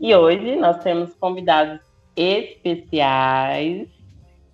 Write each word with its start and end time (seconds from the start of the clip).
E 0.00 0.14
hoje 0.14 0.54
nós 0.54 0.78
temos 0.78 1.12
convidados 1.14 1.80
especiais. 2.14 3.88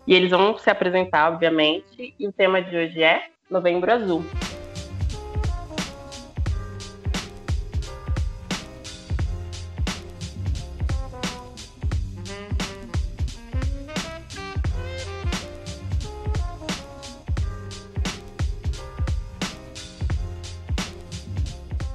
E 0.07 0.15
eles 0.15 0.31
vão 0.31 0.57
se 0.57 0.71
apresentar, 0.71 1.31
obviamente. 1.31 2.15
E 2.19 2.27
o 2.27 2.33
tema 2.33 2.63
de 2.63 2.75
hoje 2.75 3.03
é 3.03 3.29
Novembro 3.51 3.93
Azul. 3.93 4.25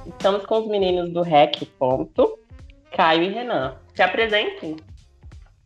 Estamos 0.06 0.46
com 0.46 0.60
os 0.60 0.68
meninos 0.68 1.10
do 1.12 1.22
REC 1.22 1.64
Ponto. 1.76 2.38
Caio 3.00 3.22
e 3.22 3.28
Renan. 3.30 3.76
Se 3.94 4.02
apresentem. 4.02 4.76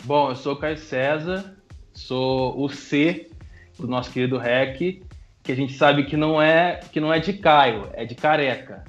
Bom, 0.05 0.29
eu 0.29 0.37
sou 0.37 0.53
o 0.53 0.56
Caio 0.56 0.78
César, 0.78 1.56
sou 1.92 2.56
o 2.62 2.69
C 2.69 3.28
do 3.77 3.89
nosso 3.89 4.12
querido 4.12 4.39
REC, 4.39 5.03
que 5.42 5.50
a 5.50 5.56
gente 5.56 5.72
sabe 5.72 6.05
que 6.05 6.17
não 6.17 6.41
é 6.41 6.78
que 6.92 7.00
não 7.00 7.12
é 7.12 7.19
de 7.19 7.33
Caio, 7.33 7.89
é 7.94 8.05
de 8.05 8.14
careca, 8.14 8.84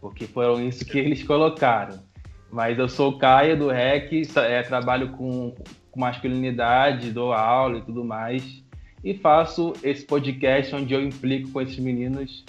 porque 0.00 0.26
foram 0.26 0.66
isso 0.66 0.82
que 0.82 0.98
eles 0.98 1.22
colocaram. 1.22 2.02
Mas 2.50 2.78
eu 2.78 2.88
sou 2.88 3.10
o 3.10 3.18
Caio 3.18 3.58
do 3.58 3.68
REC, 3.68 4.22
é, 4.34 4.62
trabalho 4.62 5.10
com, 5.10 5.54
com 5.90 6.00
masculinidade, 6.00 7.12
dou 7.12 7.34
aula 7.34 7.80
e 7.80 7.82
tudo 7.82 8.02
mais, 8.02 8.64
e 9.04 9.12
faço 9.12 9.74
esse 9.82 10.06
podcast 10.06 10.74
onde 10.74 10.94
eu 10.94 11.02
implico 11.02 11.50
com 11.50 11.60
esses 11.60 11.78
meninos 11.78 12.46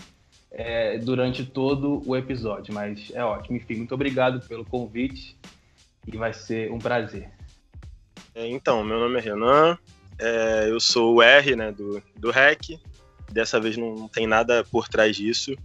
é, 0.52 0.98
durante 0.98 1.46
todo 1.46 2.02
o 2.06 2.16
episódio. 2.16 2.74
Mas 2.74 3.12
é 3.14 3.24
ótimo. 3.24 3.58
Enfim, 3.58 3.76
muito 3.76 3.96
obrigado 3.96 4.46
pelo 4.48 4.66
convite 4.66 5.38
e 6.06 6.18
vai 6.18 6.34
ser 6.34 6.72
um 6.72 6.80
prazer. 6.80 7.30
É, 8.36 8.48
então, 8.48 8.84
meu 8.84 9.00
nome 9.00 9.20
é 9.20 9.22
Renan, 9.22 9.78
é, 10.20 10.68
eu 10.70 10.80
sou 10.80 11.16
o 11.16 11.22
R 11.22 11.56
né, 11.56 11.72
do, 11.72 12.02
do 12.16 12.32
REC. 12.32 12.80
Dessa 13.32 13.60
vez 13.60 13.78
não 13.78 14.08
tem 14.10 14.28
nada 14.28 14.64
por 14.66 14.90
trás 14.90 15.16
disso. 15.16 15.56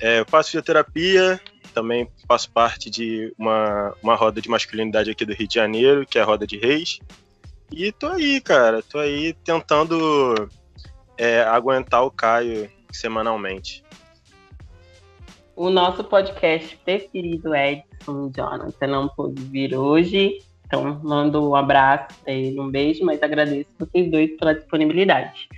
É, 0.00 0.20
eu 0.20 0.26
faço 0.26 0.50
fisioterapia, 0.50 1.40
também 1.72 2.08
faço 2.28 2.50
parte 2.50 2.90
de 2.90 3.32
uma, 3.38 3.94
uma 4.02 4.14
roda 4.14 4.40
de 4.40 4.48
masculinidade 4.48 5.10
aqui 5.10 5.24
do 5.24 5.32
Rio 5.32 5.48
de 5.48 5.54
Janeiro, 5.54 6.06
que 6.06 6.18
é 6.18 6.22
a 6.22 6.24
Roda 6.24 6.46
de 6.46 6.58
Reis. 6.58 7.00
E 7.72 7.90
tô 7.92 8.08
aí, 8.08 8.40
cara, 8.40 8.82
tô 8.82 8.98
aí 8.98 9.32
tentando 9.44 10.48
é, 11.16 11.42
aguentar 11.42 12.04
o 12.04 12.10
Caio 12.10 12.70
semanalmente 12.92 13.83
o 15.56 15.70
nosso 15.70 16.02
podcast 16.04 16.76
preferido, 16.78 17.54
Edson 17.54 18.30
Jonathan, 18.34 18.86
não 18.86 19.08
pôde 19.08 19.40
vir 19.42 19.74
hoje. 19.74 20.38
Então, 20.66 21.00
mando 21.02 21.50
um 21.50 21.54
abraço 21.54 22.18
a 22.26 22.30
ele, 22.30 22.58
um 22.58 22.70
beijo, 22.70 23.04
mas 23.04 23.22
agradeço 23.22 23.70
vocês 23.78 24.10
dois 24.10 24.36
pela 24.36 24.54
disponibilidade. 24.54 25.48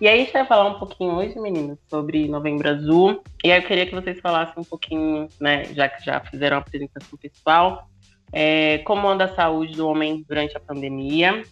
E 0.00 0.08
aí, 0.08 0.20
a 0.20 0.24
gente 0.24 0.32
vai 0.32 0.44
falar 0.44 0.68
um 0.68 0.78
pouquinho 0.78 1.12
hoje, 1.12 1.38
meninos, 1.38 1.78
sobre 1.88 2.26
Novembro 2.26 2.68
Azul. 2.68 3.22
E 3.44 3.52
aí, 3.52 3.60
eu 3.60 3.66
queria 3.66 3.86
que 3.86 3.94
vocês 3.94 4.18
falassem 4.20 4.54
um 4.56 4.64
pouquinho, 4.64 5.28
né, 5.40 5.64
já 5.72 5.88
que 5.88 6.04
já 6.04 6.20
fizeram 6.20 6.56
a 6.56 6.60
apresentação 6.60 7.16
pessoal, 7.18 7.88
é, 8.32 8.78
como 8.78 9.06
anda 9.06 9.26
a 9.26 9.34
saúde 9.34 9.76
do 9.76 9.86
homem 9.86 10.24
durante 10.28 10.56
a 10.56 10.60
pandemia. 10.60 11.42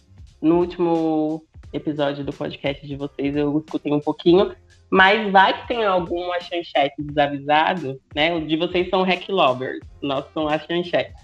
No 0.41 0.59
último 0.59 1.45
episódio 1.71 2.23
do 2.23 2.33
podcast 2.33 2.85
de 2.85 2.95
vocês, 2.97 3.35
eu 3.35 3.57
escutei 3.57 3.93
um 3.93 3.99
pouquinho, 3.99 4.53
mas 4.93 5.31
vai 5.31 5.59
que 5.59 5.67
tem 5.69 5.83
alguma 5.83 6.39
chanchete 6.39 7.01
desavisado, 7.01 7.99
né? 8.13 8.31
O 8.31 8.45
de 8.45 8.55
vocês 8.55 8.87
são 8.91 9.01
hack 9.01 9.27
lovers, 9.27 9.79
nós 9.99 10.23
somos 10.35 10.53
as 10.53 10.63
chanchetes. 10.67 11.19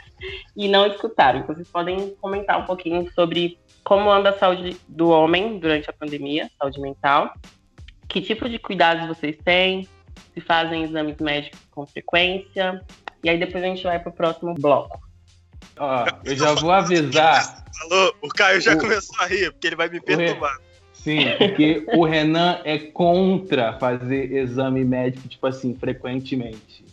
E 0.57 0.67
não 0.67 0.87
escutaram. 0.87 1.41
Então, 1.41 1.53
vocês 1.53 1.69
podem 1.69 2.15
comentar 2.15 2.59
um 2.59 2.65
pouquinho 2.65 3.07
sobre 3.13 3.59
como 3.83 4.09
anda 4.09 4.31
a 4.31 4.37
saúde 4.39 4.75
do 4.87 5.09
homem 5.09 5.59
durante 5.59 5.87
a 5.87 5.93
pandemia, 5.93 6.49
saúde 6.59 6.81
mental. 6.81 7.31
Que 8.07 8.23
tipo 8.23 8.49
de 8.49 8.57
cuidados 8.57 9.07
vocês 9.07 9.37
têm? 9.45 9.87
Se 10.33 10.41
fazem 10.41 10.85
exames 10.85 11.17
médicos 11.19 11.59
com 11.69 11.85
frequência. 11.85 12.83
E 13.23 13.29
aí 13.29 13.37
depois 13.37 13.63
a 13.63 13.67
gente 13.67 13.83
vai 13.83 13.99
para 13.99 14.09
o 14.09 14.13
próximo 14.13 14.55
bloco. 14.55 14.99
Ó, 15.77 16.07
eu 16.25 16.35
já 16.35 16.55
vou 16.55 16.71
avisar. 16.71 17.63
Falou, 17.77 18.15
o 18.23 18.29
Caio 18.29 18.59
já 18.61 18.73
o... 18.73 18.79
começou 18.79 19.15
a 19.19 19.27
rir, 19.27 19.51
porque 19.51 19.67
ele 19.67 19.75
vai 19.75 19.89
me 19.89 20.01
perturbar. 20.01 20.57
Sim, 21.03 21.19
porque 21.37 21.85
o 21.93 22.03
Renan 22.03 22.59
é 22.65 22.77
contra 22.77 23.73
fazer 23.73 24.33
exame 24.33 24.83
médico, 24.83 25.27
tipo 25.27 25.47
assim, 25.47 25.73
frequentemente. 25.73 26.83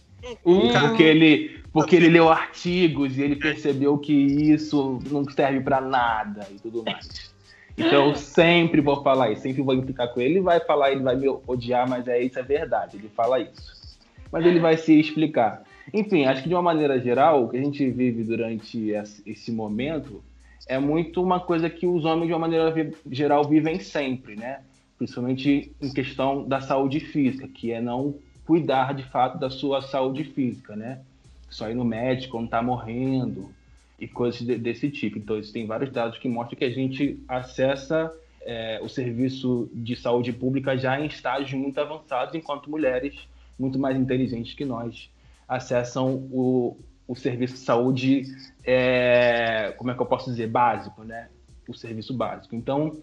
Hum, 0.44 0.68
porque 0.80 1.02
ele, 1.02 1.60
porque 1.72 1.96
ele 1.96 2.08
leu 2.08 2.28
artigos 2.28 3.16
e 3.16 3.22
ele 3.22 3.36
percebeu 3.36 3.98
que 3.98 4.12
isso 4.12 5.00
não 5.10 5.24
serve 5.24 5.60
para 5.60 5.80
nada 5.80 6.46
e 6.50 6.54
tudo 6.54 6.84
mais. 6.84 7.34
Então 7.76 8.08
eu 8.08 8.14
sempre 8.14 8.80
vou 8.80 9.02
falar 9.02 9.30
isso, 9.32 9.42
sempre 9.42 9.62
vou 9.62 9.74
implicar 9.74 10.12
com 10.12 10.20
ele, 10.20 10.34
ele 10.34 10.40
vai 10.40 10.60
falar, 10.60 10.92
ele 10.92 11.02
vai 11.02 11.14
me 11.14 11.28
odiar, 11.46 11.88
mas 11.88 12.08
é 12.08 12.20
isso 12.20 12.38
é 12.38 12.42
verdade, 12.42 12.96
ele 12.96 13.10
fala 13.14 13.38
isso. 13.38 13.98
Mas 14.32 14.46
ele 14.46 14.58
vai 14.58 14.76
se 14.76 14.98
explicar. 14.98 15.62
Enfim, 15.92 16.24
acho 16.24 16.42
que 16.42 16.48
de 16.48 16.54
uma 16.54 16.62
maneira 16.62 16.98
geral, 16.98 17.44
o 17.44 17.48
que 17.48 17.56
a 17.56 17.62
gente 17.62 17.88
vive 17.90 18.24
durante 18.24 18.90
esse 19.26 19.52
momento 19.52 20.22
é 20.66 20.78
muito 20.78 21.22
uma 21.22 21.38
coisa 21.38 21.71
que 21.71 21.87
os 21.87 22.04
homens, 22.04 22.27
de 22.27 22.32
uma 22.32 22.41
maneira 22.41 22.72
geral, 23.10 23.44
vivem 23.44 23.78
sempre, 23.78 24.37
né? 24.37 24.60
Principalmente 24.99 25.72
em 25.81 25.93
questão 25.93 26.47
da 26.47 26.60
saúde 26.60 27.00
física, 27.00 27.47
que 27.47 27.71
é 27.71 27.81
não 27.81 28.16
cuidar 28.44 28.94
de 28.94 29.04
fato 29.04 29.38
da 29.38 29.49
sua 29.49 29.82
saúde 29.82 30.25
física, 30.25 30.75
né? 30.75 31.00
Só 31.49 31.71
ir 31.71 31.75
no 31.75 31.84
médico 31.84 32.32
quando 32.32 32.47
está 32.47 32.60
morrendo 32.60 33.50
e 33.99 34.09
coisas 34.09 34.41
de, 34.41 34.59
desse 34.59 34.91
tipo. 34.91 35.19
Então, 35.19 35.41
tem 35.41 35.66
vários 35.66 35.91
dados 35.91 36.19
que 36.19 36.28
mostram 36.28 36.59
que 36.59 36.65
a 36.65 36.71
gente 36.71 37.22
acessa 37.28 38.12
é, 38.43 38.81
o 38.83 38.88
serviço 38.88 39.69
de 39.72 39.97
saúde 39.97 40.33
pública 40.33 40.77
já 40.77 41.00
em 41.00 41.06
estágios 41.06 41.53
muito 41.53 41.81
avançados, 41.81 42.34
enquanto 42.34 42.71
mulheres 42.71 43.15
muito 43.59 43.78
mais 43.78 43.97
inteligentes 43.97 44.54
que 44.54 44.65
nós 44.65 45.10
acessam 45.48 46.15
o, 46.31 46.77
o 47.06 47.14
serviço 47.14 47.54
de 47.54 47.60
saúde, 47.60 48.24
é, 48.64 49.72
como 49.76 49.90
é 49.90 49.94
que 49.94 50.00
eu 50.00 50.06
posso 50.06 50.30
dizer, 50.30 50.48
básico, 50.48 51.04
né? 51.04 51.28
O 51.68 51.74
serviço 51.74 52.12
básico. 52.14 52.54
Então, 52.54 52.96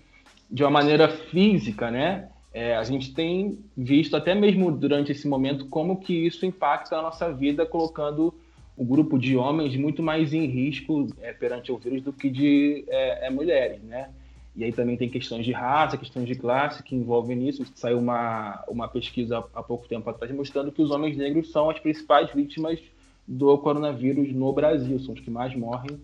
de 0.49 0.63
uma 0.63 0.71
maneira 0.71 1.07
física, 1.07 1.89
né? 1.89 2.29
É, 2.53 2.75
a 2.75 2.83
gente 2.83 3.13
tem 3.13 3.57
visto 3.75 4.15
até 4.15 4.35
mesmo 4.35 4.71
durante 4.71 5.11
esse 5.11 5.27
momento 5.27 5.65
como 5.67 5.99
que 5.99 6.13
isso 6.13 6.45
impacta 6.45 6.97
a 6.97 7.01
nossa 7.01 7.31
vida, 7.31 7.65
colocando 7.65 8.33
o 8.77 8.85
grupo 8.85 9.17
de 9.17 9.35
homens 9.35 9.75
muito 9.75 10.03
mais 10.03 10.33
em 10.33 10.45
risco 10.45 11.07
é, 11.21 11.31
perante 11.33 11.71
o 11.71 11.77
vírus 11.77 12.01
do 12.01 12.13
que 12.13 12.29
de 12.29 12.85
é, 12.87 13.27
é 13.27 13.29
mulheres, 13.29 13.81
né? 13.83 14.09
E 14.55 14.63
aí 14.63 14.71
também 14.71 14.95
tem 14.95 15.09
questões 15.09 15.45
de 15.45 15.51
raça, 15.51 15.97
questões 15.97 16.27
de 16.27 16.35
classe 16.35 16.83
que 16.83 16.95
envolvem 16.95 17.35
nisso. 17.35 17.65
Saiu 17.73 17.97
uma, 17.97 18.63
uma 18.67 18.87
pesquisa 18.87 19.43
há 19.53 19.63
pouco 19.63 19.87
tempo 19.87 20.07
atrás 20.07 20.31
mostrando 20.31 20.71
que 20.71 20.81
os 20.81 20.91
homens 20.91 21.17
negros 21.17 21.51
são 21.51 21.71
as 21.71 21.79
principais 21.79 22.31
vítimas 22.31 22.79
do 23.28 23.57
coronavírus 23.57 24.34
no 24.34 24.51
Brasil, 24.51 25.00
são 25.00 25.13
os 25.13 25.19
que 25.19 25.31
mais 25.31 25.56
morrem 25.56 26.00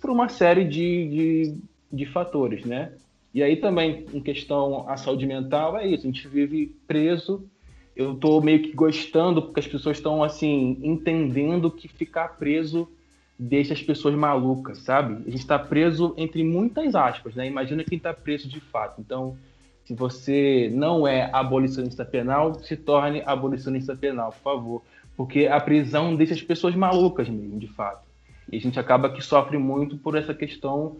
por 0.00 0.10
uma 0.10 0.28
série 0.28 0.64
de, 0.64 1.08
de, 1.08 1.56
de 1.92 2.06
fatores, 2.06 2.64
né? 2.64 2.92
E 3.34 3.42
aí 3.42 3.56
também, 3.56 4.06
em 4.12 4.20
questão 4.20 4.88
à 4.88 4.96
saúde 4.96 5.26
mental, 5.26 5.76
é 5.76 5.86
isso, 5.86 6.06
a 6.06 6.10
gente 6.10 6.26
vive 6.28 6.74
preso, 6.86 7.44
eu 7.94 8.12
estou 8.12 8.40
meio 8.40 8.62
que 8.62 8.72
gostando, 8.72 9.42
porque 9.42 9.60
as 9.60 9.66
pessoas 9.66 9.96
estão, 9.96 10.22
assim, 10.22 10.78
entendendo 10.82 11.70
que 11.70 11.88
ficar 11.88 12.36
preso 12.38 12.88
deixa 13.38 13.72
as 13.72 13.82
pessoas 13.82 14.14
malucas, 14.14 14.78
sabe? 14.78 15.14
A 15.26 15.30
gente 15.30 15.40
está 15.40 15.58
preso 15.58 16.12
entre 16.16 16.42
muitas 16.42 16.94
aspas, 16.94 17.34
né? 17.34 17.46
Imagina 17.46 17.84
quem 17.84 17.96
está 17.96 18.12
preso 18.12 18.48
de 18.48 18.60
fato. 18.60 19.00
Então, 19.00 19.36
se 19.84 19.94
você 19.94 20.70
não 20.74 21.06
é 21.06 21.30
abolicionista 21.32 22.04
penal, 22.04 22.54
se 22.54 22.76
torne 22.76 23.22
abolicionista 23.24 23.94
penal, 23.94 24.32
por 24.32 24.42
favor 24.42 24.82
porque 25.18 25.48
a 25.48 25.58
prisão 25.58 26.14
deixa 26.14 26.32
as 26.32 26.40
pessoas 26.40 26.76
malucas 26.76 27.28
mesmo, 27.28 27.58
de 27.58 27.66
fato. 27.66 28.06
E 28.52 28.56
a 28.56 28.60
gente 28.60 28.78
acaba 28.78 29.10
que 29.10 29.20
sofre 29.20 29.58
muito 29.58 29.98
por 29.98 30.16
essa 30.16 30.32
questão 30.32 30.98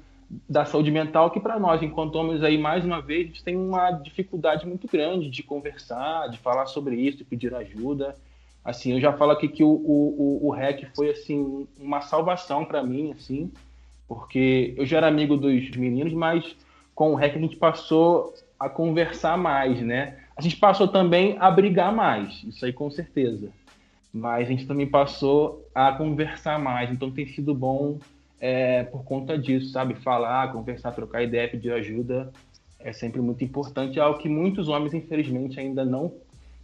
da 0.50 0.64
saúde 0.64 0.90
mental, 0.90 1.30
que 1.30 1.38
para 1.38 1.56
nós, 1.56 1.84
enquanto 1.84 2.16
homens 2.16 2.42
aí, 2.42 2.58
mais 2.58 2.84
uma 2.84 3.00
vez, 3.00 3.26
a 3.26 3.28
gente 3.28 3.44
tem 3.44 3.56
uma 3.56 3.92
dificuldade 3.92 4.66
muito 4.66 4.88
grande 4.88 5.30
de 5.30 5.44
conversar, 5.44 6.30
de 6.30 6.38
falar 6.38 6.66
sobre 6.66 6.96
isso, 6.96 7.18
de 7.18 7.24
pedir 7.24 7.54
ajuda. 7.54 8.16
Assim, 8.64 8.92
eu 8.92 9.00
já 9.00 9.12
falo 9.12 9.30
aqui 9.30 9.46
que 9.46 9.62
o, 9.62 9.68
o, 9.68 10.48
o 10.48 10.50
REC 10.50 10.88
foi, 10.96 11.10
assim, 11.10 11.68
uma 11.78 12.00
salvação 12.00 12.64
para 12.64 12.82
mim, 12.82 13.12
assim, 13.12 13.52
Porque 14.08 14.74
eu 14.76 14.84
já 14.84 14.96
era 14.96 15.06
amigo 15.06 15.36
dos 15.36 15.70
meninos, 15.76 16.12
mas 16.12 16.56
com 16.92 17.12
o 17.12 17.14
REC 17.14 17.36
a 17.36 17.40
gente 17.40 17.56
passou 17.56 18.34
a 18.58 18.68
conversar 18.68 19.38
mais, 19.38 19.80
né? 19.80 20.18
A 20.36 20.42
gente 20.42 20.56
passou 20.56 20.88
também 20.88 21.36
a 21.38 21.48
brigar 21.52 21.94
mais, 21.94 22.42
isso 22.42 22.64
aí 22.64 22.72
com 22.72 22.90
certeza. 22.90 23.48
Mas 24.12 24.46
a 24.46 24.50
gente 24.50 24.66
também 24.66 24.86
passou 24.86 25.68
a 25.74 25.92
conversar 25.92 26.58
mais, 26.58 26.90
então 26.90 27.10
tem 27.10 27.26
sido 27.26 27.54
bom 27.54 27.98
é, 28.40 28.84
por 28.84 29.04
conta 29.04 29.38
disso, 29.38 29.70
sabe? 29.70 29.94
Falar, 29.94 30.52
conversar, 30.52 30.92
trocar 30.92 31.22
ideia, 31.22 31.48
pedir 31.48 31.72
ajuda 31.72 32.32
é 32.78 32.92
sempre 32.92 33.20
muito 33.20 33.44
importante. 33.44 33.98
É 33.98 34.02
algo 34.02 34.18
que 34.18 34.28
muitos 34.28 34.68
homens, 34.68 34.94
infelizmente, 34.94 35.58
ainda 35.58 35.84
não, 35.84 36.12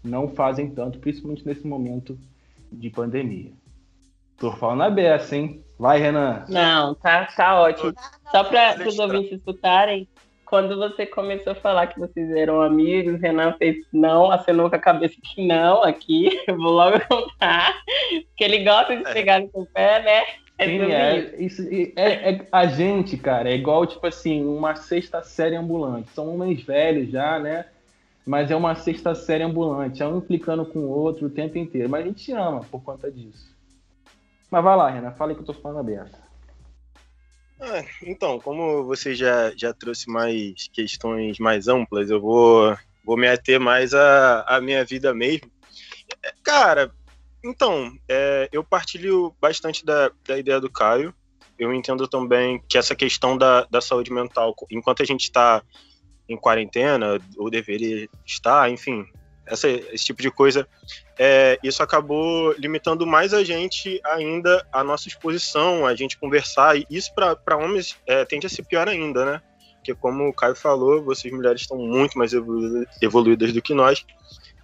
não 0.03 0.29
fazem 0.29 0.71
tanto, 0.71 0.99
principalmente 0.99 1.47
nesse 1.47 1.67
momento 1.67 2.19
de 2.71 2.91
pandemia. 2.91 3.53
Tô 4.37 4.53
falando 4.53 4.83
a 4.83 4.91
beça, 4.91 5.37
hein? 5.37 5.63
Vai, 5.79 5.99
Renan. 5.99 6.45
Não, 6.49 6.95
tá, 6.95 7.27
tá 7.37 7.61
ótimo. 7.61 7.93
Só 8.31 8.45
para 8.45 8.89
os 8.89 8.99
ouvintes 8.99 9.33
escutarem, 9.33 10.09
quando 10.55 10.77
você 10.77 11.05
começou 11.05 11.51
a 11.51 11.57
falar 11.57 11.89
que 11.89 11.99
vocês 11.99 12.31
eram 12.31 12.63
amigos, 12.63 13.21
Renan 13.21 13.55
fez 13.55 13.85
não, 13.93 14.31
acenou 14.31 14.71
com 14.71 14.77
a 14.77 14.79
cabeça 14.79 15.17
que 15.21 15.45
não 15.45 15.83
aqui. 15.83 16.29
Eu 16.47 16.57
vou 16.57 16.71
logo 16.71 16.97
contar. 17.09 17.83
Que 18.37 18.45
ele 18.45 18.63
gosta 18.63 18.97
de 18.97 19.03
pegar 19.13 19.41
no 19.41 19.51
seu 19.51 19.67
pé, 19.75 20.01
né? 20.01 20.23
É 20.57 20.67
Sim, 20.67 20.93
é, 20.93 21.43
isso, 21.43 21.69
é, 21.97 22.31
é, 22.31 22.47
a 22.53 22.67
gente, 22.67 23.17
cara, 23.17 23.51
é 23.51 23.57
igual, 23.57 23.85
tipo 23.85 24.07
assim, 24.07 24.45
uma 24.45 24.77
sexta 24.77 25.25
série 25.25 25.57
ambulante. 25.57 26.11
São 26.11 26.33
homens 26.33 26.63
velhos 26.63 27.11
já, 27.11 27.41
né? 27.41 27.65
Mas 28.25 28.53
é 28.53 28.55
uma 28.55 28.77
sexta 28.77 29.13
série 29.13 29.43
ambulante, 29.43 30.05
é 30.05 30.07
um 30.07 30.19
implicando 30.19 30.65
com 30.65 30.79
o 30.79 30.89
outro 30.89 31.27
o 31.27 31.31
tempo 31.31 31.59
inteiro. 31.59 31.91
Mas 31.91 32.05
a 32.05 32.07
gente 32.07 32.31
ama 32.31 32.61
por 32.71 32.81
conta 32.81 33.11
disso. 33.11 33.53
Mas 34.49 34.63
vai 34.63 34.77
lá, 34.77 34.89
Renan, 34.89 35.11
fala 35.11 35.33
aí 35.33 35.35
que 35.35 35.43
eu 35.43 35.47
tô 35.47 35.53
falando 35.53 35.81
aberto. 35.81 36.24
Ah, 37.67 37.83
então, 38.03 38.39
como 38.39 38.85
você 38.85 39.15
já, 39.15 39.51
já 39.57 39.73
trouxe 39.73 40.11
mais 40.11 40.69
questões 40.71 41.39
mais 41.39 41.67
amplas, 41.67 42.11
eu 42.11 42.21
vou, 42.21 42.77
vou 43.03 43.17
me 43.17 43.27
ater 43.27 43.59
mais 43.59 43.95
à, 43.95 44.43
à 44.43 44.61
minha 44.61 44.85
vida 44.85 45.15
mesmo. 45.15 45.51
Cara, 46.43 46.93
então, 47.43 47.91
é, 48.07 48.51
eu 48.53 48.63
partilho 48.63 49.35
bastante 49.41 49.83
da, 49.83 50.11
da 50.27 50.39
ideia 50.39 50.61
do 50.61 50.71
Caio. 50.71 51.15
Eu 51.59 51.73
entendo 51.73 52.07
também 52.07 52.63
que 52.69 52.77
essa 52.77 52.95
questão 52.95 53.39
da, 53.39 53.65
da 53.65 53.81
saúde 53.81 54.13
mental, 54.13 54.55
enquanto 54.71 55.03
a 55.03 55.07
gente 55.07 55.23
está 55.23 55.63
em 56.29 56.37
quarentena, 56.37 57.19
ou 57.39 57.49
deveria 57.49 58.09
estar, 58.27 58.71
enfim, 58.71 59.07
essa, 59.47 59.69
esse 59.69 60.05
tipo 60.05 60.23
de 60.23 60.31
coisa, 60.31 60.67
é, 61.19 61.59
isso 61.63 61.83
acabou 61.83 62.53
limitando 62.59 63.07
mais 63.07 63.33
a 63.35 63.45
gente 63.45 64.01
ainda 64.05 64.67
a 64.73 64.83
nossa 64.83 65.09
exposição, 65.09 65.87
a 65.87 65.95
gente 65.95 66.19
conversar, 66.19 66.77
e 66.77 66.87
isso 66.91 67.13
para 67.15 67.57
homens 67.57 67.97
é, 68.07 68.25
tende 68.25 68.47
a 68.47 68.51
ser 68.51 68.65
pior 68.65 68.89
ainda, 68.89 69.25
né? 69.25 69.43
Porque, 69.77 69.95
como 69.95 70.27
o 70.27 70.33
Caio 70.33 70.57
falou, 70.57 71.05
vocês 71.05 71.33
mulheres 71.33 71.61
estão 71.61 71.77
muito 71.77 72.17
mais 72.17 72.33
evoluídas 73.03 73.53
do 73.53 73.61
que 73.61 73.75
nós, 73.75 74.05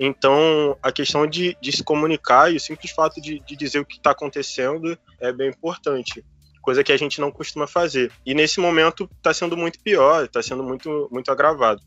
então, 0.02 0.78
a 0.82 0.90
questão 0.90 1.26
de, 1.26 1.54
de 1.60 1.70
se 1.76 1.84
comunicar 1.84 2.50
e 2.50 2.56
o 2.56 2.60
simples 2.60 2.90
fato 2.90 3.20
de, 3.20 3.38
de 3.40 3.54
dizer 3.54 3.80
o 3.80 3.84
que 3.84 3.98
está 3.98 4.12
acontecendo 4.12 4.98
é 5.20 5.30
bem 5.30 5.50
importante. 5.50 6.24
Coisa 6.62 6.82
que 6.82 6.90
a 6.90 6.96
gente 6.96 7.20
não 7.20 7.30
costuma 7.30 7.66
fazer. 7.66 8.10
E 8.24 8.32
nesse 8.32 8.60
momento 8.60 9.06
está 9.18 9.34
sendo 9.34 9.58
muito 9.58 9.78
pior, 9.80 10.24
está 10.24 10.42
sendo 10.42 10.64
muito, 10.64 11.06
muito 11.12 11.30
agravado. 11.30 11.82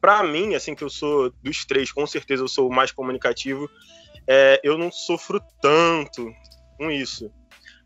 Para 0.00 0.22
mim, 0.22 0.54
assim, 0.54 0.74
que 0.74 0.84
eu 0.84 0.90
sou 0.90 1.32
dos 1.42 1.64
três, 1.64 1.92
com 1.92 2.06
certeza 2.06 2.42
eu 2.42 2.48
sou 2.48 2.68
o 2.68 2.74
mais 2.74 2.92
comunicativo, 2.92 3.68
é, 4.26 4.60
eu 4.62 4.76
não 4.78 4.92
sofro 4.92 5.40
tanto 5.60 6.30
com 6.76 6.90
isso. 6.90 7.30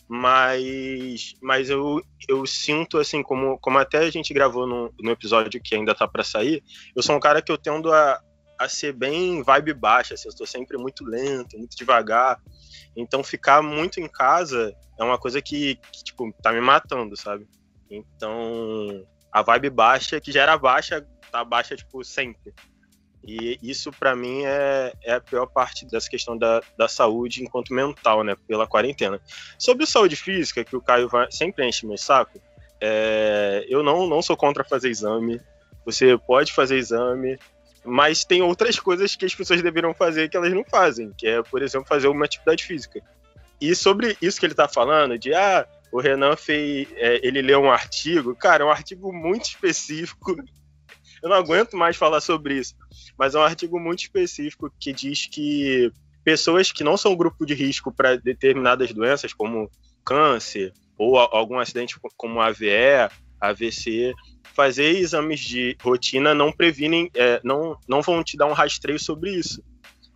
Mas, 0.08 1.34
mas 1.40 1.70
eu, 1.70 2.02
eu 2.28 2.44
sinto, 2.44 2.98
assim, 2.98 3.22
como, 3.22 3.58
como 3.58 3.78
até 3.78 3.98
a 3.98 4.10
gente 4.10 4.34
gravou 4.34 4.66
no, 4.66 4.92
no 5.00 5.10
episódio 5.10 5.60
que 5.62 5.74
ainda 5.74 5.94
tá 5.94 6.06
para 6.06 6.22
sair, 6.22 6.62
eu 6.94 7.02
sou 7.02 7.16
um 7.16 7.20
cara 7.20 7.40
que 7.40 7.50
eu 7.50 7.56
tendo 7.56 7.90
a, 7.90 8.20
a 8.58 8.68
ser 8.68 8.92
bem 8.92 9.42
vibe 9.42 9.72
baixa, 9.72 10.14
assim, 10.14 10.28
eu 10.28 10.32
estou 10.32 10.46
sempre 10.46 10.76
muito 10.76 11.04
lento, 11.04 11.56
muito 11.56 11.76
devagar. 11.76 12.38
Então 12.94 13.24
ficar 13.24 13.62
muito 13.62 14.00
em 14.00 14.08
casa 14.08 14.74
é 14.98 15.04
uma 15.04 15.18
coisa 15.18 15.40
que, 15.40 15.76
que, 15.90 16.04
tipo, 16.04 16.30
tá 16.42 16.52
me 16.52 16.60
matando, 16.60 17.16
sabe? 17.16 17.48
Então, 17.90 19.06
a 19.32 19.42
vibe 19.42 19.70
baixa, 19.70 20.20
que 20.20 20.30
já 20.30 20.42
era 20.42 20.58
baixa, 20.58 21.06
tá 21.30 21.42
baixa, 21.42 21.74
tipo, 21.74 22.04
sempre. 22.04 22.52
E 23.24 23.58
isso, 23.62 23.92
para 23.92 24.16
mim, 24.16 24.42
é, 24.44 24.92
é 25.02 25.14
a 25.14 25.20
pior 25.20 25.46
parte 25.46 25.86
dessa 25.86 26.10
questão 26.10 26.36
da, 26.36 26.60
da 26.76 26.88
saúde 26.88 27.42
enquanto 27.42 27.72
mental, 27.72 28.24
né? 28.24 28.36
Pela 28.46 28.66
quarentena. 28.66 29.20
Sobre 29.58 29.86
saúde 29.86 30.16
física, 30.16 30.64
que 30.64 30.76
o 30.76 30.80
Caio 30.80 31.08
vai, 31.08 31.30
sempre 31.30 31.66
enche 31.66 31.86
meu 31.86 31.96
saco, 31.96 32.40
é, 32.80 33.64
eu 33.68 33.82
não, 33.82 34.08
não 34.08 34.20
sou 34.20 34.36
contra 34.36 34.64
fazer 34.64 34.90
exame. 34.90 35.40
Você 35.84 36.18
pode 36.18 36.52
fazer 36.52 36.76
exame, 36.76 37.38
mas 37.84 38.24
tem 38.24 38.42
outras 38.42 38.78
coisas 38.78 39.14
que 39.14 39.24
as 39.24 39.34
pessoas 39.34 39.62
deveriam 39.62 39.94
fazer 39.94 40.28
que 40.28 40.36
elas 40.36 40.52
não 40.52 40.64
fazem, 40.64 41.12
que 41.16 41.26
é, 41.28 41.42
por 41.42 41.62
exemplo, 41.62 41.86
fazer 41.86 42.08
uma 42.08 42.24
atividade 42.24 42.64
física. 42.64 43.00
E 43.60 43.72
sobre 43.76 44.16
isso 44.20 44.40
que 44.40 44.46
ele 44.46 44.52
está 44.52 44.66
falando, 44.66 45.16
de 45.16 45.32
ah, 45.32 45.64
o 45.92 46.00
Renan 46.00 46.34
fez. 46.34 46.88
É, 46.96 47.24
ele 47.24 47.42
leu 47.42 47.60
um 47.60 47.70
artigo, 47.70 48.34
cara, 48.34 48.64
é 48.64 48.66
um 48.66 48.70
artigo 48.70 49.12
muito 49.12 49.44
específico. 49.44 50.34
Eu 51.22 51.28
não 51.28 51.36
aguento 51.36 51.76
mais 51.76 51.96
falar 51.96 52.20
sobre 52.20 52.58
isso. 52.58 52.74
Mas 53.16 53.34
é 53.34 53.38
um 53.38 53.42
artigo 53.42 53.78
muito 53.78 54.00
específico 54.00 54.72
que 54.80 54.92
diz 54.92 55.26
que 55.26 55.92
pessoas 56.24 56.72
que 56.72 56.82
não 56.82 56.96
são 56.96 57.14
grupo 57.14 57.44
de 57.44 57.54
risco 57.54 57.92
para 57.92 58.16
determinadas 58.16 58.92
doenças, 58.92 59.32
como 59.32 59.70
câncer, 60.04 60.72
ou 60.98 61.18
algum 61.18 61.58
acidente 61.58 61.96
como 62.16 62.40
AVE, 62.40 63.08
AVC, 63.40 64.14
fazer 64.54 64.96
exames 64.96 65.40
de 65.40 65.76
rotina 65.80 66.34
não 66.34 66.52
previnem, 66.52 67.10
é, 67.14 67.40
não, 67.44 67.78
não 67.88 68.02
vão 68.02 68.22
te 68.22 68.36
dar 68.36 68.46
um 68.46 68.52
rastreio 68.52 68.98
sobre 68.98 69.34
isso. 69.34 69.62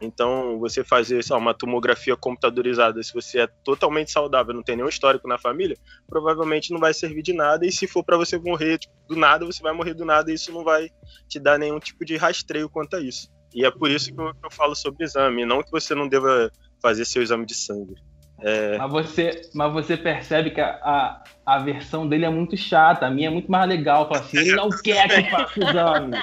Então, 0.00 0.58
você 0.58 0.84
fazer 0.84 1.20
uma 1.32 1.54
tomografia 1.54 2.16
computadorizada, 2.16 3.02
se 3.02 3.14
você 3.14 3.40
é 3.40 3.46
totalmente 3.46 4.10
saudável, 4.10 4.54
não 4.54 4.62
tem 4.62 4.76
nenhum 4.76 4.88
histórico 4.88 5.26
na 5.26 5.38
família, 5.38 5.76
provavelmente 6.06 6.70
não 6.70 6.78
vai 6.78 6.92
servir 6.92 7.22
de 7.22 7.32
nada. 7.32 7.66
E 7.66 7.72
se 7.72 7.86
for 7.86 8.04
para 8.04 8.16
você 8.16 8.38
morrer 8.38 8.78
tipo, 8.78 8.94
do 9.08 9.16
nada, 9.16 9.46
você 9.46 9.62
vai 9.62 9.72
morrer 9.72 9.94
do 9.94 10.04
nada 10.04 10.30
e 10.30 10.34
isso 10.34 10.52
não 10.52 10.62
vai 10.62 10.90
te 11.28 11.38
dar 11.38 11.58
nenhum 11.58 11.78
tipo 11.78 12.04
de 12.04 12.16
rastreio 12.16 12.68
quanto 12.68 12.96
a 12.96 13.00
isso. 13.00 13.28
E 13.54 13.64
é 13.64 13.70
por 13.70 13.90
isso 13.90 14.12
que 14.12 14.20
eu, 14.20 14.34
que 14.34 14.46
eu 14.46 14.50
falo 14.50 14.74
sobre 14.74 15.04
exame, 15.04 15.46
não 15.46 15.62
que 15.62 15.70
você 15.70 15.94
não 15.94 16.06
deva 16.06 16.50
fazer 16.82 17.06
seu 17.06 17.22
exame 17.22 17.46
de 17.46 17.54
sangue. 17.54 17.94
É... 18.42 18.76
Mas, 18.76 18.90
você, 18.90 19.42
mas 19.54 19.72
você 19.72 19.96
percebe 19.96 20.50
que 20.50 20.60
a, 20.60 20.78
a, 20.82 21.24
a, 21.44 21.58
versão 21.58 22.06
dele 22.06 22.26
é 22.26 22.30
muito 22.30 22.56
chata, 22.56 23.06
a 23.06 23.10
minha 23.10 23.28
é 23.28 23.30
muito 23.30 23.50
mais 23.50 23.68
legal. 23.68 24.08
Fala 24.08 24.20
assim, 24.20 24.38
ele 24.38 24.54
não 24.54 24.68
quer 24.68 25.08
que 25.08 25.20
eu 25.20 25.24
faça 25.30 25.60
exame. 25.60 26.16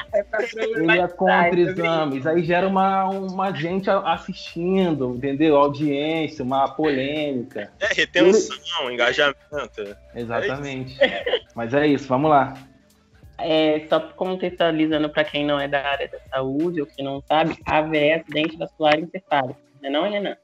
ele 0.75 0.99
é 0.99 1.07
contra 1.07 1.59
exames. 1.59 2.27
Aí 2.27 2.43
gera 2.43 2.67
uma, 2.67 3.05
uma 3.05 3.51
gente 3.51 3.89
assistindo, 3.89 5.15
entendeu? 5.15 5.57
Audiência, 5.57 6.43
uma 6.43 6.69
polêmica. 6.69 7.71
É, 7.79 7.93
retenção, 7.93 8.57
ele... 8.83 8.93
engajamento. 8.93 9.97
Exatamente. 10.15 11.01
É 11.03 11.41
mas 11.55 11.73
é 11.73 11.87
isso, 11.87 12.07
vamos 12.07 12.29
lá. 12.29 12.53
É, 13.39 13.85
só 13.89 13.99
contextualizando 13.99 15.09
para 15.09 15.23
quem 15.23 15.43
não 15.43 15.59
é 15.59 15.67
da 15.67 15.81
área 15.81 16.07
da 16.07 16.19
saúde 16.31 16.79
ou 16.79 16.87
que 16.87 17.01
não 17.01 17.21
sabe, 17.21 17.57
AVE 17.65 17.97
é 17.97 18.15
acidente 18.15 18.55
vascular 18.55 18.99
encefálico, 18.99 19.59
não 19.81 19.89
é 19.89 19.91
não, 19.91 20.09
Renan? 20.11 20.37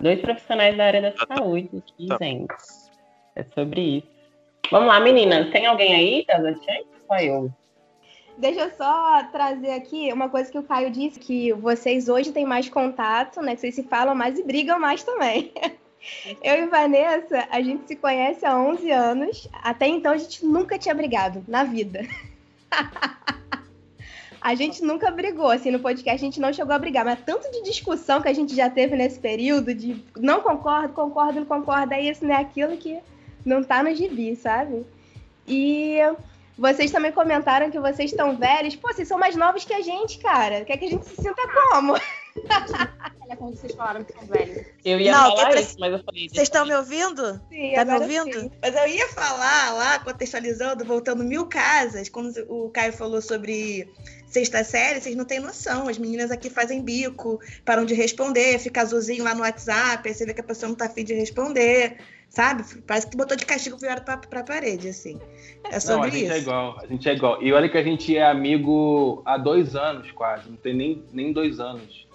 Dois 0.00 0.20
profissionais 0.20 0.76
da 0.76 0.84
área 0.84 1.02
da 1.02 1.08
ah, 1.08 1.26
tá. 1.26 1.36
saúde 1.36 1.70
aqui, 1.78 2.06
tá. 2.08 2.18
gente. 2.20 2.54
É 3.36 3.44
sobre 3.54 3.80
isso. 3.98 4.08
Vamos 4.70 4.88
lá, 4.88 5.00
meninas. 5.00 5.50
Tem 5.50 5.66
alguém 5.66 5.94
aí 5.94 6.24
das 6.26 6.56
chances? 6.64 6.86
Só 7.06 7.16
eu. 7.16 7.52
Deixa 8.38 8.60
eu 8.60 8.70
só 8.70 9.22
trazer 9.30 9.72
aqui 9.72 10.12
uma 10.12 10.28
coisa 10.28 10.50
que 10.50 10.58
o 10.58 10.62
Caio 10.62 10.90
disse, 10.90 11.20
que 11.20 11.52
vocês 11.52 12.08
hoje 12.08 12.32
têm 12.32 12.46
mais 12.46 12.68
contato, 12.68 13.40
né? 13.40 13.54
Que 13.54 13.60
vocês 13.60 13.74
se 13.74 13.82
falam 13.82 14.14
mais 14.14 14.38
e 14.38 14.42
brigam 14.42 14.78
mais 14.78 15.02
também. 15.02 15.52
Eu 16.42 16.64
e 16.64 16.66
Vanessa, 16.66 17.46
a 17.48 17.62
gente 17.62 17.86
se 17.86 17.94
conhece 17.94 18.44
há 18.44 18.58
11 18.58 18.90
anos. 18.90 19.48
Até 19.52 19.86
então 19.86 20.12
a 20.12 20.16
gente 20.16 20.44
nunca 20.44 20.78
tinha 20.78 20.94
brigado 20.94 21.44
na 21.46 21.64
vida. 21.64 22.00
A 24.42 24.54
gente 24.54 24.82
nunca 24.82 25.10
brigou, 25.10 25.50
assim, 25.50 25.70
no 25.70 25.78
podcast 25.78 26.20
a 26.20 26.26
gente 26.26 26.40
não 26.40 26.52
chegou 26.52 26.74
a 26.74 26.78
brigar, 26.78 27.04
mas 27.04 27.20
tanto 27.24 27.50
de 27.50 27.62
discussão 27.62 28.20
que 28.20 28.28
a 28.28 28.32
gente 28.32 28.54
já 28.56 28.68
teve 28.68 28.96
nesse 28.96 29.18
período, 29.18 29.72
de 29.72 30.04
não 30.18 30.40
concordo, 30.40 30.92
concordo, 30.92 31.40
não 31.40 31.46
concordo, 31.46 31.94
é 31.94 32.02
isso, 32.02 32.26
né? 32.26 32.34
Aquilo 32.34 32.76
que 32.76 32.98
não 33.44 33.62
tá 33.62 33.82
no 33.82 33.94
gibi, 33.94 34.34
sabe? 34.34 34.84
E 35.46 35.98
vocês 36.58 36.90
também 36.90 37.12
comentaram 37.12 37.70
que 37.70 37.78
vocês 37.78 38.10
estão 38.10 38.36
velhos. 38.36 38.76
Pô, 38.76 38.92
vocês 38.92 39.06
são 39.06 39.18
mais 39.18 39.36
novos 39.36 39.64
que 39.64 39.74
a 39.74 39.80
gente, 39.80 40.18
cara. 40.18 40.64
Quer 40.64 40.76
que 40.76 40.86
a 40.86 40.90
gente 40.90 41.06
se 41.06 41.16
sinta 41.16 41.42
como? 41.70 41.94
É 43.28 43.36
como 43.36 43.56
vocês 43.56 43.74
falaram 43.74 44.04
que 44.04 44.12
são 44.12 44.26
velhos. 44.26 44.66
Eu 44.84 45.00
ia 45.00 45.12
Não, 45.12 45.36
falar 45.36 45.54
isso, 45.58 45.76
mas 45.78 45.92
eu 45.92 46.02
falei. 46.04 46.28
Vocês 46.28 46.42
estão 46.42 46.66
me 46.66 46.74
ouvindo? 46.74 47.40
Sim, 47.48 47.72
Tá 47.74 47.84
me 47.84 47.94
ouvindo? 47.94 48.40
sim. 48.40 48.50
Mas 48.60 48.74
eu 48.76 48.86
ia 48.88 49.08
falar 49.08 49.72
lá, 49.72 49.98
contextualizando, 50.00 50.84
voltando 50.84 51.24
mil 51.24 51.46
casas, 51.46 52.08
quando 52.10 52.32
o 52.48 52.68
Caio 52.70 52.92
falou 52.92 53.22
sobre 53.22 53.88
sexta 54.26 54.62
série, 54.64 55.00
vocês 55.00 55.16
não 55.16 55.24
têm 55.24 55.40
noção. 55.40 55.88
As 55.88 55.96
meninas 55.98 56.30
aqui 56.30 56.50
fazem 56.50 56.82
bico, 56.82 57.40
param 57.64 57.84
de 57.86 57.94
responder, 57.94 58.58
fica 58.58 58.82
azulzinho 58.82 59.24
lá 59.24 59.34
no 59.34 59.40
WhatsApp, 59.42 60.06
aí 60.06 60.14
você 60.14 60.26
vê 60.26 60.34
que 60.34 60.40
a 60.40 60.44
pessoa 60.44 60.68
não 60.68 60.76
tá 60.76 60.86
afim 60.86 61.04
de 61.04 61.14
responder, 61.14 61.96
sabe? 62.28 62.64
Parece 62.86 63.08
que 63.08 63.16
botou 63.16 63.36
de 63.36 63.46
castigo 63.46 63.78
virado 63.78 64.04
pra, 64.04 64.18
pra 64.18 64.42
parede, 64.42 64.88
assim. 64.88 65.18
É 65.64 65.74
Não, 65.74 65.80
sobre 65.80 66.08
a 66.08 66.10
gente 66.10 66.24
isso. 66.24 66.32
é 66.34 66.38
igual, 66.38 66.78
a 66.82 66.86
gente 66.86 67.08
é 67.08 67.12
igual. 67.14 67.42
E 67.42 67.50
olha 67.52 67.68
que 67.68 67.78
a 67.78 67.82
gente 67.82 68.14
é 68.14 68.26
amigo 68.26 69.22
há 69.24 69.38
dois 69.38 69.74
anos 69.74 70.10
quase, 70.12 70.50
não 70.50 70.56
tem 70.56 70.74
nem, 70.74 71.02
nem 71.12 71.32
dois 71.32 71.60
anos. 71.60 72.06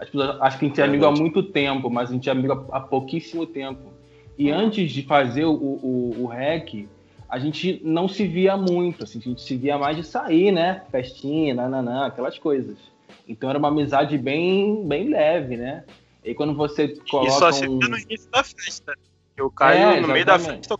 As 0.00 0.08
pessoas 0.08 0.40
acham 0.40 0.58
que 0.58 0.64
a 0.64 0.68
gente 0.68 0.80
é 0.80 0.84
amigo 0.84 1.04
há 1.04 1.12
muito 1.12 1.42
tempo, 1.42 1.90
mas 1.90 2.08
a 2.08 2.12
gente 2.14 2.28
é 2.28 2.32
amigo 2.32 2.66
há 2.72 2.80
pouquíssimo 2.80 3.44
tempo. 3.44 3.92
E 4.38 4.50
antes 4.50 4.90
de 4.90 5.02
fazer 5.02 5.44
o, 5.44 5.52
o, 5.52 6.22
o 6.22 6.26
REC, 6.26 6.88
a 7.28 7.38
gente 7.38 7.80
não 7.84 8.08
se 8.08 8.26
via 8.26 8.56
muito, 8.56 9.04
assim, 9.04 9.18
a 9.18 9.22
gente 9.22 9.42
se 9.42 9.54
via 9.56 9.76
mais 9.76 9.98
de 9.98 10.02
sair, 10.02 10.50
né? 10.50 10.82
Festinha, 10.90 11.54
nananã, 11.54 12.06
aquelas 12.06 12.38
coisas. 12.38 12.78
Então 13.28 13.50
era 13.50 13.58
uma 13.58 13.68
amizade 13.68 14.16
bem, 14.16 14.86
bem 14.88 15.10
leve, 15.10 15.58
né? 15.58 15.84
E 16.24 16.34
quando 16.34 16.54
você 16.54 16.84
E 16.84 17.00
coloca 17.10 17.30
só 17.32 17.52
se 17.52 17.68
um... 17.68 17.78
no 17.78 17.98
início 17.98 18.30
da 18.30 18.42
festa. 18.42 18.94
Eu 19.36 19.50
caio 19.50 19.78
É, 19.78 20.00
no 20.00 20.08
meio 20.08 20.24
da 20.24 20.38
festa. 20.38 20.76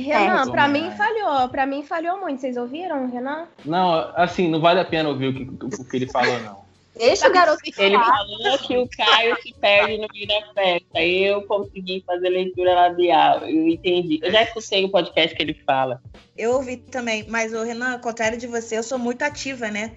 Renan, 0.00 0.50
pra 0.50 0.62
como 0.62 0.72
mim 0.74 0.90
falhou. 0.92 1.48
Pra 1.48 1.66
mim 1.66 1.82
falhou 1.82 2.20
muito. 2.20 2.40
Vocês 2.40 2.56
ouviram, 2.56 3.10
Renan? 3.10 3.46
Não, 3.64 4.12
assim, 4.16 4.48
não 4.48 4.60
vale 4.60 4.80
a 4.80 4.84
pena 4.84 5.08
ouvir 5.08 5.28
o 5.28 5.34
que, 5.34 5.80
o 5.80 5.84
que 5.84 5.96
ele 5.96 6.06
falou, 6.06 6.38
não. 6.40 6.64
Deixa 6.96 7.28
o 7.28 7.32
garoto 7.32 7.60
Ele 7.76 7.98
falou 7.98 8.58
que 8.58 8.76
o 8.76 8.88
Caio 8.88 9.36
se 9.42 9.52
perde 9.54 9.98
no 9.98 10.06
meio 10.12 10.28
da 10.28 10.52
festa. 10.54 11.02
Eu 11.02 11.42
consegui 11.42 12.04
fazer 12.06 12.28
leitura 12.28 12.72
labial. 12.72 13.40
Eu 13.40 13.68
entendi. 13.68 14.20
Eu 14.22 14.30
já 14.30 14.42
escutei 14.42 14.84
o 14.84 14.88
podcast 14.88 15.34
que 15.34 15.42
ele 15.42 15.54
fala. 15.66 16.00
Eu 16.36 16.52
ouvi 16.52 16.76
também, 16.76 17.26
mas 17.28 17.52
o 17.52 17.64
Renan, 17.64 17.94
ao 17.94 17.98
contrário 17.98 18.38
de 18.38 18.46
você, 18.46 18.78
eu 18.78 18.82
sou 18.82 18.98
muito 18.98 19.22
ativa, 19.22 19.68
né? 19.68 19.92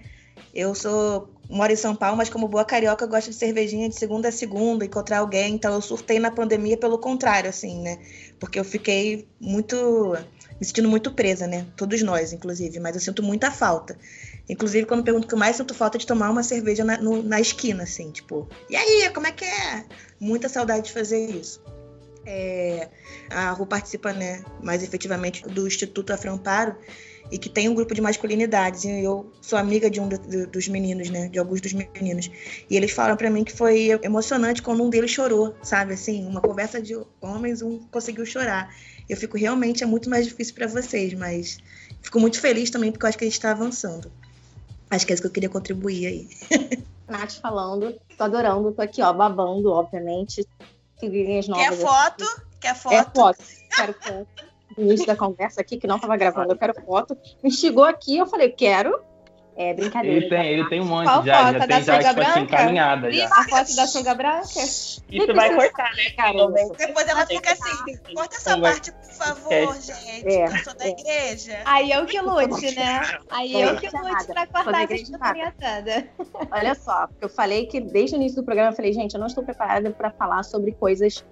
Eu 0.52 0.74
sou 0.74 1.28
moro 1.48 1.72
em 1.72 1.76
São 1.76 1.94
Paulo, 1.96 2.16
mas 2.16 2.28
como 2.28 2.46
boa 2.48 2.64
carioca, 2.64 3.04
eu 3.04 3.08
gosto 3.08 3.30
de 3.30 3.36
cervejinha 3.36 3.88
de 3.88 3.94
segunda 3.96 4.28
a 4.28 4.32
segunda, 4.32 4.84
encontrar 4.84 5.18
alguém. 5.18 5.54
Então 5.54 5.72
eu 5.74 5.80
surtei 5.80 6.18
na 6.18 6.30
pandemia 6.30 6.76
pelo 6.76 6.98
contrário, 6.98 7.48
assim, 7.48 7.80
né? 7.80 7.98
Porque 8.38 8.58
eu 8.58 8.64
fiquei 8.64 9.26
muito 9.40 10.16
me 10.60 10.66
sentindo 10.66 10.88
muito 10.88 11.12
presa, 11.12 11.46
né? 11.46 11.66
Todos 11.76 12.02
nós, 12.02 12.32
inclusive, 12.32 12.80
mas 12.80 12.96
eu 12.96 13.00
sinto 13.00 13.22
muita 13.22 13.50
falta. 13.50 13.96
Inclusive, 14.48 14.86
quando 14.86 15.04
pergunto 15.04 15.26
o 15.26 15.28
que 15.28 15.34
eu 15.34 15.38
mais 15.38 15.56
sinto 15.56 15.74
falta 15.74 15.96
é 15.96 16.00
de 16.00 16.06
tomar 16.06 16.30
uma 16.30 16.42
cerveja 16.42 16.84
na, 16.84 16.98
no- 16.98 17.22
na 17.22 17.40
esquina, 17.40 17.82
assim, 17.84 18.10
tipo, 18.10 18.48
e 18.68 18.74
aí, 18.76 19.10
como 19.10 19.26
é 19.26 19.32
que 19.32 19.44
é? 19.44 19.84
Muita 20.18 20.48
saudade 20.48 20.86
de 20.86 20.92
fazer 20.92 21.30
isso. 21.30 21.62
É, 22.26 22.88
a 23.30 23.50
Ru 23.52 23.66
participa, 23.66 24.12
né, 24.12 24.42
mais 24.62 24.82
efetivamente 24.82 25.42
do 25.48 25.66
Instituto 25.66 26.12
Aframparo 26.12 26.76
e 27.30 27.38
que 27.38 27.48
tem 27.48 27.68
um 27.68 27.74
grupo 27.74 27.94
de 27.94 28.00
masculinidades. 28.00 28.84
E 28.84 29.02
eu 29.02 29.30
sou 29.42 29.58
amiga 29.58 29.90
de 29.90 30.00
um 30.00 30.08
do- 30.08 30.18
do- 30.18 30.46
dos 30.46 30.68
meninos, 30.68 31.10
né, 31.10 31.28
de 31.28 31.38
alguns 31.38 31.60
dos 31.60 31.72
meninos. 31.72 32.30
E 32.70 32.76
eles 32.76 32.90
falaram 32.90 33.16
pra 33.16 33.30
mim 33.30 33.44
que 33.44 33.52
foi 33.52 33.98
emocionante 34.02 34.62
quando 34.62 34.82
um 34.82 34.90
deles 34.90 35.10
chorou, 35.10 35.54
sabe? 35.62 35.94
Assim, 35.94 36.26
uma 36.26 36.40
conversa 36.40 36.80
de 36.80 36.96
homens, 37.20 37.62
um 37.62 37.78
conseguiu 37.90 38.24
chorar. 38.26 38.74
Eu 39.08 39.16
fico 39.16 39.36
realmente 39.36 39.82
é 39.82 39.86
muito 39.86 40.08
mais 40.10 40.26
difícil 40.26 40.54
pra 40.54 40.66
vocês, 40.66 41.14
mas 41.14 41.58
fico 42.02 42.18
muito 42.20 42.40
feliz 42.40 42.70
também 42.70 42.90
porque 42.92 43.04
eu 43.04 43.08
acho 43.08 43.18
que 43.18 43.24
a 43.24 43.28
gente 43.28 43.40
tá 43.40 43.50
avançando. 43.50 44.10
Acho 44.90 45.06
que 45.06 45.12
é 45.12 45.14
isso 45.14 45.22
que 45.22 45.26
eu 45.28 45.32
queria 45.32 45.48
contribuir 45.50 46.06
aí. 46.06 46.28
Nath 47.08 47.40
falando, 47.40 47.94
tô 48.18 48.24
adorando, 48.24 48.70
tô 48.72 48.82
aqui, 48.82 49.00
ó, 49.02 49.12
babando, 49.12 49.70
obviamente. 49.70 50.46
Figurinhas 51.00 51.48
novas. 51.48 51.68
Quer 51.68 51.76
foto? 51.76 52.24
Quer 52.60 52.68
É 52.70 52.74
foto? 52.74 53.12
foto. 53.14 53.38
Quero 53.74 53.94
foto. 53.94 54.28
No 54.76 54.84
início 54.84 55.06
da 55.06 55.16
conversa 55.16 55.60
aqui, 55.60 55.76
que 55.78 55.86
não 55.86 55.98
tava 55.98 56.16
gravando, 56.16 56.52
eu 56.52 56.58
quero 56.58 56.74
foto. 56.82 57.16
Me 57.42 57.50
chegou 57.50 57.84
aqui, 57.84 58.16
eu 58.18 58.26
falei, 58.26 58.50
quero. 58.50 59.00
É 59.60 59.74
brincadeira. 59.74 60.18
Ele 60.18 60.28
tem, 60.28 60.46
ele 60.52 60.68
tem 60.68 60.80
um 60.80 60.84
monte 60.84 61.06
Qual 61.06 61.24
já, 61.24 61.46
foto? 61.46 61.52
já 61.54 61.58
Da 61.58 61.66
tem 61.66 61.82
já, 61.82 61.98
tipo 61.98 62.08
assim, 62.08 62.14
branca? 62.14 62.40
encaminhada 62.42 63.10
já. 63.10 63.26
A 63.26 63.42
foto 63.48 63.74
da 63.74 63.86
sunga 63.88 64.14
branca? 64.14 64.46
Isso 64.46 65.34
vai 65.34 65.52
cortar, 65.52 65.90
né? 65.96 66.10
Cara, 66.16 66.46
Depois 66.76 67.08
ela 67.08 67.26
fica 67.26 67.52
assim, 67.52 67.96
corta 68.14 68.36
essa 68.36 68.56
parte, 68.60 68.92
por 68.92 69.12
favor, 69.14 69.74
gente, 69.80 70.28
É, 70.28 70.44
eu 70.44 70.58
sou 70.58 70.74
da 70.76 70.84
é. 70.86 70.90
igreja. 70.90 71.58
Aí 71.64 71.90
eu 71.90 72.06
que 72.06 72.20
lute, 72.20 72.72
né? 72.76 73.00
Aí 73.30 73.52
Não 73.52 73.60
eu 73.60 73.76
que 73.78 73.86
lute 73.88 74.26
pra 74.28 74.46
cortar 74.46 74.92
essa 74.92 75.18
toda. 75.58 76.08
Olha 76.52 76.74
só, 76.76 77.08
porque 77.08 77.24
eu 77.24 77.28
falei 77.28 77.66
que 77.66 77.80
desde 77.80 78.14
o 78.14 78.16
início 78.16 78.40
do 78.40 78.44
programa 78.44 78.70
eu 78.70 78.76
falei, 78.76 78.92
gente, 78.92 79.14
eu 79.14 79.18
não 79.18 79.26
estou 79.26 79.42
preparada 79.42 79.90
para 79.90 80.12
falar 80.12 80.44
sobre 80.44 80.70
coisas 80.70 81.24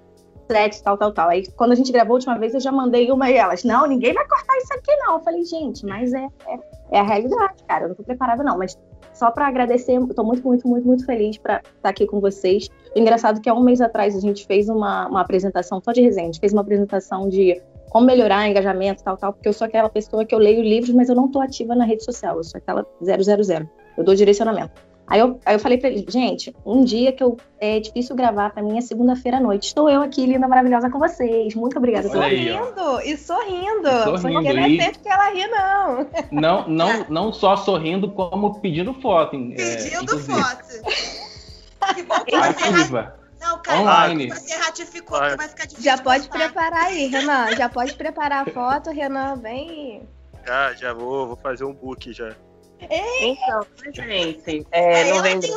sexo, 0.50 0.82
tal, 0.82 0.96
tal, 0.96 1.12
tal. 1.12 1.28
Aí 1.28 1.46
quando 1.56 1.72
a 1.72 1.74
gente 1.74 1.92
gravou 1.92 2.14
a 2.14 2.16
última 2.16 2.38
vez, 2.38 2.54
eu 2.54 2.60
já 2.60 2.72
mandei 2.72 3.10
uma 3.10 3.30
e 3.30 3.34
elas, 3.34 3.64
não, 3.64 3.86
ninguém 3.86 4.12
vai 4.12 4.26
cortar 4.26 4.56
isso 4.58 4.72
aqui, 4.74 4.94
não. 4.96 5.14
Eu 5.14 5.20
falei, 5.20 5.44
gente, 5.44 5.84
mas 5.84 6.12
é, 6.12 6.26
é, 6.46 6.58
é 6.92 7.00
a 7.00 7.02
realidade, 7.02 7.62
cara. 7.66 7.84
Eu 7.84 7.88
não 7.88 7.94
tô 7.94 8.02
preparada, 8.02 8.42
não. 8.42 8.58
Mas 8.58 8.78
só 9.12 9.30
para 9.30 9.46
agradecer, 9.46 9.98
tô 10.14 10.22
muito, 10.24 10.46
muito, 10.46 10.68
muito, 10.68 10.86
muito 10.86 11.06
feliz 11.06 11.38
para 11.38 11.62
estar 11.76 11.88
aqui 11.88 12.06
com 12.06 12.20
vocês. 12.20 12.68
Engraçado 12.94 13.40
que 13.40 13.48
há 13.48 13.54
um 13.54 13.62
mês 13.62 13.80
atrás 13.80 14.14
a 14.14 14.20
gente 14.20 14.46
fez 14.46 14.68
uma, 14.68 15.08
uma 15.08 15.20
apresentação, 15.22 15.80
só 15.82 15.92
de 15.92 16.02
resenha, 16.02 16.28
a 16.28 16.32
gente 16.32 16.40
fez 16.40 16.52
uma 16.52 16.62
apresentação 16.62 17.28
de 17.28 17.60
como 17.90 18.06
melhorar 18.06 18.46
engajamento, 18.46 19.02
tal, 19.02 19.16
tal, 19.16 19.32
porque 19.32 19.48
eu 19.48 19.52
sou 19.54 19.66
aquela 19.66 19.88
pessoa 19.88 20.24
que 20.24 20.34
eu 20.34 20.38
leio 20.38 20.60
livros, 20.60 20.94
mas 20.94 21.08
eu 21.08 21.14
não 21.14 21.30
tô 21.30 21.40
ativa 21.40 21.74
na 21.74 21.84
rede 21.84 22.04
social, 22.04 22.36
eu 22.36 22.44
sou 22.44 22.58
aquela 22.58 22.84
000. 23.00 23.68
Eu 23.96 24.04
dou 24.04 24.14
direcionamento. 24.14 24.74
Aí 25.08 25.20
eu, 25.20 25.38
aí 25.46 25.54
eu 25.54 25.58
falei 25.60 25.78
pra 25.78 25.88
ele, 25.88 26.04
gente, 26.08 26.52
um 26.64 26.82
dia 26.82 27.12
que 27.12 27.22
eu, 27.22 27.36
é 27.60 27.78
difícil 27.78 28.16
gravar 28.16 28.50
pra 28.50 28.60
mim 28.62 28.76
é 28.76 28.80
segunda-feira 28.80 29.36
à 29.36 29.40
noite. 29.40 29.68
Estou 29.68 29.88
eu 29.88 30.02
aqui, 30.02 30.26
linda, 30.26 30.48
maravilhosa, 30.48 30.90
com 30.90 30.98
vocês. 30.98 31.54
Muito 31.54 31.78
obrigada. 31.78 32.08
Sorrindo, 32.08 33.00
e 33.04 33.16
sorrindo. 33.16 33.88
E 33.88 34.18
sorrindo, 34.18 34.32
Porque 34.32 34.52
não 34.52 34.62
é 34.64 34.68
e- 34.68 34.82
sempre 34.82 34.98
que 34.98 35.08
ela 35.08 35.30
ri, 35.30 35.46
não. 35.46 36.06
Não, 36.32 36.68
não, 36.68 37.06
não 37.08 37.32
só 37.32 37.56
sorrindo, 37.56 38.10
como 38.10 38.60
pedindo 38.60 38.92
foto. 38.94 39.36
hein? 39.36 39.54
É, 39.56 39.76
Pedindo 39.76 40.02
inclusive. 40.02 40.32
foto. 40.42 41.94
Que 41.94 42.02
bom 42.02 42.18
que 42.24 42.34
Ativa. 42.34 43.14
não, 43.40 43.58
cara, 43.62 43.78
Online. 43.80 44.28
você 44.30 44.56
ratificou 44.56 45.20
que 45.20 45.36
vai 45.36 45.48
ficar 45.48 45.64
difícil. 45.66 45.84
Já 45.84 45.96
de 45.96 46.02
pode 46.02 46.28
postar. 46.28 46.44
preparar 46.46 46.84
aí, 46.86 47.06
Renan. 47.06 47.54
Já 47.56 47.68
pode 47.68 47.94
preparar 47.94 48.48
a 48.48 48.50
foto, 48.50 48.90
Renan. 48.90 49.36
Vem. 49.36 50.02
Já, 50.44 50.72
já 50.74 50.92
vou, 50.92 51.28
vou 51.28 51.36
fazer 51.36 51.64
um 51.64 51.72
book 51.72 52.12
já. 52.12 52.34
Então, 52.80 53.66
gente, 53.92 54.66
é, 54.70 54.94
Aí 55.02 55.08
eu 55.08 55.16
novembro. 55.16 55.48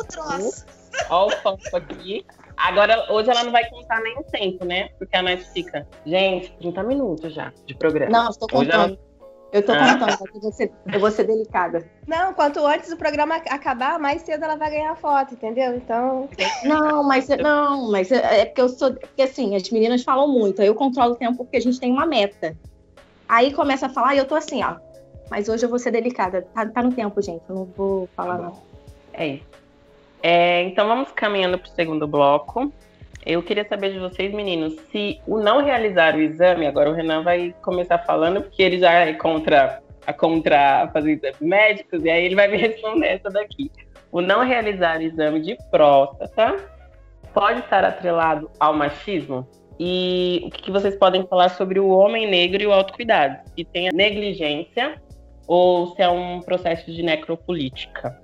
Ó 1.10 1.26
o 1.26 1.30
foco 1.30 1.76
aqui. 1.76 2.24
Agora, 2.56 3.10
hoje 3.12 3.30
ela 3.30 3.44
não 3.44 3.52
vai 3.52 3.68
contar 3.70 4.00
nem 4.02 4.18
o 4.18 4.22
tempo, 4.24 4.64
né? 4.64 4.88
Porque 4.98 5.16
a 5.16 5.22
Nath 5.22 5.40
fica. 5.52 5.86
Gente, 6.04 6.52
30 6.58 6.82
minutos 6.82 7.32
já 7.32 7.52
de 7.66 7.74
programa. 7.74 8.10
Não, 8.10 8.30
estou 8.30 8.48
contando. 8.48 8.98
Eu 9.52 9.64
tô 9.64 9.72
Ah. 9.72 9.98
contando, 9.98 10.28
eu 10.34 10.40
vou, 10.40 10.52
ser, 10.52 10.72
eu 10.92 11.00
vou 11.00 11.10
ser 11.10 11.24
delicada. 11.24 11.84
Não, 12.06 12.32
quanto 12.34 12.64
antes 12.64 12.92
o 12.92 12.96
programa 12.96 13.36
acabar, 13.36 13.98
mais 13.98 14.22
cedo 14.22 14.44
ela 14.44 14.56
vai 14.56 14.70
ganhar 14.70 14.92
a 14.92 14.96
foto, 14.96 15.34
entendeu? 15.34 15.74
Então, 15.74 16.28
Não, 16.64 17.02
mas 17.02 17.28
não, 17.28 17.90
mas 17.90 18.12
é 18.12 18.42
é 18.42 18.44
porque 18.46 18.60
eu 18.60 18.68
sou. 18.68 18.92
Porque 18.94 19.22
assim, 19.22 19.56
as 19.56 19.68
meninas 19.70 20.04
falam 20.04 20.28
muito, 20.28 20.60
aí 20.60 20.68
eu 20.68 20.74
controlo 20.74 21.14
o 21.14 21.16
tempo 21.16 21.38
porque 21.38 21.56
a 21.56 21.60
gente 21.60 21.80
tem 21.80 21.90
uma 21.90 22.06
meta. 22.06 22.56
Aí 23.28 23.52
começa 23.52 23.86
a 23.86 23.88
falar 23.88 24.14
e 24.14 24.18
eu 24.18 24.24
tô 24.24 24.34
assim, 24.36 24.62
ó. 24.62 24.76
Mas 25.30 25.48
hoje 25.48 25.64
eu 25.64 25.70
vou 25.70 25.78
ser 25.78 25.92
delicada. 25.92 26.42
Tá, 26.52 26.66
tá 26.66 26.82
no 26.82 26.92
tempo, 26.92 27.22
gente. 27.22 27.42
Eu 27.48 27.54
não 27.54 27.64
vou 27.64 28.08
falar, 28.16 28.36
Tá 28.36 28.42
não. 28.42 28.62
É 29.12 29.26
isso. 29.28 29.46
É, 30.22 30.62
então 30.64 30.86
vamos 30.86 31.10
caminhando 31.12 31.58
para 31.58 31.68
o 31.68 31.74
segundo 31.74 32.06
bloco. 32.06 32.72
Eu 33.24 33.42
queria 33.42 33.66
saber 33.66 33.92
de 33.92 33.98
vocês, 33.98 34.32
meninos, 34.32 34.74
se 34.90 35.20
o 35.26 35.38
não 35.38 35.62
realizar 35.62 36.16
o 36.16 36.20
exame, 36.20 36.66
agora 36.66 36.90
o 36.90 36.94
Renan 36.94 37.22
vai 37.22 37.54
começar 37.62 37.98
falando, 37.98 38.40
porque 38.42 38.62
ele 38.62 38.78
já 38.78 38.92
é 38.92 39.12
contra, 39.12 39.82
a 40.06 40.12
contra 40.12 40.88
fazer 40.92 41.12
exames 41.12 41.40
médicos, 41.40 42.02
e 42.02 42.10
aí 42.10 42.24
ele 42.24 42.34
vai 42.34 42.48
me 42.48 42.56
responder 42.56 43.06
essa 43.06 43.28
daqui. 43.28 43.70
O 44.10 44.22
não 44.22 44.42
realizar 44.42 44.98
o 44.98 45.02
exame 45.02 45.40
de 45.40 45.56
próstata 45.70 46.56
pode 47.34 47.60
estar 47.60 47.84
atrelado 47.84 48.50
ao 48.58 48.74
machismo? 48.74 49.46
E 49.78 50.42
o 50.46 50.50
que 50.50 50.62
que 50.62 50.70
vocês 50.70 50.96
podem 50.96 51.26
falar 51.26 51.50
sobre 51.50 51.78
o 51.78 51.88
homem 51.88 52.28
negro 52.28 52.62
e 52.62 52.66
o 52.66 52.72
autocuidado? 52.72 53.38
Se 53.54 53.64
tem 53.64 53.88
a 53.88 53.92
negligência 53.92 55.00
ou 55.50 55.96
se 55.96 56.00
é 56.00 56.08
um 56.08 56.40
processo 56.40 56.92
de 56.92 57.02
necropolítica? 57.02 58.16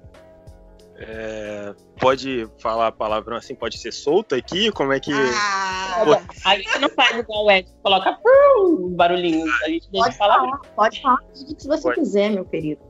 É, 0.94 1.74
pode 1.98 2.48
falar 2.60 2.86
a 2.86 2.92
palavra 2.92 3.36
assim, 3.36 3.52
pode 3.52 3.78
ser 3.78 3.92
solta 3.92 4.36
aqui? 4.36 4.70
Como 4.70 4.92
é 4.92 5.00
que. 5.00 5.12
Ah, 5.12 6.04
Pô, 6.04 6.48
gente 6.56 6.78
não 6.78 6.88
faz 6.90 7.18
igual 7.18 7.46
o 7.46 7.50
Ed, 7.50 7.68
coloca 7.82 8.16
prum, 8.22 8.94
barulhinhos. 8.94 9.50
A 9.64 9.68
gente 9.68 9.90
deixa 9.90 10.04
Pode 10.06 10.16
falar. 10.16 10.36
falar, 10.36 10.58
pode 10.76 11.02
falar 11.02 11.20
tudo 11.34 11.56
que 11.56 11.66
você 11.66 11.82
Pode. 11.82 12.00
quiser, 12.00 12.30
meu 12.30 12.44
querido. 12.44 12.80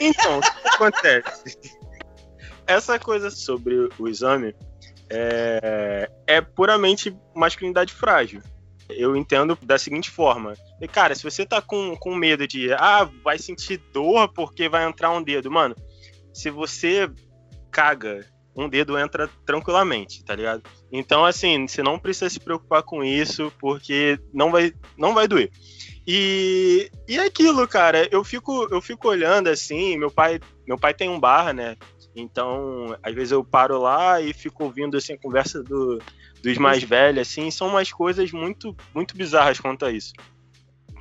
Então, 0.00 0.38
o 0.38 0.40
que 0.40 0.68
acontece? 0.68 1.58
Essa 2.68 2.96
coisa 2.96 3.28
sobre 3.28 3.88
o 3.98 4.06
exame 4.06 4.54
é, 5.10 6.08
é 6.28 6.40
puramente 6.40 7.12
masculinidade 7.34 7.92
frágil. 7.92 8.40
Eu 8.96 9.16
entendo 9.16 9.58
da 9.62 9.78
seguinte 9.78 10.10
forma. 10.10 10.54
E, 10.80 10.88
Cara, 10.88 11.14
se 11.14 11.22
você 11.22 11.44
tá 11.44 11.60
com, 11.60 11.96
com 11.96 12.14
medo 12.14 12.46
de, 12.46 12.72
ah, 12.72 13.08
vai 13.24 13.38
sentir 13.38 13.78
dor 13.92 14.28
porque 14.32 14.68
vai 14.68 14.84
entrar 14.84 15.10
um 15.10 15.22
dedo, 15.22 15.50
mano, 15.50 15.74
se 16.32 16.50
você 16.50 17.10
caga, 17.70 18.26
um 18.54 18.68
dedo 18.68 18.98
entra 18.98 19.28
tranquilamente, 19.46 20.24
tá 20.24 20.34
ligado? 20.34 20.62
Então, 20.92 21.24
assim, 21.24 21.66
você 21.66 21.82
não 21.82 21.98
precisa 21.98 22.28
se 22.28 22.40
preocupar 22.40 22.82
com 22.82 23.02
isso, 23.02 23.52
porque 23.58 24.18
não 24.32 24.50
vai, 24.50 24.72
não 24.98 25.14
vai 25.14 25.28
doer. 25.28 25.50
E, 26.06 26.90
e 27.08 27.18
é 27.18 27.24
aquilo, 27.24 27.66
cara, 27.68 28.08
eu 28.10 28.24
fico, 28.24 28.66
eu 28.70 28.80
fico 28.80 29.08
olhando 29.08 29.48
assim, 29.48 29.96
meu 29.96 30.10
pai, 30.10 30.40
meu 30.66 30.78
pai 30.78 30.92
tem 30.92 31.08
um 31.08 31.20
bar, 31.20 31.54
né? 31.54 31.76
Então, 32.14 32.96
às 33.02 33.14
vezes 33.14 33.30
eu 33.30 33.44
paro 33.44 33.78
lá 33.78 34.20
e 34.20 34.32
fico 34.32 34.64
ouvindo 34.64 34.96
assim 34.96 35.12
a 35.12 35.18
conversa 35.18 35.62
do, 35.62 36.00
dos 36.42 36.58
mais 36.58 36.82
velhos, 36.82 37.28
assim, 37.28 37.50
são 37.50 37.68
umas 37.68 37.92
coisas 37.92 38.32
muito, 38.32 38.76
muito 38.94 39.16
bizarras 39.16 39.60
quanto 39.60 39.84
a 39.84 39.92
isso. 39.92 40.12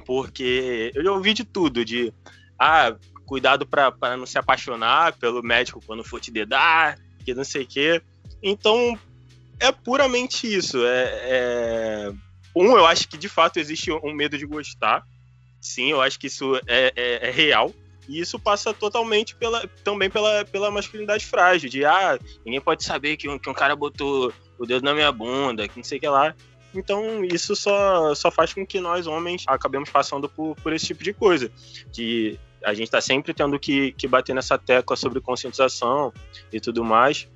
Porque 0.06 0.92
eu 0.94 1.04
já 1.04 1.12
ouvi 1.12 1.34
de 1.34 1.44
tudo, 1.44 1.86
de 1.86 2.14
ah, 2.58 2.96
cuidado 3.26 3.66
para 3.66 4.18
não 4.18 4.26
se 4.26 4.38
apaixonar 4.38 5.18
pelo 5.18 5.44
médico 5.44 5.82
quando 5.86 6.04
for 6.04 6.20
te 6.20 6.32
dedar, 6.32 6.98
que 7.24 7.34
não 7.34 7.44
sei 7.44 7.64
o 7.64 7.68
quê. 7.68 8.02
Então, 8.42 8.98
é 9.60 9.72
puramente 9.72 10.52
isso. 10.52 10.84
É, 10.86 11.04
é, 11.24 12.12
Um, 12.56 12.76
eu 12.76 12.86
acho 12.86 13.08
que 13.08 13.18
de 13.18 13.30
fato 13.30 13.58
existe 13.58 13.92
um 13.92 14.14
medo 14.14 14.38
de 14.38 14.46
gostar. 14.46 15.04
Sim, 15.62 15.92
eu 15.92 16.02
acho 16.02 16.20
que 16.20 16.28
isso 16.28 16.56
é, 16.68 16.92
é, 16.96 17.28
é 17.28 17.32
real. 17.32 17.74
E 18.10 18.20
isso 18.20 18.40
passa 18.40 18.74
totalmente 18.74 19.36
pela, 19.36 19.68
também 19.84 20.10
pela, 20.10 20.44
pela 20.44 20.72
masculinidade 20.72 21.24
frágil, 21.28 21.70
de 21.70 21.86
ah, 21.86 22.18
ninguém 22.44 22.60
pode 22.60 22.84
saber 22.84 23.16
que 23.16 23.30
um, 23.30 23.38
que 23.38 23.48
um 23.48 23.54
cara 23.54 23.76
botou 23.76 24.34
o 24.58 24.66
dedo 24.66 24.84
na 24.84 24.96
minha 24.96 25.12
bunda, 25.12 25.68
que 25.68 25.78
não 25.78 25.84
sei 25.84 26.00
o 26.00 26.02
que 26.02 26.08
lá. 26.08 26.36
Então, 26.74 27.24
isso 27.24 27.56
só, 27.56 28.16
só 28.16 28.32
faz 28.32 28.52
com 28.52 28.66
que 28.66 28.80
nós, 28.80 29.06
homens, 29.06 29.44
acabemos 29.46 29.92
passando 29.92 30.28
por, 30.28 30.56
por 30.56 30.74
esse 30.74 30.88
tipo 30.88 31.04
de 31.04 31.14
coisa. 31.14 31.52
Que 31.94 32.40
a 32.64 32.74
gente 32.74 32.86
está 32.86 33.00
sempre 33.00 33.32
tendo 33.32 33.60
que, 33.60 33.92
que 33.92 34.08
bater 34.08 34.34
nessa 34.34 34.58
tecla 34.58 34.96
sobre 34.96 35.22
conscientização 35.22 36.12
e 36.52 36.60
tudo 36.60 36.84
mais. 36.84 37.28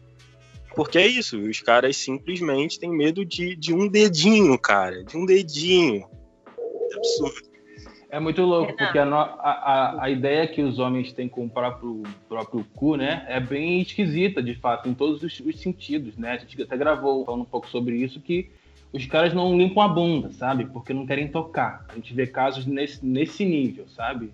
Porque 0.76 0.98
é 0.98 1.06
isso, 1.06 1.38
os 1.38 1.62
caras 1.62 1.98
simplesmente 1.98 2.80
têm 2.80 2.90
medo 2.90 3.24
de, 3.24 3.56
de 3.56 3.76
um 3.76 3.88
dedinho, 3.88 4.58
cara. 4.58 5.04
De 5.04 5.16
um 5.16 5.24
dedinho. 5.24 6.04
É 6.92 6.96
absurdo. 6.96 7.53
É 8.14 8.20
muito 8.20 8.44
louco, 8.44 8.78
porque 8.78 9.00
a, 9.00 9.06
a, 9.06 10.04
a, 10.04 10.08
ideia 10.12 10.46
que 10.46 10.62
os 10.62 10.78
homens 10.78 11.12
têm 11.12 11.28
com 11.28 11.46
o 11.46 11.50
próprio, 11.50 12.04
próprio 12.30 12.64
cu, 12.76 12.96
né, 12.96 13.26
é 13.28 13.40
bem 13.40 13.82
esquisita, 13.82 14.40
de 14.40 14.54
fato, 14.54 14.88
em 14.88 14.94
todos 14.94 15.24
os, 15.24 15.40
os, 15.40 15.60
sentidos, 15.60 16.16
né? 16.16 16.34
A 16.34 16.38
gente 16.38 16.62
até 16.62 16.78
gravou 16.78 17.26
falando 17.26 17.42
um 17.42 17.46
pouco 17.46 17.68
sobre 17.68 17.96
isso, 17.96 18.22
que 18.22 18.52
os 18.94 19.04
caras 19.08 19.34
não 19.34 19.58
limpam 19.58 19.82
a 19.82 19.88
bunda, 19.88 20.30
sabe? 20.30 20.66
Porque 20.66 20.94
não 20.94 21.08
querem 21.08 21.28
tocar. 21.28 21.88
A 21.90 21.96
gente 21.96 22.14
vê 22.14 22.28
casos 22.28 22.68
nesse, 22.68 23.04
nesse 23.04 23.44
nível, 23.44 23.88
sabe? 23.88 24.30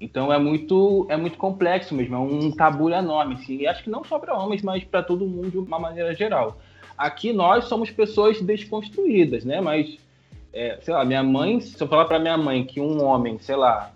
Então 0.00 0.32
é 0.32 0.38
muito, 0.38 1.06
é 1.08 1.16
muito 1.16 1.38
complexo 1.38 1.94
mesmo, 1.94 2.16
é 2.16 2.18
um 2.18 2.50
tabu 2.50 2.90
enorme, 2.90 3.34
assim. 3.34 3.58
E 3.58 3.66
acho 3.68 3.84
que 3.84 3.90
não 3.90 4.02
só 4.02 4.18
para 4.18 4.36
homens, 4.36 4.60
mas 4.60 4.82
para 4.82 5.04
todo 5.04 5.24
mundo 5.24 5.52
de 5.52 5.58
uma 5.58 5.78
maneira 5.78 6.12
geral. 6.16 6.58
Aqui 6.98 7.32
nós 7.32 7.66
somos 7.66 7.92
pessoas 7.92 8.42
desconstruídas, 8.42 9.44
né? 9.44 9.60
Mas, 9.60 9.98
é, 10.52 10.78
sei 10.82 10.92
lá, 10.92 11.04
minha 11.04 11.22
mãe, 11.22 11.60
se 11.60 11.80
eu 11.80 11.86
falar 11.86 12.04
para 12.06 12.18
minha 12.18 12.36
mãe 12.36 12.64
que 12.64 12.80
um 12.80 13.02
homem, 13.04 13.38
sei 13.38 13.56
lá, 13.56 13.92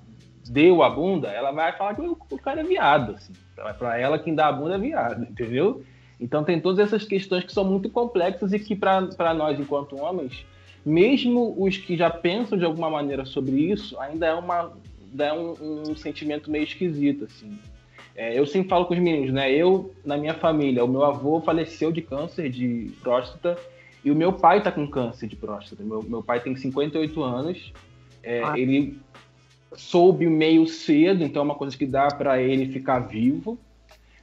deu 0.49 0.83
a 0.83 0.91
bunda, 0.91 1.29
ela 1.29 1.51
vai 1.51 1.73
falar 1.73 1.95
que 1.95 2.01
o, 2.03 2.39
cara 2.39 2.61
é 2.61 2.65
viado, 2.65 3.13
assim. 3.13 3.33
Para 3.79 3.99
ela, 3.99 4.19
quem 4.19 4.35
dá 4.35 4.49
a 4.49 4.53
bunda 4.53 4.75
é 4.75 4.79
viado, 4.79 5.23
entendeu? 5.23 5.83
Então 6.21 6.45
tem 6.45 6.61
todas 6.61 6.87
essas 6.87 7.05
questões 7.05 7.45
que 7.45 7.53
são 7.53 7.65
muito 7.65 7.89
complexas 7.91 8.53
e 8.53 8.59
que 8.59 8.77
para 8.77 9.35
nós, 9.35 9.59
enquanto 9.59 10.01
homens, 10.01 10.45
mesmo 10.85 11.55
os 11.59 11.77
que 11.77 11.97
já 11.97 12.11
pensam 12.11 12.59
de 12.59 12.65
alguma 12.65 12.91
maneira 12.91 13.25
sobre 13.25 13.57
isso, 13.57 13.99
ainda 13.99 14.27
é 14.27 14.35
uma 14.35 14.73
dá 15.13 15.33
um, 15.33 15.55
um 15.89 15.97
sentimento 15.97 16.51
meio 16.51 16.65
esquisito, 16.65 17.25
assim. 17.25 17.57
É, 18.17 18.39
eu 18.39 18.47
sempre 18.47 18.69
falo 18.69 18.85
com 18.87 18.95
os 18.95 19.01
meninos, 19.01 19.33
né? 19.33 19.51
Eu, 19.53 19.93
na 20.05 20.17
minha 20.17 20.35
família, 20.35 20.85
o 20.85 20.89
meu 20.89 21.05
avô 21.05 21.41
faleceu 21.41 21.91
de 21.91 22.03
câncer 22.03 22.49
de 22.49 22.93
próstata 23.03 23.57
e 24.05 24.11
o 24.11 24.15
meu 24.15 24.33
pai 24.33 24.63
tá 24.63 24.71
com 24.71 24.87
câncer 24.87 25.27
de 25.27 25.37
próstata. 25.37 25.83
Meu, 25.83 26.03
meu 26.03 26.23
pai 26.23 26.41
tem 26.41 26.55
58 26.55 27.23
anos, 27.23 27.73
é, 28.23 28.43
ah. 28.45 28.59
ele 28.59 29.01
soube 29.77 30.27
meio 30.27 30.67
cedo, 30.67 31.25
então 31.25 31.41
é 31.41 31.45
uma 31.45 31.55
coisa 31.55 31.77
que 31.77 31.87
dá 31.87 32.09
para 32.09 32.41
ele 32.41 32.71
ficar 32.73 33.01
vivo. 33.01 33.59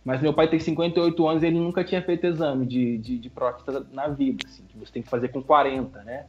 Mas 0.03 0.21
meu 0.21 0.33
pai 0.33 0.47
tem 0.47 0.59
58 0.59 1.27
anos 1.27 1.43
e 1.43 1.47
ele 1.47 1.59
nunca 1.59 1.83
tinha 1.83 2.01
feito 2.01 2.25
exame 2.25 2.65
de, 2.65 2.97
de, 2.97 3.19
de 3.19 3.29
próstata 3.29 3.85
na 3.91 4.07
vida, 4.07 4.45
assim, 4.47 4.63
que 4.67 4.77
você 4.77 4.91
tem 4.91 5.03
que 5.03 5.09
fazer 5.09 5.27
com 5.29 5.43
40, 5.43 6.03
né? 6.03 6.25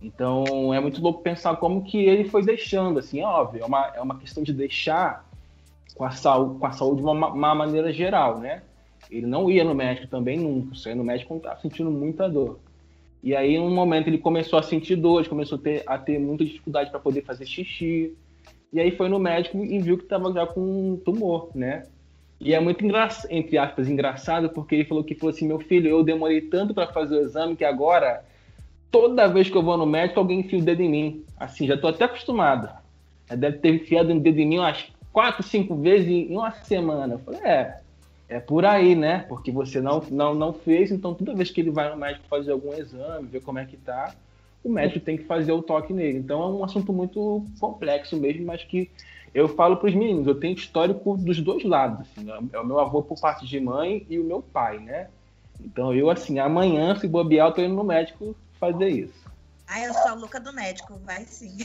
Então 0.00 0.72
é 0.72 0.78
muito 0.78 1.02
louco 1.02 1.22
pensar 1.22 1.56
como 1.56 1.82
que 1.82 1.98
ele 1.98 2.24
foi 2.24 2.44
deixando, 2.44 2.98
assim, 3.00 3.20
óbvio, 3.22 3.62
é 3.62 3.66
uma, 3.66 3.92
é 3.96 4.00
uma 4.00 4.18
questão 4.18 4.44
de 4.44 4.52
deixar 4.52 5.28
com 5.96 6.04
a, 6.04 6.12
saúde, 6.12 6.60
com 6.60 6.66
a 6.66 6.70
saúde 6.70 7.00
de 7.00 7.08
uma, 7.08 7.26
uma 7.26 7.54
maneira 7.56 7.92
geral, 7.92 8.38
né? 8.38 8.62
Ele 9.10 9.26
não 9.26 9.50
ia 9.50 9.64
no 9.64 9.74
médico 9.74 10.06
também 10.06 10.38
nunca, 10.38 10.76
só 10.76 10.88
ia 10.88 10.94
no 10.94 11.02
médico 11.02 11.28
quando 11.28 11.40
estava 11.40 11.60
sentindo 11.60 11.90
muita 11.90 12.28
dor. 12.28 12.60
E 13.22 13.34
aí, 13.34 13.54
em 13.56 13.60
um 13.60 13.74
momento, 13.74 14.08
ele 14.08 14.18
começou 14.18 14.58
a 14.58 14.62
sentir 14.62 14.96
dor, 14.96 15.26
começou 15.26 15.58
a 15.58 15.60
ter, 15.60 15.82
a 15.86 15.98
ter 15.98 16.18
muita 16.18 16.44
dificuldade 16.44 16.90
para 16.90 17.00
poder 17.00 17.22
fazer 17.22 17.46
xixi. 17.46 18.14
E 18.72 18.80
aí 18.80 18.90
foi 18.92 19.08
no 19.08 19.18
médico 19.18 19.64
e 19.64 19.78
viu 19.78 19.96
que 19.96 20.04
estava 20.04 20.32
já 20.32 20.46
com 20.46 20.60
um 20.60 20.96
tumor, 20.96 21.50
né? 21.54 21.84
E 22.40 22.54
é 22.54 22.60
muito 22.60 22.84
engraçado, 22.84 23.30
entre 23.32 23.58
aspas, 23.58 23.88
engraçado, 23.88 24.50
porque 24.50 24.76
ele 24.76 24.84
falou 24.84 25.02
que 25.02 25.14
falou 25.14 25.34
assim: 25.34 25.46
meu 25.46 25.58
filho, 25.58 25.88
eu 25.88 26.04
demorei 26.04 26.40
tanto 26.42 26.72
para 26.72 26.86
fazer 26.86 27.16
o 27.16 27.22
exame 27.22 27.56
que 27.56 27.64
agora 27.64 28.24
toda 28.90 29.26
vez 29.26 29.50
que 29.50 29.56
eu 29.56 29.62
vou 29.62 29.76
no 29.76 29.86
médico, 29.86 30.20
alguém 30.20 30.40
enfia 30.40 30.58
o 30.58 30.62
dedo 30.62 30.82
em 30.82 30.88
mim. 30.88 31.24
Assim, 31.38 31.66
já 31.66 31.76
tô 31.76 31.88
até 31.88 32.04
acostumado. 32.04 32.68
Deve 33.28 33.58
ter 33.58 33.74
enfiado 33.74 34.12
um 34.12 34.18
dedo 34.18 34.38
em 34.38 34.46
mim 34.46 34.58
umas 34.58 34.86
quatro, 35.12 35.42
cinco 35.42 35.74
vezes 35.76 36.08
em 36.08 36.36
uma 36.36 36.50
semana. 36.52 37.14
Eu 37.14 37.18
falei, 37.18 37.40
é, 37.40 37.80
é 38.28 38.38
por 38.38 38.64
aí, 38.64 38.94
né? 38.94 39.24
Porque 39.28 39.50
você 39.50 39.80
não, 39.80 40.02
não, 40.10 40.34
não 40.34 40.52
fez, 40.52 40.90
então 40.90 41.14
toda 41.14 41.34
vez 41.34 41.50
que 41.50 41.60
ele 41.60 41.70
vai 41.70 41.90
no 41.90 41.96
médico 41.96 42.26
fazer 42.28 42.52
algum 42.52 42.74
exame, 42.74 43.26
ver 43.26 43.40
como 43.40 43.58
é 43.58 43.64
que 43.64 43.76
tá, 43.76 44.14
o 44.62 44.68
médico 44.68 45.04
tem 45.04 45.16
que 45.16 45.24
fazer 45.24 45.52
o 45.52 45.62
toque 45.62 45.92
nele. 45.92 46.18
Então 46.18 46.42
é 46.42 46.46
um 46.46 46.64
assunto 46.64 46.92
muito 46.92 47.44
complexo 47.58 48.16
mesmo, 48.16 48.46
mas 48.46 48.62
que 48.64 48.90
eu 49.34 49.48
falo 49.48 49.76
para 49.76 49.88
os 49.88 49.94
meninos, 49.94 50.26
eu 50.26 50.34
tenho 50.34 50.54
histórico 50.54 51.16
dos 51.16 51.40
dois 51.40 51.64
lados. 51.64 52.00
Assim, 52.00 52.28
é 52.52 52.58
o 52.58 52.66
meu 52.66 52.78
avô 52.78 53.02
por 53.02 53.18
parte 53.18 53.46
de 53.46 53.60
mãe 53.60 54.06
e 54.08 54.18
o 54.18 54.24
meu 54.24 54.42
pai, 54.42 54.78
né? 54.78 55.08
Então 55.60 55.94
eu, 55.94 56.10
assim, 56.10 56.38
amanhã, 56.38 56.94
se 56.96 57.08
bobear, 57.08 57.48
eu 57.48 57.52
tô 57.52 57.62
indo 57.62 57.74
no 57.74 57.84
médico 57.84 58.34
fazer 58.60 58.88
isso. 58.88 59.27
Ah, 59.68 59.80
eu 59.80 59.92
sou 59.92 60.08
a 60.08 60.14
louca 60.14 60.40
do 60.40 60.50
médico, 60.50 60.98
vai 61.04 61.26
sim. 61.26 61.58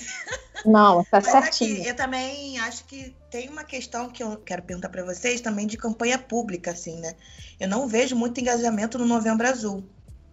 Não, 0.66 1.04
tá 1.06 1.22
certinho. 1.22 1.80
Aqui, 1.80 1.88
eu 1.88 1.96
também 1.96 2.60
acho 2.60 2.84
que 2.86 3.16
tem 3.32 3.48
uma 3.48 3.64
questão 3.64 4.10
que 4.10 4.22
eu 4.22 4.36
quero 4.38 4.62
perguntar 4.62 4.90
para 4.90 5.06
vocês 5.06 5.40
também 5.40 5.66
de 5.66 5.78
campanha 5.78 6.20
pública, 6.20 6.72
assim, 6.72 7.00
né? 7.00 7.16
Eu 7.58 7.70
não 7.70 7.88
vejo 7.88 8.14
muito 8.14 8.42
engajamento 8.42 8.98
no 8.98 9.06
Novembro 9.06 9.48
Azul. 9.48 9.86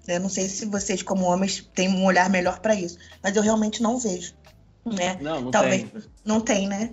Eu 0.09 0.19
não 0.19 0.29
sei 0.29 0.49
se 0.49 0.67
vocês, 0.67 1.01
como 1.01 1.25
homens, 1.27 1.61
têm 1.73 1.89
um 1.89 2.05
olhar 2.05 2.29
melhor 2.29 2.59
para 2.59 2.75
isso, 2.75 2.99
mas 3.23 3.37
eu 3.37 3.43
realmente 3.43 3.81
não 3.81 3.99
vejo. 3.99 4.35
Né? 4.85 5.17
Não, 5.21 5.41
não 5.43 5.51
Talvez 5.53 5.83
tem. 5.89 6.03
não 6.25 6.41
tem, 6.41 6.67
né? 6.67 6.91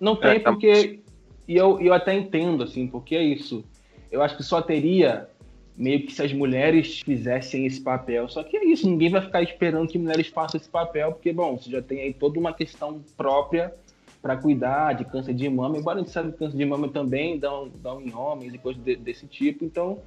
Não 0.00 0.16
tem, 0.16 0.30
é, 0.30 0.40
tá 0.40 0.50
porque. 0.50 1.00
E 1.46 1.54
eu, 1.54 1.80
eu 1.80 1.92
até 1.92 2.14
entendo, 2.14 2.64
assim, 2.64 2.88
porque 2.88 3.14
é 3.14 3.22
isso. 3.22 3.64
Eu 4.10 4.22
acho 4.22 4.36
que 4.36 4.42
só 4.42 4.60
teria 4.60 5.28
meio 5.76 6.06
que 6.06 6.12
se 6.12 6.22
as 6.22 6.32
mulheres 6.32 7.00
fizessem 7.00 7.66
esse 7.66 7.80
papel. 7.80 8.28
Só 8.28 8.42
que 8.42 8.56
é 8.56 8.64
isso, 8.64 8.88
ninguém 8.88 9.10
vai 9.10 9.20
ficar 9.20 9.42
esperando 9.42 9.88
que 9.88 9.98
mulheres 9.98 10.28
façam 10.28 10.60
esse 10.60 10.68
papel, 10.68 11.12
porque, 11.12 11.32
bom, 11.32 11.56
você 11.56 11.70
já 11.70 11.82
tem 11.82 12.00
aí 12.00 12.12
toda 12.14 12.38
uma 12.38 12.52
questão 12.52 13.00
própria 13.16 13.74
para 14.22 14.36
cuidar 14.36 14.94
de 14.94 15.04
câncer 15.04 15.34
de 15.34 15.48
mama, 15.48 15.76
embora 15.76 15.98
a 15.98 16.02
gente 16.02 16.10
saiba 16.10 16.32
que 16.32 16.38
câncer 16.38 16.56
de 16.56 16.64
mama 16.64 16.88
também 16.88 17.38
dão, 17.38 17.68
dão 17.82 18.00
em 18.00 18.14
homens 18.14 18.54
e 18.54 18.58
coisas 18.58 18.82
de, 18.82 18.96
desse 18.96 19.26
tipo, 19.26 19.64
então 19.64 19.98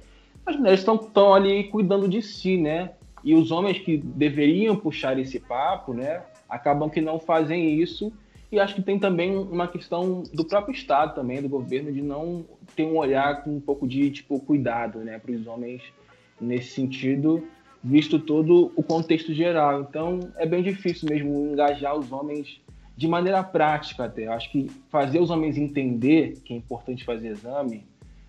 as 0.44 0.56
mulheres 0.56 0.80
estão 0.80 1.34
ali 1.34 1.64
cuidando 1.64 2.08
de 2.08 2.20
si, 2.20 2.56
né? 2.56 2.92
E 3.22 3.34
os 3.34 3.50
homens 3.50 3.78
que 3.78 3.96
deveriam 3.96 4.74
puxar 4.74 5.18
esse 5.18 5.38
papo, 5.38 5.92
né, 5.92 6.22
acabam 6.48 6.88
que 6.88 7.00
não 7.00 7.20
fazem 7.20 7.80
isso 7.80 8.12
e 8.50 8.58
acho 8.58 8.74
que 8.74 8.82
tem 8.82 8.98
também 8.98 9.36
uma 9.36 9.68
questão 9.68 10.22
do 10.32 10.44
próprio 10.44 10.74
Estado 10.74 11.14
também, 11.14 11.42
do 11.42 11.48
governo, 11.48 11.92
de 11.92 12.00
não 12.00 12.46
ter 12.74 12.84
um 12.84 12.96
olhar 12.96 13.42
com 13.42 13.56
um 13.56 13.60
pouco 13.60 13.86
de 13.86 14.10
tipo 14.10 14.40
cuidado 14.40 15.00
né, 15.00 15.18
para 15.18 15.32
os 15.32 15.46
homens 15.46 15.82
nesse 16.40 16.68
sentido, 16.68 17.46
visto 17.84 18.18
todo 18.18 18.72
o 18.74 18.82
contexto 18.82 19.34
geral. 19.34 19.82
Então 19.82 20.20
é 20.36 20.46
bem 20.46 20.62
difícil 20.62 21.08
mesmo 21.08 21.52
engajar 21.52 21.94
os 21.94 22.10
homens 22.10 22.60
de 22.96 23.06
maneira 23.06 23.42
prática 23.44 24.04
até. 24.04 24.26
Acho 24.28 24.50
que 24.50 24.70
fazer 24.88 25.20
os 25.20 25.30
homens 25.30 25.58
entender 25.58 26.38
que 26.44 26.54
é 26.54 26.56
importante 26.56 27.04
fazer 27.04 27.28
exame, 27.28 27.84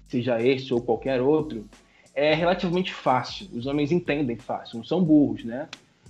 seja 0.07 0.41
esse 0.41 0.73
ou 0.73 0.81
qualquer 0.81 1.21
outro, 1.21 1.65
é 2.13 2.33
relativamente 2.33 2.93
fácil. 2.93 3.47
Os 3.53 3.65
homens 3.65 3.91
entendem 3.91 4.35
fácil, 4.35 4.77
não 4.77 4.83
são 4.83 5.01
burros, 5.01 5.45
né? 5.45 5.69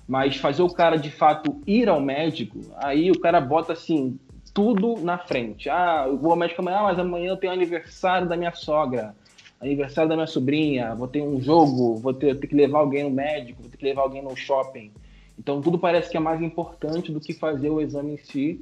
Mas 0.10 0.38
fazer 0.38 0.64
o 0.64 0.74
cara 0.74 0.98
de 0.98 1.12
fato 1.12 1.62
ir 1.68 1.88
ao 1.88 2.02
médico, 2.02 2.60
aí 2.78 3.12
o 3.12 3.20
cara 3.20 3.40
bota 3.40 3.74
assim 3.74 4.20
tudo 4.52 4.98
na 5.04 5.20
frente. 5.20 5.70
Ah, 5.70 6.06
eu 6.08 6.18
vou 6.18 6.32
ao 6.32 6.38
médico 6.38 6.62
amanhã, 6.62 6.80
ah, 6.80 6.84
mas 6.84 6.98
amanhã 6.98 7.30
eu 7.30 7.38
tenho 7.38 7.54
aniversário 7.54 8.28
da 8.28 8.36
minha 8.36 8.52
sogra, 8.52 9.16
aniversário 9.62 10.10
da 10.10 10.16
minha 10.16 10.26
sobrinha, 10.26 10.96
vou 10.96 11.08
ter 11.08 11.22
um 11.22 11.40
jogo, 11.40 11.96
vou 11.98 12.12
ter, 12.12 12.36
ter 12.40 12.48
que 12.48 12.56
levar 12.56 12.80
alguém 12.80 13.04
no 13.04 13.12
médico, 13.12 13.62
vou 13.62 13.70
ter 13.70 13.78
que 13.78 13.86
levar 13.86 14.02
alguém 14.02 14.24
no 14.24 14.36
shopping. 14.36 14.92
Então 15.38 15.62
tudo 15.62 15.78
parece 15.78 16.10
que 16.10 16.18
é 16.18 16.20
mais 16.20 16.42
importante 16.42 17.12
do 17.12 17.20
que 17.20 17.32
fazer 17.32 17.70
o 17.70 17.80
exame 17.80 18.14
em 18.14 18.18
si. 18.18 18.60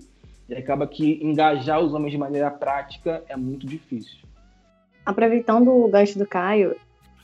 E 0.49 0.53
acaba 0.53 0.85
que 0.85 1.19
engajar 1.23 1.79
os 1.79 1.93
homens 1.93 2.11
de 2.11 2.17
maneira 2.17 2.51
prática 2.51 3.23
é 3.29 3.37
muito 3.37 3.65
difícil. 3.65 4.19
aproveitando 5.05 5.69
o 5.71 5.87
gancho 5.87 6.19
do 6.19 6.27
Caio, 6.27 6.75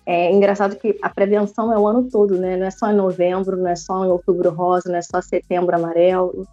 é 0.06 0.32
engraçado 0.32 0.76
que 0.76 0.98
a 1.02 1.10
prevenção 1.10 1.72
é 1.72 1.78
o 1.78 1.88
ano 1.88 2.10
todo, 2.10 2.38
né? 2.38 2.58
Não 2.58 2.66
é 2.66 2.72
só 2.72 2.92
em 2.92 2.96
novembro, 2.96 3.56
não 3.56 3.68
é 3.68 3.76
só 3.76 4.06
em 4.06 4.10
outubro 4.10 4.50
rosa, 4.50 4.90
não 4.90 4.98
é 4.98 5.02
só 5.02 5.22
setembro 5.22 5.76
amarelo. 5.76 6.46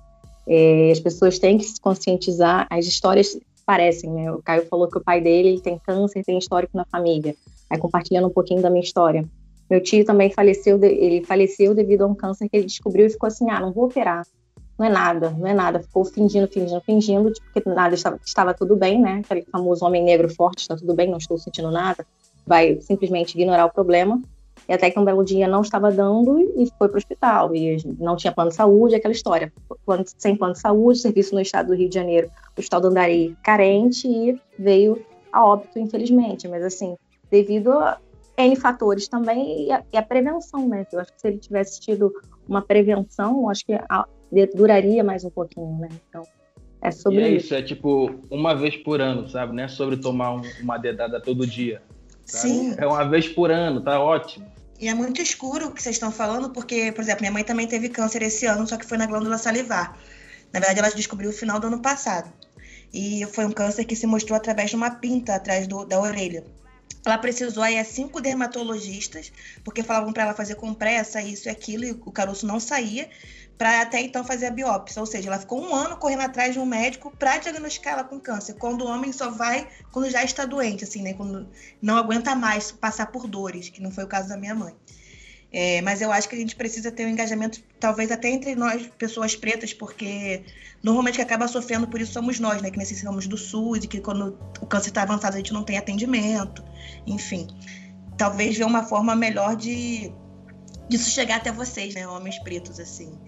É, 0.47 0.91
as 0.91 1.01
pessoas 1.01 1.39
têm 1.39 1.59
que 1.59 1.65
se 1.65 1.81
conscientizar. 1.81 2.67
As 2.71 2.87
histórias 2.87 3.37
parecem, 3.67 4.11
né? 4.11 4.33
O 4.33 4.41
Caio 4.43 4.67
falou 4.67 4.89
que 4.89 4.99
o 4.99 5.01
pai 5.01 5.21
dele 5.21 5.61
tem 5.61 5.79
câncer, 5.79 6.25
tem 6.25 6.39
histórico 6.39 6.77
na 6.77 6.85
família. 6.85 7.35
Aí 7.69 7.79
compartilhando 7.79 8.29
um 8.29 8.33
pouquinho 8.33 8.63
da 8.63 8.71
minha 8.71 8.83
história. 8.83 9.25
Meu 9.69 9.81
tio 9.81 10.05
também 10.05 10.31
faleceu, 10.31 10.83
ele 10.83 11.25
faleceu 11.25 11.75
devido 11.75 12.03
a 12.03 12.07
um 12.07 12.15
câncer 12.15 12.49
que 12.49 12.57
ele 12.57 12.67
descobriu 12.67 13.07
e 13.07 13.11
ficou 13.11 13.29
assim, 13.29 13.49
ah, 13.51 13.61
não 13.61 13.73
vou 13.73 13.85
operar. 13.85 14.27
Não 14.77 14.87
é 14.87 14.89
nada, 14.89 15.31
não 15.31 15.47
é 15.47 15.55
nada. 15.55 15.81
Ficou 15.81 16.05
fingindo, 16.05 16.49
fingindo, 16.49 16.81
fingindo, 16.81 17.33
tipo, 17.33 17.53
que 17.53 17.69
nada 17.69 17.95
estava, 17.95 18.19
estava 18.25 18.55
tudo 18.55 18.75
bem, 18.75 19.01
né? 19.01 19.23
Aquele 19.25 19.43
famoso 19.43 19.85
homem 19.85 20.03
negro 20.03 20.29
forte, 20.35 20.61
está 20.61 20.77
tudo 20.77 20.95
bem, 20.95 21.09
não 21.09 21.19
estou 21.19 21.39
sentindo 21.39 21.71
nada. 21.71 22.05
Vai 22.46 22.81
simplesmente 22.81 23.35
ignorar 23.35 23.66
o 23.66 23.70
problema. 23.70 24.20
E 24.68 24.72
até 24.72 24.90
que 24.90 24.98
um 24.98 25.05
belo 25.05 25.24
dia 25.24 25.48
não 25.48 25.62
estava 25.62 25.90
dando 25.90 26.38
e 26.38 26.68
foi 26.79 26.88
para 26.88 26.94
o 26.94 26.98
hospital. 26.98 27.55
E 27.55 27.79
não 27.98 28.16
tinha 28.16 28.33
plano 28.33 28.50
de 28.50 28.57
saúde, 28.57 28.94
aquela 28.94 29.12
história. 29.12 29.53
Plano, 29.85 30.05
sem 30.16 30.37
plano 30.37 30.55
de 30.55 30.61
saúde, 30.61 30.98
serviço 30.98 31.35
no 31.35 31.40
estado 31.40 31.68
do 31.68 31.74
Rio 31.74 31.88
de 31.88 31.94
Janeiro, 31.94 32.31
o 32.57 32.61
hospital 32.61 32.81
do 32.81 32.88
Andari 32.88 33.37
carente 33.42 34.07
e 34.07 34.38
veio 34.59 35.05
a 35.33 35.44
óbito, 35.44 35.79
infelizmente. 35.79 36.46
Mas 36.46 36.64
assim, 36.64 36.96
devido 37.31 37.72
a 37.72 37.98
N 38.37 38.57
fatores 38.57 39.09
também 39.09 39.66
e 39.66 39.72
a, 39.72 39.83
e 39.92 39.96
a, 39.96 40.03
prevenção, 40.03 40.68
né? 40.68 40.87
Eu 40.92 41.00
acho 41.00 41.12
que 41.12 41.20
se 41.20 41.29
ele 41.29 41.38
tivesse 41.38 41.81
tido 41.81 42.12
uma 42.48 42.62
prevenção, 42.62 43.48
acho 43.48 43.64
que 43.64 43.72
a, 43.72 44.07
duraria 44.55 45.05
mais 45.05 45.24
um 45.24 45.31
pouquinho, 45.31 45.79
né? 45.79 45.88
Então, 46.09 46.22
é 46.81 46.90
sobre 46.90 47.20
e 47.20 47.22
é 47.22 47.29
isso. 47.29 47.46
isso. 47.46 47.55
É 47.55 47.62
tipo 47.62 48.11
uma 48.31 48.55
vez 48.55 48.76
por 48.76 49.00
ano, 49.00 49.29
sabe? 49.29 49.55
Não 49.55 49.62
é 49.62 49.68
sobre 49.68 49.96
tomar 49.96 50.35
um, 50.35 50.42
uma 50.62 50.79
dedada 50.79 51.20
todo 51.20 51.46
dia. 51.46 51.83
Sabe? 52.31 52.49
Sim. 52.49 52.75
É 52.79 52.87
uma 52.87 53.09
vez 53.09 53.29
por 53.29 53.51
ano, 53.51 53.83
tá 53.83 54.01
ótimo. 54.01 54.47
E 54.79 54.88
é 54.88 54.95
muito 54.95 55.21
escuro 55.21 55.69
o 55.69 55.73
que 55.73 55.83
vocês 55.83 55.97
estão 55.97 56.11
falando, 56.11 56.51
porque, 56.51 56.90
por 56.93 57.03
exemplo, 57.03 57.21
minha 57.21 57.33
mãe 57.33 57.45
também 57.45 57.66
teve 57.66 57.88
câncer 57.88 58.23
esse 58.23 58.47
ano, 58.47 58.66
só 58.66 58.77
que 58.77 58.87
foi 58.87 58.97
na 58.97 59.07
glândula 59.07 59.37
salivar. 59.37 59.99
Na 60.53 60.59
verdade, 60.59 60.79
ela 60.79 60.90
descobriu 60.90 61.31
no 61.31 61.37
final 61.37 61.61
do 61.61 61.66
ano 61.66 61.83
passado. 61.83 62.33
E 62.93 63.27
foi 63.33 63.45
um 63.45 63.53
câncer 63.53 63.85
que 63.85 63.95
se 63.95 64.07
mostrou 64.07 64.37
através 64.37 64.71
de 64.71 64.77
uma 64.77 64.90
pinta 64.90 65.35
atrás 65.35 65.66
do, 65.66 65.85
da 65.85 66.01
orelha. 66.01 66.45
Ela 67.05 67.19
precisou 67.19 67.62
aí 67.62 67.79
a 67.79 67.85
cinco 67.85 68.21
dermatologistas, 68.21 69.33
porque 69.64 69.83
falavam 69.83 70.12
para 70.12 70.25
ela 70.25 70.35
fazer 70.35 70.55
compressa, 70.55 71.23
isso 71.23 71.49
e 71.49 71.51
aquilo, 71.51 71.85
e 71.85 71.93
o 71.93 72.12
caroço 72.12 72.47
não 72.47 72.61
saía, 72.61 73.09
para 73.61 73.83
até 73.83 74.01
então 74.01 74.25
fazer 74.25 74.46
a 74.46 74.51
biópsia. 74.51 75.01
Ou 75.01 75.05
seja, 75.05 75.29
ela 75.29 75.38
ficou 75.38 75.61
um 75.61 75.75
ano 75.75 75.94
correndo 75.99 76.23
atrás 76.23 76.55
de 76.55 76.59
um 76.59 76.64
médico 76.64 77.12
para 77.18 77.37
diagnosticar 77.37 77.92
ela 77.92 78.05
com 78.05 78.18
câncer, 78.18 78.55
quando 78.55 78.87
o 78.87 78.88
homem 78.88 79.12
só 79.12 79.31
vai 79.31 79.68
quando 79.92 80.09
já 80.09 80.25
está 80.25 80.46
doente, 80.46 80.83
assim, 80.83 81.03
né? 81.03 81.12
Quando 81.12 81.46
não 81.83 81.99
aguenta 81.99 82.35
mais 82.35 82.73
passar 82.73 83.12
por 83.12 83.27
dores, 83.27 83.68
que 83.68 83.83
não 83.83 83.90
foi 83.90 84.05
o 84.05 84.07
caso 84.07 84.31
da 84.31 84.37
minha 84.38 84.55
mãe. 84.55 84.75
É, 85.53 85.83
mas 85.83 86.01
eu 86.01 86.11
acho 86.11 86.27
que 86.27 86.37
a 86.37 86.38
gente 86.38 86.57
precisa 86.57 86.90
ter 86.90 87.05
um 87.05 87.11
engajamento, 87.11 87.61
talvez 87.79 88.11
até 88.11 88.31
entre 88.31 88.55
nós, 88.55 88.87
pessoas 88.96 89.37
pretas, 89.37 89.75
porque 89.75 90.42
normalmente 90.83 91.16
que 91.16 91.23
acaba 91.23 91.46
sofrendo 91.46 91.87
por 91.87 92.01
isso 92.01 92.14
somos 92.14 92.40
nós, 92.40 92.62
né? 92.62 92.70
Que 92.70 92.79
necessitamos 92.79 93.27
do 93.27 93.37
SUS 93.37 93.85
e 93.85 93.88
que 93.88 94.01
quando 94.01 94.38
o 94.59 94.64
câncer 94.64 94.88
está 94.88 95.03
avançado 95.03 95.35
a 95.35 95.37
gente 95.37 95.53
não 95.53 95.64
tem 95.64 95.77
atendimento, 95.77 96.64
enfim. 97.07 97.46
Talvez 98.16 98.57
ver 98.57 98.64
uma 98.64 98.85
forma 98.85 99.14
melhor 99.14 99.55
de 99.55 100.11
disso 100.90 101.11
chegar 101.11 101.37
até 101.37 101.50
vocês, 101.50 101.94
né? 101.94 102.07
Homens 102.07 102.38
pretos, 102.40 102.79
assim. 102.79 103.18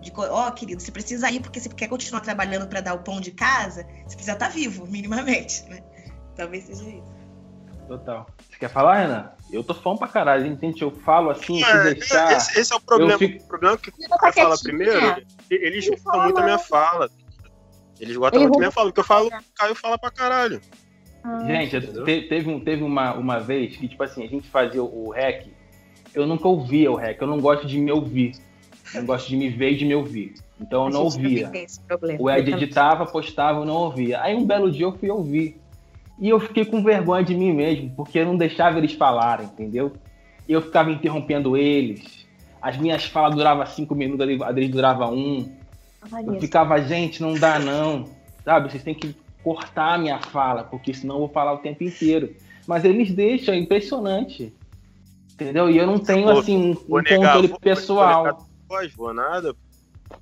De, 0.00 0.12
ó, 0.16 0.48
oh, 0.48 0.52
querido, 0.52 0.82
você 0.82 0.90
precisa 0.90 1.30
ir 1.30 1.40
porque 1.40 1.60
você 1.60 1.68
quer 1.68 1.88
continuar 1.88 2.20
trabalhando 2.20 2.66
para 2.66 2.80
dar 2.80 2.94
o 2.94 2.98
pão 2.98 3.20
de 3.20 3.30
casa, 3.30 3.86
você 4.04 4.16
precisa 4.16 4.32
estar 4.32 4.46
tá 4.46 4.48
vivo, 4.48 4.86
minimamente, 4.86 5.64
né? 5.68 5.80
Talvez 6.34 6.64
seja 6.64 6.88
isso. 6.88 7.22
Total. 7.86 8.26
Você 8.50 8.58
quer 8.58 8.68
falar, 8.68 8.98
Renan? 8.98 9.30
Eu 9.52 9.62
tô 9.62 9.74
fã 9.74 9.96
pra 9.96 10.08
caralho, 10.08 10.46
entende? 10.46 10.82
Eu 10.82 10.90
falo 10.90 11.30
assim, 11.30 11.62
é, 11.62 11.94
deixar. 11.94 12.32
Esse, 12.32 12.58
esse, 12.58 12.72
é 12.72 12.76
o 12.76 12.80
problema. 12.80 13.18
Fico... 13.18 13.44
O 13.44 13.48
problema 13.48 13.74
é 13.74 13.78
que 13.78 13.90
o 13.90 14.08
cara 14.18 14.32
fala 14.32 14.58
primeiro, 14.58 15.26
eles 15.50 15.88
gostam 15.88 16.22
muito 16.22 16.34
da 16.36 16.42
minha 16.42 16.58
fala. 16.58 17.10
Eles 18.00 18.16
gostam 18.16 18.40
muito 18.40 18.54
da 18.54 18.58
minha 18.58 18.70
fala, 18.70 18.88
porque 18.88 19.00
eu 19.00 19.04
falo, 19.04 19.28
o 19.28 19.30
Caio 19.54 19.74
fala 19.74 19.98
pra 19.98 20.10
caralho. 20.10 20.60
Ah, 21.22 21.44
gente, 21.46 21.80
te, 21.80 22.22
teve, 22.22 22.50
um, 22.50 22.58
teve 22.58 22.82
uma, 22.82 23.14
uma 23.14 23.38
vez 23.38 23.76
que, 23.76 23.86
tipo 23.86 24.02
assim, 24.02 24.24
a 24.24 24.28
gente 24.28 24.48
fazia 24.48 24.82
o, 24.82 25.08
o 25.08 25.10
rec, 25.10 25.46
eu 26.14 26.26
nunca 26.26 26.46
ouvia 26.48 26.90
o 26.90 26.94
rec, 26.94 27.20
eu 27.20 27.26
não 27.26 27.40
gosto 27.40 27.66
de 27.66 27.78
me 27.78 27.90
ouvir. 27.90 28.32
Eu 28.94 29.04
gosto 29.04 29.28
de 29.28 29.36
me 29.36 29.48
ver 29.48 29.72
e 29.72 29.76
de 29.76 29.84
me 29.84 29.94
ouvir. 29.94 30.34
Então 30.60 30.86
eu 30.86 30.90
não 30.90 31.04
ouvia. 31.04 31.50
O 32.18 32.30
Ed 32.30 32.52
editava, 32.52 33.06
postava, 33.06 33.60
eu 33.60 33.64
não 33.64 33.74
ouvia. 33.74 34.20
Aí 34.20 34.34
um 34.34 34.44
belo 34.44 34.70
dia 34.70 34.84
eu 34.84 34.92
fui 34.92 35.10
ouvir. 35.10 35.60
E 36.18 36.28
eu 36.28 36.38
fiquei 36.38 36.64
com 36.64 36.82
vergonha 36.82 37.24
de 37.24 37.34
mim 37.34 37.52
mesmo, 37.52 37.90
porque 37.96 38.18
eu 38.18 38.26
não 38.26 38.36
deixava 38.36 38.78
eles 38.78 38.92
falarem, 38.92 39.46
entendeu? 39.46 39.92
Eu 40.48 40.60
ficava 40.60 40.90
interrompendo 40.90 41.56
eles. 41.56 42.26
As 42.60 42.76
minhas 42.76 43.04
falas 43.04 43.34
duravam 43.34 43.66
cinco 43.66 43.94
minutos, 43.94 44.40
a 44.42 44.52
deles 44.52 44.70
durava 44.70 45.08
um. 45.08 45.50
Eu 46.26 46.40
ficava, 46.40 46.80
gente, 46.80 47.20
não 47.20 47.34
dá 47.34 47.58
não. 47.58 48.04
Sabe, 48.44 48.70
vocês 48.70 48.82
têm 48.82 48.94
que 48.94 49.16
cortar 49.42 49.94
a 49.94 49.98
minha 49.98 50.18
fala, 50.18 50.62
porque 50.62 50.94
senão 50.94 51.16
eu 51.16 51.20
vou 51.20 51.28
falar 51.28 51.54
o 51.54 51.58
tempo 51.58 51.82
inteiro. 51.82 52.34
Mas 52.66 52.84
eles 52.84 53.12
deixam, 53.12 53.54
é 53.54 53.58
impressionante. 53.58 54.52
Entendeu? 55.34 55.70
E 55.70 55.78
eu 55.78 55.86
não 55.86 55.98
tenho, 55.98 56.28
assim, 56.30 56.76
um, 56.88 56.98
um 56.98 57.02
controle 57.02 57.58
pessoal. 57.60 58.46
Vou, 58.68 58.78
vou, 58.80 58.88
vou 58.96 59.14
nada, 59.14 59.54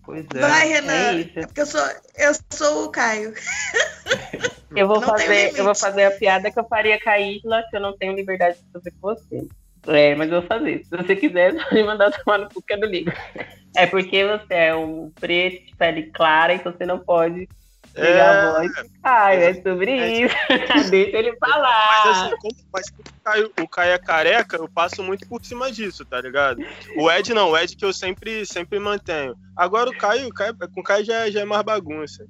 Pois 0.05 0.27
é. 0.35 0.41
Vai, 0.41 0.69
Renan. 0.69 0.93
É, 0.93 1.21
é, 1.21 1.47
porque 1.47 1.61
eu 1.61 1.67
sou, 1.67 1.81
eu 2.17 2.33
sou 2.53 2.85
o 2.85 2.91
Caio. 2.91 3.33
Eu 4.77 4.87
vou, 4.87 5.03
fazer, 5.03 5.59
eu 5.59 5.65
vou 5.65 5.75
fazer 5.75 6.05
a 6.05 6.13
piada 6.13 6.49
que 6.49 6.61
eu 6.61 6.65
faria 6.69 6.97
com 7.03 7.11
a 7.11 7.19
Isla, 7.19 7.65
que 7.69 7.77
eu 7.77 7.81
não 7.81 7.97
tenho 7.97 8.15
liberdade 8.15 8.57
de 8.57 8.71
fazer 8.73 8.93
com 8.93 9.09
você. 9.09 9.45
É, 9.89 10.15
mas 10.15 10.31
eu 10.31 10.39
vou 10.39 10.49
fazer. 10.49 10.85
Se 10.85 10.97
você 10.97 11.17
quiser, 11.17 11.55
me 11.75 11.83
mandar 11.83 12.13
tomar 12.13 12.39
no 12.39 12.49
cu 12.49 12.63
que 12.63 12.75
eu 12.75 12.79
não 12.79 12.89
ligo. 12.89 13.11
É 13.75 13.87
porque 13.87 14.25
você 14.25 14.55
é 14.55 14.77
um 14.77 15.11
preto 15.19 15.67
de 15.67 15.75
pele 15.75 16.05
clara, 16.13 16.55
então 16.55 16.71
você 16.71 16.87
não 16.87 17.01
pode 17.01 17.49
é... 17.95 18.21
a 18.21 18.53
voz. 18.53 18.73
Caio, 19.03 19.41
é 19.41 19.55
sobre 19.55 19.91
é... 19.91 20.25
isso. 20.25 20.37
Deixa 20.91 21.17
ele 21.17 21.37
falar. 21.37 22.05
Mas 22.05 22.19
assim, 22.19 22.37
como, 22.37 22.55
mas 22.73 22.91
como 22.91 23.03
o, 23.09 23.23
Caio, 23.23 23.53
o 23.61 23.69
Caio 23.69 23.93
é 23.93 23.99
careca, 23.99 24.57
eu 24.57 24.69
passo 24.69 25.03
muito 25.03 25.27
por 25.29 25.45
cima 25.45 25.71
disso, 25.71 26.05
tá 26.05 26.21
ligado? 26.21 26.63
O 26.97 27.11
Ed 27.11 27.33
não, 27.35 27.51
o 27.51 27.59
Ed 27.59 27.77
que 27.77 27.85
eu 27.85 27.93
sempre, 27.93 28.47
sempre 28.47 28.79
mantenho. 28.79 29.35
Agora 29.57 29.91
o 29.91 29.97
Caio, 29.97 30.29
o 30.29 30.35
Caio 30.35 30.57
com 30.57 30.81
o 30.81 30.85
Caio 30.85 31.05
já, 31.05 31.31
já 31.31 31.41
é 31.41 31.45
mais 31.45 31.63
bagunça. 31.63 32.27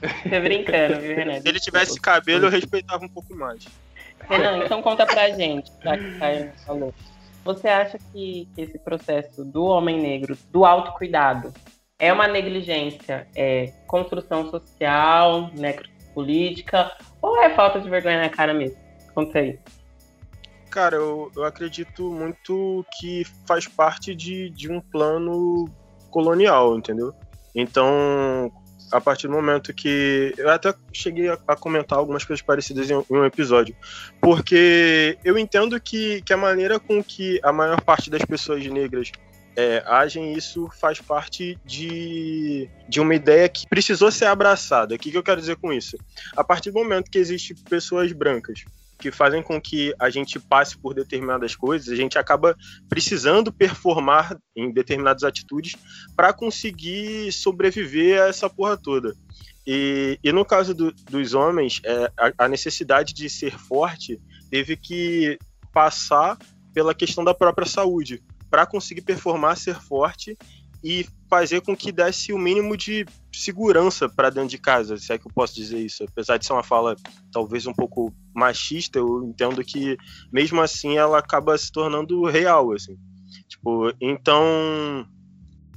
Tô 0.00 0.40
brincando, 0.40 1.00
viu, 1.00 1.16
Renan? 1.16 1.40
Se 1.40 1.48
ele 1.48 1.60
tivesse 1.60 2.00
cabelo, 2.00 2.46
eu 2.46 2.50
respeitava 2.50 3.04
um 3.04 3.08
pouco 3.08 3.34
mais. 3.34 3.66
Renan, 4.28 4.64
então 4.64 4.82
conta 4.82 5.06
pra 5.06 5.30
gente, 5.30 5.70
já 5.82 5.96
que 5.96 6.04
o 6.04 6.18
Caio 6.18 6.52
falou. 6.66 6.94
Você 7.44 7.68
acha 7.68 7.96
que 8.12 8.48
esse 8.56 8.76
processo 8.76 9.44
do 9.44 9.64
homem 9.64 10.00
negro, 10.00 10.36
do 10.50 10.64
autocuidado, 10.64 11.54
é 11.98 12.12
uma 12.12 12.28
negligência, 12.28 13.26
é 13.34 13.72
construção 13.86 14.50
social, 14.50 15.50
necropolítica, 15.54 16.92
ou 17.22 17.40
é 17.42 17.54
falta 17.54 17.80
de 17.80 17.88
vergonha 17.88 18.20
na 18.20 18.28
cara 18.28 18.52
mesmo? 18.52 18.78
Conta 19.14 19.38
aí. 19.38 19.58
Cara, 20.70 20.96
eu, 20.96 21.30
eu 21.34 21.44
acredito 21.44 22.10
muito 22.10 22.84
que 22.98 23.24
faz 23.46 23.66
parte 23.66 24.14
de, 24.14 24.50
de 24.50 24.70
um 24.70 24.80
plano 24.80 25.64
colonial, 26.10 26.76
entendeu? 26.76 27.14
Então, 27.54 28.52
a 28.92 29.00
partir 29.00 29.26
do 29.26 29.32
momento 29.32 29.72
que. 29.72 30.34
Eu 30.36 30.50
até 30.50 30.74
cheguei 30.92 31.28
a, 31.28 31.38
a 31.48 31.56
comentar 31.56 31.98
algumas 31.98 32.24
coisas 32.24 32.44
parecidas 32.44 32.90
em, 32.90 32.94
em, 32.94 33.04
um 33.10 33.24
episódio. 33.24 33.74
Porque 34.20 35.18
eu 35.24 35.38
entendo 35.38 35.80
que, 35.80 36.20
que 36.22 36.32
a 36.32 36.36
maneira 36.36 36.78
com 36.78 37.02
que 37.02 37.40
a 37.42 37.52
maior 37.52 37.80
parte 37.80 38.10
das 38.10 38.24
pessoas 38.24 38.66
negras 38.66 39.10
é, 39.56 39.82
agem, 39.86 40.34
isso 40.34 40.68
faz 40.78 41.00
parte 41.00 41.58
de, 41.64 42.68
de 42.88 43.00
uma 43.00 43.14
ideia 43.14 43.48
que 43.48 43.66
precisou 43.66 44.12
ser 44.12 44.26
abraçada. 44.26 44.94
O 44.94 44.98
que, 44.98 45.10
que 45.10 45.16
eu 45.16 45.22
quero 45.22 45.40
dizer 45.40 45.56
com 45.56 45.72
isso? 45.72 45.96
A 46.36 46.44
partir 46.44 46.70
do 46.70 46.78
momento 46.78 47.10
que 47.10 47.18
existem 47.18 47.56
pessoas 47.68 48.12
brancas 48.12 48.64
que 48.98 49.10
fazem 49.10 49.42
com 49.42 49.60
que 49.60 49.94
a 49.98 50.08
gente 50.08 50.38
passe 50.38 50.76
por 50.76 50.94
determinadas 50.94 51.54
coisas, 51.54 51.88
a 51.88 51.96
gente 51.96 52.18
acaba 52.18 52.56
precisando 52.88 53.52
performar 53.52 54.38
em 54.54 54.72
determinadas 54.72 55.22
atitudes 55.22 55.76
para 56.14 56.32
conseguir 56.32 57.32
sobreviver 57.32 58.22
a 58.22 58.28
essa 58.28 58.48
porra 58.48 58.76
toda. 58.76 59.14
E, 59.66 60.18
e 60.22 60.32
no 60.32 60.44
caso 60.44 60.74
do, 60.74 60.92
dos 61.10 61.34
homens, 61.34 61.80
é, 61.84 62.10
a, 62.16 62.44
a 62.44 62.48
necessidade 62.48 63.12
de 63.12 63.28
ser 63.28 63.58
forte 63.58 64.20
teve 64.50 64.76
que 64.76 65.38
passar 65.72 66.38
pela 66.72 66.94
questão 66.94 67.24
da 67.24 67.34
própria 67.34 67.66
saúde 67.66 68.22
para 68.56 68.64
conseguir 68.64 69.02
performar, 69.02 69.54
ser 69.54 69.78
forte 69.78 70.34
e 70.82 71.06
fazer 71.28 71.60
com 71.60 71.76
que 71.76 71.92
desse 71.92 72.32
o 72.32 72.38
mínimo 72.38 72.74
de 72.74 73.04
segurança 73.30 74.08
para 74.08 74.30
dentro 74.30 74.48
de 74.48 74.56
casa, 74.56 74.96
se 74.96 75.12
é 75.12 75.18
que 75.18 75.26
eu 75.26 75.32
posso 75.34 75.54
dizer 75.54 75.78
isso. 75.78 76.02
Apesar 76.04 76.38
de 76.38 76.46
ser 76.46 76.54
uma 76.54 76.62
fala 76.62 76.96
talvez 77.30 77.66
um 77.66 77.74
pouco 77.74 78.14
machista, 78.34 78.98
eu 78.98 79.22
entendo 79.24 79.62
que 79.62 79.98
mesmo 80.32 80.62
assim 80.62 80.96
ela 80.96 81.18
acaba 81.18 81.58
se 81.58 81.70
tornando 81.70 82.24
real, 82.24 82.72
assim. 82.72 82.96
Tipo, 83.46 83.92
então 84.00 85.06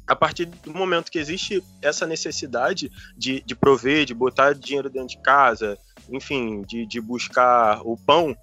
a 0.08 0.16
partir 0.16 0.46
do 0.46 0.74
momento 0.74 1.12
que 1.12 1.20
existe 1.20 1.62
essa 1.82 2.08
necessidade 2.08 2.90
de, 3.18 3.42
de 3.42 3.56
prover, 3.58 4.06
de 4.06 4.14
botar 4.14 4.54
dinheiro 4.54 4.90
dentro 4.90 5.10
de 5.10 5.22
casa, 5.22 5.78
enfim, 6.10 6.62
de, 6.62 6.86
de 6.86 7.02
buscar 7.02 7.82
o 7.82 7.98
pão, 7.98 8.34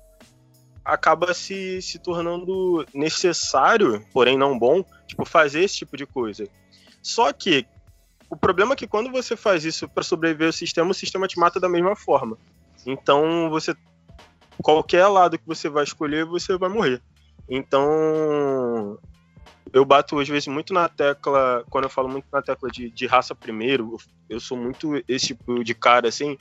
acaba 0.86 1.34
se, 1.34 1.82
se 1.82 1.98
tornando 1.98 2.86
necessário, 2.94 4.06
porém 4.12 4.38
não 4.38 4.56
bom, 4.56 4.84
tipo, 5.06 5.24
fazer 5.24 5.64
esse 5.64 5.78
tipo 5.78 5.96
de 5.96 6.06
coisa. 6.06 6.48
Só 7.02 7.32
que 7.32 7.66
o 8.30 8.36
problema 8.36 8.72
é 8.72 8.76
que 8.76 8.86
quando 8.86 9.10
você 9.10 9.36
faz 9.36 9.64
isso 9.64 9.88
para 9.88 10.04
sobreviver 10.04 10.46
ao 10.46 10.52
sistema, 10.52 10.90
o 10.90 10.94
sistema 10.94 11.26
te 11.26 11.38
mata 11.38 11.58
da 11.58 11.68
mesma 11.68 11.96
forma. 11.96 12.38
Então, 12.86 13.50
você 13.50 13.74
qualquer 14.62 15.06
lado 15.06 15.38
que 15.38 15.46
você 15.46 15.68
vai 15.68 15.84
escolher, 15.84 16.24
você 16.24 16.56
vai 16.56 16.68
morrer. 16.68 17.02
Então, 17.48 18.98
eu 19.72 19.84
bato 19.84 20.18
às 20.18 20.28
vezes 20.28 20.46
muito 20.46 20.72
na 20.72 20.88
tecla, 20.88 21.64
quando 21.68 21.84
eu 21.84 21.90
falo 21.90 22.08
muito 22.08 22.26
na 22.32 22.42
tecla 22.42 22.70
de, 22.70 22.90
de 22.90 23.06
raça 23.06 23.34
primeiro, 23.34 23.96
eu 24.28 24.40
sou 24.40 24.56
muito 24.56 25.02
esse 25.08 25.28
tipo 25.28 25.62
de 25.62 25.74
cara 25.74 26.08
assim, 26.08 26.38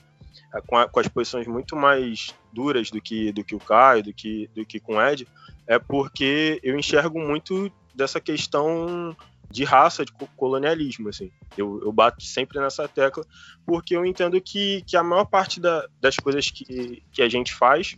com, 0.67 0.77
a, 0.77 0.87
com, 0.87 0.99
as 0.99 1.07
posições 1.07 1.47
muito 1.47 1.75
mais 1.75 2.33
duras 2.53 2.89
do 2.89 3.01
que, 3.01 3.31
do 3.31 3.43
que 3.43 3.55
o 3.55 3.59
Caio, 3.59 4.03
do 4.03 4.13
que, 4.13 4.49
do 4.55 4.65
que 4.65 4.79
com 4.79 4.95
o 4.95 5.01
Ed, 5.01 5.27
é 5.67 5.79
porque 5.79 6.59
eu 6.63 6.77
enxergo 6.77 7.19
muito 7.19 7.71
dessa 7.93 8.19
questão 8.19 9.15
de 9.49 9.63
raça, 9.63 10.03
de 10.03 10.11
colonialismo, 10.35 11.09
assim. 11.09 11.31
Eu, 11.57 11.81
eu 11.81 11.91
bato 11.91 12.23
sempre 12.23 12.59
nessa 12.59 12.87
tecla, 12.87 13.25
porque 13.65 13.95
eu 13.95 14.05
entendo 14.05 14.39
que, 14.41 14.81
que 14.85 14.97
a 14.97 15.03
maior 15.03 15.25
parte 15.25 15.59
da, 15.59 15.87
das 16.01 16.15
coisas 16.17 16.49
que, 16.49 17.03
que 17.11 17.21
a 17.21 17.29
gente 17.29 17.53
faz 17.53 17.97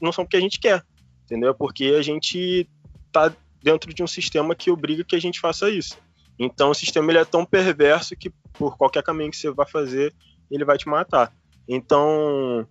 não 0.00 0.12
são 0.12 0.24
porque 0.24 0.36
a 0.36 0.40
gente 0.40 0.60
quer, 0.60 0.84
entendeu? 1.24 1.50
É 1.50 1.54
porque 1.54 1.94
a 1.98 2.02
gente 2.02 2.68
tá 3.10 3.32
dentro 3.62 3.92
de 3.94 4.02
um 4.02 4.06
sistema 4.06 4.54
que 4.54 4.70
obriga 4.70 5.04
que 5.04 5.16
a 5.16 5.20
gente 5.20 5.40
faça 5.40 5.70
isso. 5.70 5.96
Então 6.38 6.70
o 6.70 6.74
sistema 6.74 7.10
ele 7.10 7.18
é 7.18 7.24
tão 7.24 7.44
perverso 7.44 8.14
que 8.14 8.30
por 8.52 8.76
qualquer 8.76 9.02
caminho 9.02 9.30
que 9.30 9.36
você 9.36 9.50
vai 9.50 9.66
fazer, 9.66 10.14
ele 10.50 10.64
vai 10.64 10.76
te 10.76 10.88
matar. 10.88 11.34
Então, 11.68 12.66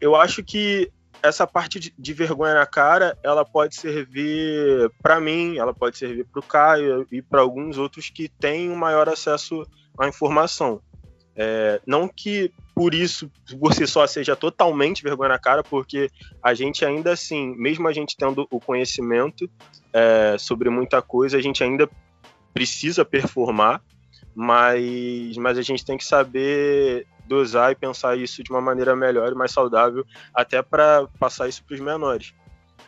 eu 0.00 0.14
acho 0.14 0.42
que 0.42 0.90
essa 1.22 1.46
parte 1.46 1.80
de, 1.80 1.94
de 1.98 2.12
vergonha 2.12 2.54
na 2.54 2.66
cara, 2.66 3.18
ela 3.22 3.44
pode 3.44 3.74
servir 3.74 4.90
para 5.02 5.20
mim, 5.20 5.58
ela 5.58 5.74
pode 5.74 5.98
servir 5.98 6.24
para 6.24 6.40
o 6.40 6.42
Caio 6.42 7.06
e 7.10 7.20
para 7.20 7.40
alguns 7.40 7.78
outros 7.78 8.10
que 8.10 8.28
têm 8.28 8.70
um 8.70 8.76
maior 8.76 9.08
acesso 9.08 9.66
à 9.98 10.08
informação. 10.08 10.80
É, 11.38 11.80
não 11.86 12.08
que 12.08 12.50
por 12.74 12.94
isso 12.94 13.30
você 13.58 13.86
só 13.86 14.06
seja 14.06 14.34
totalmente 14.34 15.02
vergonha 15.02 15.30
na 15.30 15.38
cara, 15.38 15.62
porque 15.62 16.10
a 16.42 16.54
gente 16.54 16.84
ainda 16.84 17.12
assim, 17.12 17.54
mesmo 17.56 17.86
a 17.88 17.92
gente 17.92 18.16
tendo 18.16 18.46
o 18.50 18.58
conhecimento 18.58 19.48
é, 19.92 20.36
sobre 20.38 20.70
muita 20.70 21.02
coisa, 21.02 21.36
a 21.36 21.42
gente 21.42 21.62
ainda 21.62 21.88
precisa 22.54 23.04
performar, 23.04 23.82
mas, 24.34 25.36
mas 25.36 25.58
a 25.58 25.62
gente 25.62 25.84
tem 25.84 25.98
que 25.98 26.04
saber 26.04 27.06
dosar 27.26 27.72
e 27.72 27.74
pensar 27.74 28.16
isso 28.16 28.42
de 28.42 28.50
uma 28.50 28.60
maneira 28.60 28.94
melhor 28.96 29.32
e 29.32 29.34
mais 29.34 29.52
saudável, 29.52 30.04
até 30.34 30.62
para 30.62 31.06
passar 31.18 31.48
isso 31.48 31.64
para 31.64 31.74
os 31.74 31.80
menores. 31.80 32.34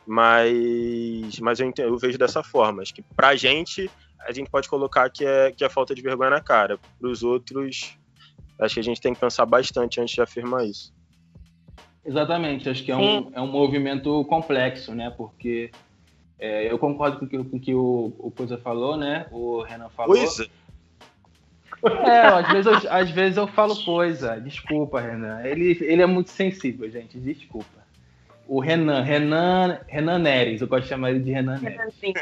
Mas, 0.06 1.38
mas 1.40 1.60
eu, 1.60 1.68
entendo, 1.68 1.88
eu 1.88 1.98
vejo 1.98 2.16
dessa 2.16 2.42
forma. 2.42 2.82
Acho 2.82 2.94
que 2.94 3.02
para 3.02 3.28
a 3.28 3.36
gente, 3.36 3.90
a 4.26 4.32
gente 4.32 4.50
pode 4.50 4.68
colocar 4.68 5.10
que 5.10 5.24
é, 5.24 5.52
que 5.52 5.64
é 5.64 5.68
falta 5.68 5.94
de 5.94 6.00
vergonha 6.00 6.30
na 6.30 6.40
cara. 6.40 6.78
Para 6.98 7.08
os 7.08 7.22
outros, 7.22 7.98
acho 8.58 8.74
que 8.74 8.80
a 8.80 8.84
gente 8.84 9.00
tem 9.00 9.12
que 9.12 9.20
pensar 9.20 9.44
bastante 9.44 10.00
antes 10.00 10.14
de 10.14 10.22
afirmar 10.22 10.64
isso. 10.64 10.94
Exatamente, 12.04 12.70
acho 12.70 12.82
que 12.82 12.90
é 12.90 12.96
um, 12.96 13.30
é 13.34 13.40
um 13.40 13.46
movimento 13.46 14.24
complexo, 14.24 14.94
né? 14.94 15.10
Porque 15.10 15.70
é, 16.38 16.72
eu 16.72 16.78
concordo 16.78 17.18
com 17.18 17.26
o 17.26 17.28
que, 17.28 17.44
com 17.44 17.60
que 17.60 17.74
o, 17.74 18.14
o 18.18 18.30
Coisa 18.30 18.56
falou, 18.56 18.96
né? 18.96 19.26
O 19.30 19.60
Renan 19.62 19.90
falou. 19.90 20.16
Coisa? 20.16 20.48
É, 22.04 22.18
às 22.26 22.48
vezes, 22.48 22.84
eu, 22.84 22.92
às 22.92 23.10
vezes 23.10 23.36
eu 23.36 23.46
falo 23.46 23.76
coisa. 23.84 24.40
Desculpa, 24.40 25.00
Renan. 25.00 25.42
Ele, 25.44 25.76
ele 25.80 26.02
é 26.02 26.06
muito 26.06 26.30
sensível, 26.30 26.90
gente. 26.90 27.18
Desculpa. 27.18 27.78
O 28.46 28.60
Renan, 28.60 29.02
Renan, 29.02 29.78
Renan 29.86 30.18
Neres, 30.18 30.60
eu 30.60 30.68
gosto 30.68 30.84
de 30.84 30.88
chamar 30.88 31.10
ele 31.10 31.20
de 31.20 31.30
Renan 31.30 31.58
Neres. 31.58 31.78
Renanzinho. 31.78 32.14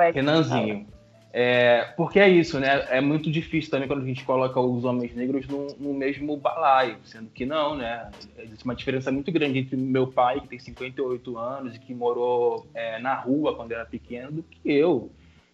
É 0.00 0.10
Renanzinho. 0.10 0.86
É, 1.34 1.84
porque 1.96 2.20
é 2.20 2.28
isso, 2.28 2.60
né? 2.60 2.86
É 2.90 3.00
muito 3.00 3.30
difícil 3.30 3.70
também 3.70 3.88
quando 3.88 4.02
a 4.02 4.06
gente 4.06 4.22
coloca 4.22 4.60
os 4.60 4.84
homens 4.84 5.14
negros 5.14 5.48
no, 5.48 5.68
no, 5.78 5.94
mesmo 5.94 6.36
balaio, 6.36 6.98
sendo 7.04 7.30
que 7.30 7.46
não, 7.46 7.74
né? 7.74 8.10
Existe 8.38 8.64
uma 8.66 8.74
diferença 8.74 9.10
muito 9.10 9.32
grande 9.32 9.60
entre 9.60 9.74
meu 9.74 10.06
pai, 10.06 10.40
que 10.40 10.48
tem 10.48 10.58
58 10.58 11.38
anos 11.38 11.74
e 11.74 11.78
que 11.78 11.94
morou 11.94 12.66
é, 12.74 12.98
na 12.98 13.14
rua 13.14 13.56
quando 13.56 13.72
era 13.72 13.86
pequeno, 13.86 14.30
do 14.30 14.42
que 14.42 14.70
eu 14.70 15.10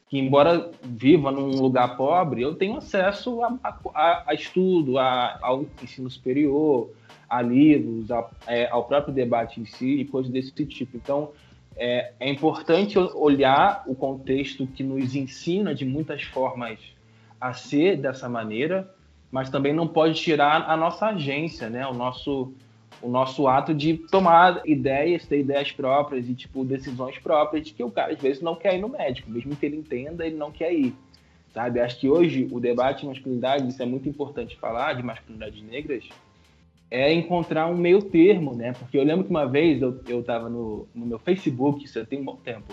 que 0.09 0.19
embora 0.19 0.71
viva 0.83 1.31
num 1.31 1.61
lugar 1.61 1.97
pobre, 1.97 2.43
eu 2.43 2.55
tenho 2.55 2.77
acesso 2.77 3.43
a, 3.43 3.59
a, 3.95 4.25
a 4.29 4.35
estudo, 4.35 4.99
a, 4.99 5.39
ao 5.43 5.67
ensino 5.83 6.09
superior, 6.09 6.91
a 7.29 7.43
livros, 7.43 8.11
a, 8.11 8.27
é, 8.47 8.69
ao 8.69 8.85
próprio 8.85 9.13
debate 9.13 9.61
em 9.61 9.67
si 9.67 10.01
e 10.01 10.05
coisas 10.07 10.33
desse 10.33 10.51
tipo. 10.51 10.97
Então, 10.97 11.31
é, 11.77 12.13
é, 12.19 12.31
importante 12.31 12.99
olhar 12.99 13.85
o 13.87 13.95
contexto 13.95 14.67
que 14.67 14.83
nos 14.83 15.15
ensina 15.15 15.75
de 15.75 15.85
muitas 15.85 16.23
formas 16.23 16.79
a 17.41 17.53
ser 17.53 17.99
dessa 17.99 18.29
maneira, 18.29 18.93
mas 19.31 19.51
também 19.51 19.75
não 19.75 19.87
pode 19.87 20.15
tirar 20.21 20.69
a 20.69 20.77
nossa 20.77 21.09
agência, 21.09 21.69
né? 21.69 21.87
O 21.87 21.93
nosso 21.93 22.53
o 23.01 23.09
nosso 23.09 23.47
ato 23.47 23.75
de 23.75 23.95
tomar 23.95 24.61
ideias, 24.67 25.27
ter 25.27 25.41
ideias 25.41 25.71
próprias 25.71 26.29
e, 26.29 26.35
tipo, 26.35 26.65
decisões 26.65 27.19
próprias 27.19 27.67
de 27.67 27.73
que 27.73 27.83
o 27.83 27.91
cara, 27.91 28.13
às 28.13 28.21
vezes, 28.21 28.43
não 28.43 28.55
quer 28.55 28.75
ir 28.75 28.81
no 28.81 28.89
médico. 28.89 29.31
Mesmo 29.31 29.55
que 29.55 29.67
ele 29.67 29.77
entenda, 29.77 30.27
ele 30.27 30.37
não 30.37 30.51
quer 30.51 30.73
ir, 30.73 30.95
sabe? 31.53 31.81
Acho 31.81 31.99
que 32.01 32.09
hoje 32.09 32.49
o 32.51 32.59
debate 32.59 33.03
de 33.03 33.07
masculinidade, 33.07 33.69
isso 33.69 33.83
é 33.83 33.87
muito 33.87 34.09
importante 34.09 34.57
falar, 34.57 34.95
de 34.95 35.03
masculinidades 35.03 35.63
negras, 35.63 36.09
é 36.91 37.13
encontrar 37.13 37.67
um 37.67 37.77
meio 37.77 38.03
termo, 38.03 38.55
né? 38.55 38.73
Porque 38.73 38.99
eu 38.99 39.05
lembro 39.05 39.25
que 39.25 39.31
uma 39.31 39.47
vez 39.47 39.81
eu, 39.81 40.01
eu 40.09 40.23
tava 40.23 40.49
no, 40.49 40.89
no 40.95 41.07
meu 41.07 41.19
Facebook, 41.19 41.85
isso 41.85 42.05
tem 42.07 42.21
um 42.21 42.25
bom 42.25 42.37
tempo, 42.37 42.73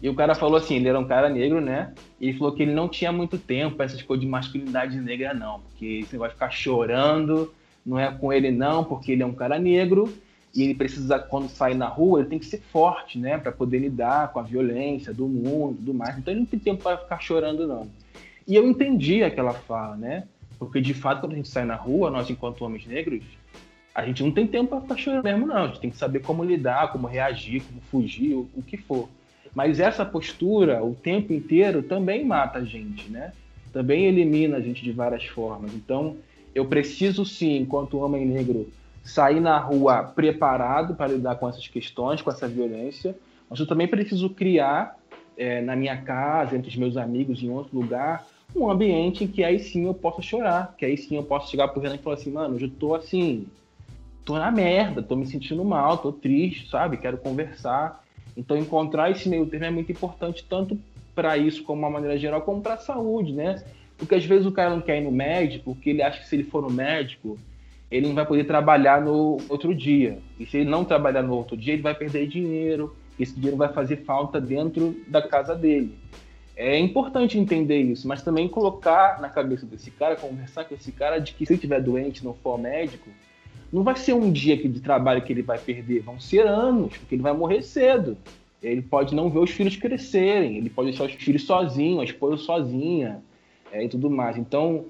e 0.00 0.08
o 0.08 0.14
cara 0.14 0.34
falou 0.34 0.56
assim, 0.56 0.76
ele 0.76 0.88
era 0.88 0.98
um 0.98 1.06
cara 1.06 1.28
negro, 1.28 1.60
né? 1.60 1.92
E 2.20 2.28
ele 2.28 2.38
falou 2.38 2.54
que 2.54 2.62
ele 2.62 2.72
não 2.72 2.88
tinha 2.88 3.10
muito 3.10 3.36
tempo 3.36 3.82
essas 3.82 4.00
coisas 4.00 4.24
de 4.24 4.30
masculinidade 4.30 4.96
negra, 4.98 5.34
não. 5.34 5.60
Porque 5.60 6.04
você 6.04 6.16
vai 6.16 6.30
ficar 6.30 6.50
chorando 6.50 7.52
não 7.88 7.98
é 7.98 8.12
com 8.12 8.30
ele 8.30 8.50
não, 8.50 8.84
porque 8.84 9.12
ele 9.12 9.22
é 9.22 9.26
um 9.26 9.32
cara 9.32 9.58
negro 9.58 10.12
e 10.54 10.62
ele 10.62 10.74
precisa, 10.74 11.18
quando 11.18 11.48
sai 11.48 11.72
na 11.72 11.86
rua, 11.86 12.20
ele 12.20 12.28
tem 12.28 12.38
que 12.38 12.44
ser 12.44 12.60
forte, 12.60 13.18
né, 13.18 13.38
para 13.38 13.50
poder 13.50 13.78
lidar 13.78 14.30
com 14.30 14.40
a 14.40 14.42
violência 14.42 15.12
do 15.14 15.26
mundo, 15.26 15.80
do 15.80 15.94
mais. 15.94 16.18
Então 16.18 16.32
ele 16.32 16.40
não 16.40 16.46
tem 16.46 16.58
tempo 16.58 16.82
para 16.82 16.98
ficar 16.98 17.18
chorando 17.18 17.66
não. 17.66 17.88
E 18.46 18.54
eu 18.54 18.68
entendi 18.68 19.22
aquela 19.22 19.54
fala, 19.54 19.96
né? 19.96 20.24
Porque 20.58 20.80
de 20.80 20.92
fato 20.92 21.20
quando 21.20 21.32
a 21.32 21.36
gente 21.36 21.48
sai 21.48 21.64
na 21.64 21.76
rua, 21.76 22.10
nós 22.10 22.28
enquanto 22.28 22.62
homens 22.62 22.86
negros, 22.86 23.22
a 23.94 24.04
gente 24.04 24.22
não 24.22 24.32
tem 24.32 24.46
tempo 24.46 24.68
para 24.68 24.80
ficar 24.82 24.96
chorando 24.96 25.24
mesmo 25.24 25.46
não. 25.46 25.64
A 25.64 25.66
gente 25.68 25.80
tem 25.80 25.90
que 25.90 25.96
saber 25.96 26.20
como 26.20 26.44
lidar, 26.44 26.92
como 26.92 27.06
reagir, 27.06 27.62
como 27.62 27.80
fugir, 27.80 28.34
o, 28.34 28.48
o 28.54 28.62
que 28.62 28.76
for. 28.76 29.08
Mas 29.54 29.80
essa 29.80 30.04
postura, 30.04 30.84
o 30.84 30.94
tempo 30.94 31.32
inteiro, 31.32 31.82
também 31.82 32.24
mata 32.24 32.58
a 32.58 32.64
gente, 32.64 33.10
né? 33.10 33.32
Também 33.72 34.04
elimina 34.04 34.58
a 34.58 34.60
gente 34.60 34.82
de 34.82 34.92
várias 34.92 35.24
formas. 35.24 35.74
Então, 35.74 36.16
eu 36.54 36.64
preciso 36.64 37.24
sim, 37.24 37.58
enquanto 37.58 37.98
homem 37.98 38.26
negro, 38.26 38.68
sair 39.04 39.40
na 39.40 39.58
rua 39.58 40.02
preparado 40.02 40.94
para 40.94 41.12
lidar 41.12 41.36
com 41.36 41.48
essas 41.48 41.66
questões, 41.66 42.20
com 42.20 42.30
essa 42.30 42.46
violência, 42.46 43.16
mas 43.48 43.58
eu 43.58 43.66
também 43.66 43.88
preciso 43.88 44.28
criar 44.30 44.98
é, 45.36 45.60
na 45.62 45.74
minha 45.74 45.96
casa, 45.96 46.56
entre 46.56 46.68
os 46.68 46.76
meus 46.76 46.96
amigos, 46.96 47.42
em 47.42 47.50
outro 47.50 47.78
lugar, 47.78 48.26
um 48.54 48.70
ambiente 48.70 49.24
em 49.24 49.26
que 49.28 49.44
aí 49.44 49.58
sim 49.58 49.86
eu 49.86 49.94
possa 49.94 50.20
chorar, 50.20 50.74
que 50.76 50.84
aí 50.84 50.96
sim 50.96 51.16
eu 51.16 51.22
possa 51.22 51.50
chegar 51.50 51.68
pro 51.68 51.80
Renan 51.80 51.94
e 51.94 51.98
falar 51.98 52.16
assim, 52.16 52.32
mano, 52.32 52.58
eu 52.58 52.68
tô 52.68 52.94
assim, 52.94 53.46
tô 54.24 54.38
na 54.38 54.50
merda, 54.50 55.02
tô 55.02 55.16
me 55.16 55.26
sentindo 55.26 55.64
mal, 55.64 55.98
tô 55.98 56.12
triste, 56.12 56.68
sabe? 56.68 56.96
Quero 56.96 57.18
conversar. 57.18 58.04
Então 58.36 58.56
encontrar 58.56 59.10
esse 59.10 59.28
meio 59.28 59.46
termo 59.46 59.66
é 59.66 59.70
muito 59.70 59.90
importante 59.90 60.44
tanto 60.48 60.78
para 61.14 61.36
isso 61.36 61.62
como 61.64 61.80
uma 61.80 61.90
maneira 61.90 62.18
geral, 62.18 62.42
como 62.42 62.60
para 62.60 62.74
a 62.74 62.78
saúde, 62.78 63.32
né? 63.32 63.62
Porque 63.98 64.14
às 64.14 64.24
vezes 64.24 64.46
o 64.46 64.52
cara 64.52 64.70
não 64.70 64.80
quer 64.80 64.98
ir 64.98 65.04
no 65.04 65.10
médico, 65.10 65.74
porque 65.74 65.90
ele 65.90 66.02
acha 66.02 66.20
que 66.20 66.28
se 66.28 66.36
ele 66.36 66.44
for 66.44 66.62
no 66.62 66.70
médico, 66.70 67.36
ele 67.90 68.06
não 68.06 68.14
vai 68.14 68.24
poder 68.24 68.44
trabalhar 68.44 69.00
no 69.00 69.38
outro 69.48 69.74
dia. 69.74 70.18
E 70.38 70.46
se 70.46 70.58
ele 70.58 70.70
não 70.70 70.84
trabalhar 70.84 71.22
no 71.22 71.34
outro 71.34 71.56
dia, 71.56 71.72
ele 71.72 71.82
vai 71.82 71.94
perder 71.94 72.28
dinheiro. 72.28 72.94
Esse 73.18 73.34
dinheiro 73.34 73.56
vai 73.56 73.72
fazer 73.72 74.04
falta 74.04 74.40
dentro 74.40 74.96
da 75.08 75.20
casa 75.20 75.54
dele. 75.54 75.94
É 76.56 76.78
importante 76.78 77.38
entender 77.38 77.80
isso, 77.80 78.06
mas 78.06 78.22
também 78.22 78.48
colocar 78.48 79.20
na 79.20 79.28
cabeça 79.28 79.64
desse 79.64 79.90
cara, 79.90 80.16
conversar 80.16 80.64
com 80.64 80.74
esse 80.74 80.90
cara 80.90 81.18
de 81.18 81.32
que 81.32 81.46
se 81.46 81.52
ele 81.52 81.58
estiver 81.58 81.80
doente, 81.80 82.24
não 82.24 82.34
for 82.34 82.58
médico, 82.58 83.08
não 83.72 83.82
vai 83.82 83.96
ser 83.96 84.14
um 84.14 84.30
dia 84.30 84.56
de 84.56 84.80
trabalho 84.80 85.22
que 85.22 85.32
ele 85.32 85.42
vai 85.42 85.58
perder, 85.58 86.00
vão 86.00 86.18
ser 86.18 86.46
anos, 86.46 86.96
porque 86.96 87.14
ele 87.14 87.22
vai 87.22 87.32
morrer 87.32 87.62
cedo. 87.62 88.16
Ele 88.60 88.82
pode 88.82 89.14
não 89.14 89.30
ver 89.30 89.38
os 89.38 89.50
filhos 89.50 89.76
crescerem, 89.76 90.56
ele 90.56 90.68
pode 90.68 90.88
deixar 90.88 91.04
os 91.04 91.12
filhos 91.12 91.44
sozinhos, 91.44 92.00
a 92.00 92.04
esposa 92.04 92.38
sozinha, 92.38 93.22
é, 93.72 93.84
e 93.84 93.88
tudo 93.88 94.10
mais. 94.10 94.36
Então, 94.36 94.86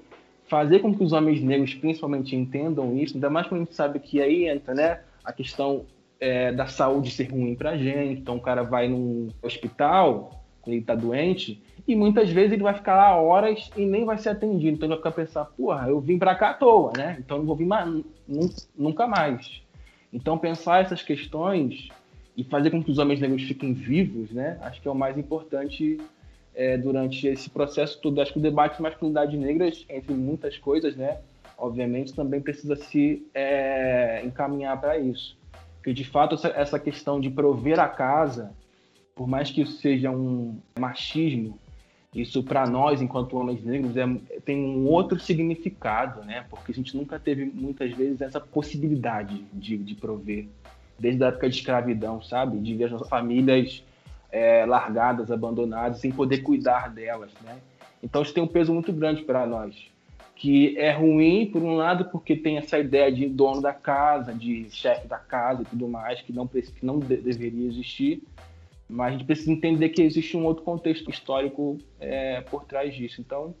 fazer 0.47 0.79
com 0.79 0.93
que 0.93 1.03
os 1.03 1.13
homens 1.13 1.41
negros, 1.41 1.73
principalmente, 1.73 2.35
entendam 2.35 2.97
isso, 2.97 3.15
ainda 3.15 3.29
mais 3.29 3.47
quando 3.47 3.61
a 3.61 3.63
gente 3.65 3.75
sabe 3.75 3.99
que 3.99 4.21
aí 4.21 4.47
entra 4.47 4.73
né, 4.73 5.01
a 5.23 5.31
questão 5.31 5.85
é, 6.19 6.51
da 6.51 6.67
saúde 6.67 7.11
ser 7.11 7.31
ruim 7.31 7.55
para 7.55 7.71
a 7.71 7.77
gente. 7.77 8.19
Então, 8.19 8.37
o 8.37 8.41
cara 8.41 8.63
vai 8.63 8.87
num 8.87 9.29
hospital, 9.41 10.43
quando 10.61 10.73
ele 10.73 10.81
está 10.81 10.95
doente, 10.95 11.61
e 11.87 11.95
muitas 11.95 12.29
vezes 12.29 12.53
ele 12.53 12.63
vai 12.63 12.73
ficar 12.73 12.95
lá 12.95 13.15
horas 13.15 13.69
e 13.77 13.85
nem 13.85 14.05
vai 14.05 14.17
ser 14.17 14.29
atendido. 14.29 14.75
Então, 14.75 14.87
ele 14.87 14.95
vai 14.95 14.97
ficar 14.97 15.11
pensando, 15.11 15.47
porra, 15.55 15.87
eu 15.87 15.99
vim 15.99 16.17
para 16.17 16.35
cá 16.35 16.51
à 16.51 16.53
toa, 16.53 16.91
né? 16.97 17.17
Então, 17.19 17.37
não 17.37 17.45
vou 17.45 17.55
vir 17.55 17.65
mais, 17.65 18.03
nunca 18.77 19.07
mais. 19.07 19.61
Então, 20.11 20.37
pensar 20.37 20.81
essas 20.81 21.03
questões 21.03 21.89
e 22.35 22.43
fazer 22.43 22.71
com 22.71 22.83
que 22.83 22.89
os 22.91 22.97
homens 22.97 23.19
negros 23.19 23.43
fiquem 23.43 23.73
vivos, 23.73 24.31
né? 24.31 24.57
Acho 24.61 24.81
que 24.81 24.87
é 24.87 24.91
o 24.91 24.95
mais 24.95 25.17
importante 25.17 25.97
é, 26.53 26.77
durante 26.77 27.27
esse 27.27 27.49
processo 27.49 27.99
todo. 28.01 28.21
Acho 28.21 28.33
que 28.33 28.39
o 28.39 28.41
debate 28.41 28.77
de 28.77 28.81
masculinidade 28.81 29.37
negra, 29.37 29.71
entre 29.89 30.13
muitas 30.13 30.57
coisas, 30.57 30.95
né? 30.95 31.19
Obviamente, 31.57 32.13
também 32.13 32.41
precisa 32.41 32.75
se 32.75 33.27
é, 33.33 34.21
encaminhar 34.25 34.79
para 34.79 34.97
isso. 34.97 35.37
Porque, 35.75 35.93
de 35.93 36.03
fato, 36.03 36.35
essa, 36.55 36.79
questão 36.79 37.19
de 37.19 37.29
prover 37.29 37.79
a 37.79 37.87
casa, 37.87 38.53
por 39.15 39.27
mais 39.27 39.49
que 39.51 39.61
isso 39.61 39.77
seja 39.79 40.09
um 40.09 40.57
machismo, 40.77 41.57
isso 42.13 42.43
para 42.43 42.65
nós, 42.65 43.01
enquanto 43.01 43.37
homens 43.37 43.63
negros, 43.63 43.95
é, 43.95 44.05
tem 44.43 44.57
um 44.57 44.85
outro 44.87 45.19
significado, 45.19 46.25
né? 46.25 46.45
Porque 46.49 46.71
a 46.71 46.75
gente 46.75 46.95
nunca 46.95 47.19
teve, 47.19 47.45
muitas 47.45 47.91
vezes, 47.91 48.21
essa 48.21 48.39
possibilidade 48.39 49.45
de, 49.53 49.77
de 49.77 49.95
prover. 49.95 50.47
Desde 50.97 51.23
a 51.23 51.27
época 51.27 51.49
de 51.49 51.55
escravidão, 51.55 52.21
sabe? 52.21 52.57
De 52.59 52.75
ver 52.75 52.93
as 52.93 53.07
famílias 53.07 53.83
é, 54.31 54.65
largadas, 54.65 55.31
abandonadas, 55.31 55.99
sem 55.99 56.11
poder 56.11 56.39
cuidar 56.39 56.89
delas, 56.89 57.31
né? 57.43 57.57
Então 58.01 58.21
isso 58.21 58.33
tem 58.33 58.43
um 58.43 58.47
peso 58.47 58.73
muito 58.73 58.93
grande 58.93 59.23
para 59.23 59.45
nós, 59.45 59.75
que 60.35 60.77
é 60.77 60.91
ruim 60.91 61.49
por 61.51 61.61
um 61.61 61.75
lado 61.75 62.05
porque 62.05 62.35
tem 62.35 62.57
essa 62.57 62.77
ideia 62.77 63.11
de 63.11 63.27
dono 63.27 63.61
da 63.61 63.73
casa, 63.73 64.33
de 64.33 64.69
chefe 64.69 65.07
da 65.07 65.17
casa 65.17 65.63
e 65.63 65.65
tudo 65.65 65.87
mais 65.87 66.21
que 66.21 66.31
não 66.31 66.47
que 66.47 66.85
não 66.85 66.99
de 66.99 67.17
deveria 67.17 67.67
existir, 67.67 68.23
mas 68.87 69.09
a 69.09 69.11
gente 69.11 69.25
precisa 69.25 69.51
entender 69.51 69.89
que 69.89 70.01
existe 70.01 70.37
um 70.37 70.45
outro 70.45 70.63
contexto 70.63 71.09
histórico 71.09 71.77
é, 71.99 72.41
por 72.41 72.63
trás 72.63 72.95
disso. 72.95 73.21
Então, 73.21 73.53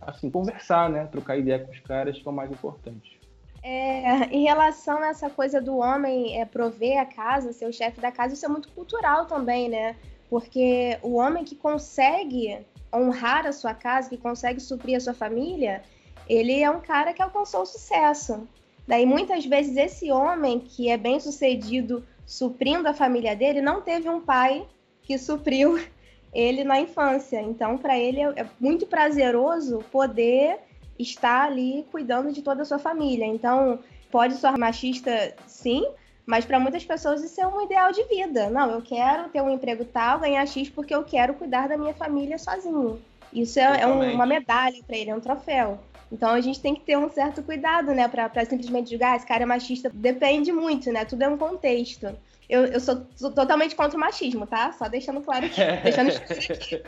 assim, 0.00 0.30
conversar, 0.30 0.90
né, 0.90 1.06
trocar 1.06 1.38
ideia 1.38 1.58
com 1.58 1.72
os 1.72 1.80
caras 1.80 2.18
que 2.18 2.26
é 2.26 2.30
o 2.30 2.34
mais 2.34 2.50
importante. 2.50 3.18
É, 3.62 4.28
em 4.30 4.44
relação 4.44 5.02
a 5.02 5.08
essa 5.08 5.28
coisa 5.28 5.60
do 5.60 5.78
homem 5.78 6.40
é, 6.40 6.44
prover 6.44 7.00
a 7.00 7.04
casa, 7.04 7.52
ser 7.52 7.66
o 7.66 7.72
chefe 7.72 8.00
da 8.00 8.12
casa, 8.12 8.34
isso 8.34 8.46
é 8.46 8.48
muito 8.48 8.68
cultural 8.68 9.26
também, 9.26 9.68
né? 9.68 9.96
Porque 10.28 10.98
o 11.02 11.14
homem 11.14 11.44
que 11.44 11.54
consegue 11.54 12.58
honrar 12.92 13.46
a 13.46 13.52
sua 13.52 13.74
casa, 13.74 14.08
que 14.08 14.16
consegue 14.16 14.60
suprir 14.60 14.96
a 14.96 15.00
sua 15.00 15.14
família, 15.14 15.82
ele 16.28 16.60
é 16.60 16.70
um 16.70 16.80
cara 16.80 17.12
que 17.12 17.22
alcançou 17.22 17.62
o 17.62 17.66
sucesso. 17.66 18.46
Daí 18.86 19.04
muitas 19.04 19.44
vezes 19.44 19.76
esse 19.76 20.10
homem 20.10 20.60
que 20.60 20.88
é 20.88 20.96
bem 20.96 21.18
sucedido 21.20 22.04
suprindo 22.24 22.88
a 22.88 22.94
família 22.94 23.36
dele 23.36 23.60
não 23.60 23.80
teve 23.80 24.08
um 24.08 24.20
pai 24.20 24.66
que 25.02 25.16
supriu 25.16 25.78
ele 26.34 26.64
na 26.64 26.80
infância. 26.80 27.40
Então, 27.40 27.78
para 27.78 27.98
ele 27.98 28.20
é 28.20 28.46
muito 28.58 28.86
prazeroso 28.86 29.78
poder 29.90 30.58
estar 30.98 31.46
ali 31.46 31.86
cuidando 31.90 32.32
de 32.32 32.42
toda 32.42 32.62
a 32.62 32.64
sua 32.64 32.78
família. 32.78 33.24
Então, 33.24 33.78
pode 34.10 34.34
ser 34.34 34.56
machista, 34.58 35.34
sim, 35.46 35.86
mas 36.26 36.44
para 36.44 36.58
muitas 36.58 36.84
pessoas 36.84 37.22
isso 37.22 37.40
é 37.40 37.46
um 37.46 37.62
ideal 37.62 37.92
de 37.92 38.02
vida. 38.04 38.50
Não, 38.50 38.70
eu 38.72 38.82
quero 38.82 39.28
ter 39.28 39.40
um 39.40 39.48
emprego 39.48 39.84
tal, 39.84 40.18
ganhar 40.18 40.44
X 40.44 40.68
porque 40.68 40.94
eu 40.94 41.04
quero 41.04 41.34
cuidar 41.34 41.68
da 41.68 41.78
minha 41.78 41.94
família 41.94 42.36
sozinho. 42.36 43.00
Isso 43.32 43.60
é, 43.60 43.82
é 43.82 43.86
um, 43.86 44.14
uma 44.14 44.26
medalha 44.26 44.82
para 44.84 44.96
ele, 44.96 45.10
é 45.10 45.14
um 45.14 45.20
troféu. 45.20 45.78
Então 46.10 46.30
a 46.30 46.40
gente 46.40 46.60
tem 46.60 46.74
que 46.74 46.80
ter 46.80 46.96
um 46.96 47.08
certo 47.10 47.42
cuidado, 47.42 47.92
né, 47.92 48.08
para 48.08 48.44
simplesmente 48.44 48.90
julgar 48.90 49.12
ah, 49.12 49.16
esse 49.16 49.26
cara 49.26 49.44
é 49.44 49.46
machista. 49.46 49.90
Depende 49.92 50.52
muito, 50.52 50.90
né? 50.92 51.04
Tudo 51.04 51.22
é 51.22 51.28
um 51.28 51.36
contexto. 51.36 52.08
Eu, 52.48 52.64
eu 52.66 52.80
sou, 52.80 53.06
sou, 53.16 53.32
totalmente 53.32 53.74
contra 53.74 53.96
o 53.96 54.00
machismo, 54.00 54.46
tá? 54.46 54.72
Só 54.72 54.88
deixando 54.88 55.20
claro 55.20 55.46
aqui. 55.46 55.60
deixando 55.82 56.10
aqui. 56.10 56.82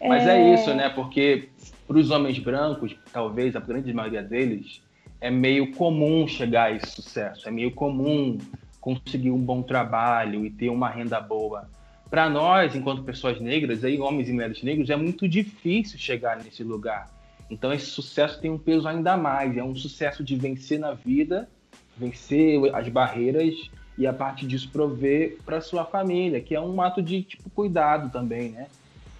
Mas 0.00 0.26
é... 0.26 0.38
é 0.38 0.54
isso, 0.54 0.72
né? 0.74 0.88
Porque 0.88 1.48
para 1.86 1.98
os 1.98 2.10
homens 2.10 2.38
brancos, 2.38 2.96
talvez 3.12 3.56
a 3.56 3.60
grande 3.60 3.92
maioria 3.92 4.22
deles, 4.22 4.80
é 5.26 5.30
meio 5.30 5.72
comum 5.72 6.28
chegar 6.28 6.66
a 6.66 6.70
esse 6.70 6.86
sucesso, 6.86 7.48
é 7.48 7.50
meio 7.50 7.72
comum 7.72 8.38
conseguir 8.80 9.32
um 9.32 9.40
bom 9.40 9.60
trabalho 9.60 10.46
e 10.46 10.50
ter 10.50 10.68
uma 10.68 10.88
renda 10.88 11.20
boa. 11.20 11.68
Para 12.08 12.30
nós, 12.30 12.76
enquanto 12.76 13.02
pessoas 13.02 13.40
negras, 13.40 13.82
aí 13.82 13.98
homens 13.98 14.28
e 14.28 14.32
mulheres 14.32 14.62
negros, 14.62 14.88
é 14.88 14.94
muito 14.94 15.26
difícil 15.26 15.98
chegar 15.98 16.36
nesse 16.36 16.62
lugar. 16.62 17.10
Então 17.50 17.72
esse 17.72 17.86
sucesso 17.86 18.40
tem 18.40 18.52
um 18.52 18.58
peso 18.58 18.86
ainda 18.86 19.16
mais, 19.16 19.56
é 19.56 19.64
um 19.64 19.74
sucesso 19.74 20.22
de 20.22 20.36
vencer 20.36 20.78
na 20.78 20.92
vida, 20.92 21.48
vencer 21.96 22.60
as 22.72 22.88
barreiras 22.88 23.68
e 23.98 24.06
a 24.06 24.12
partir 24.12 24.46
disso 24.46 24.70
prover 24.70 25.38
para 25.44 25.60
sua 25.60 25.84
família, 25.84 26.40
que 26.40 26.54
é 26.54 26.60
um 26.60 26.80
ato 26.80 27.02
de 27.02 27.24
tipo 27.24 27.50
cuidado 27.50 28.12
também, 28.12 28.50
né? 28.50 28.68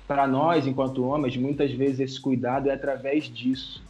Para 0.07 0.25
nós, 0.29 0.69
enquanto 0.69 1.05
homens, 1.05 1.37
muitas 1.37 1.73
vezes 1.73 1.99
esse 1.99 2.21
cuidado 2.21 2.71
é 2.71 2.75
através 2.75 3.25
disso. 3.25 3.85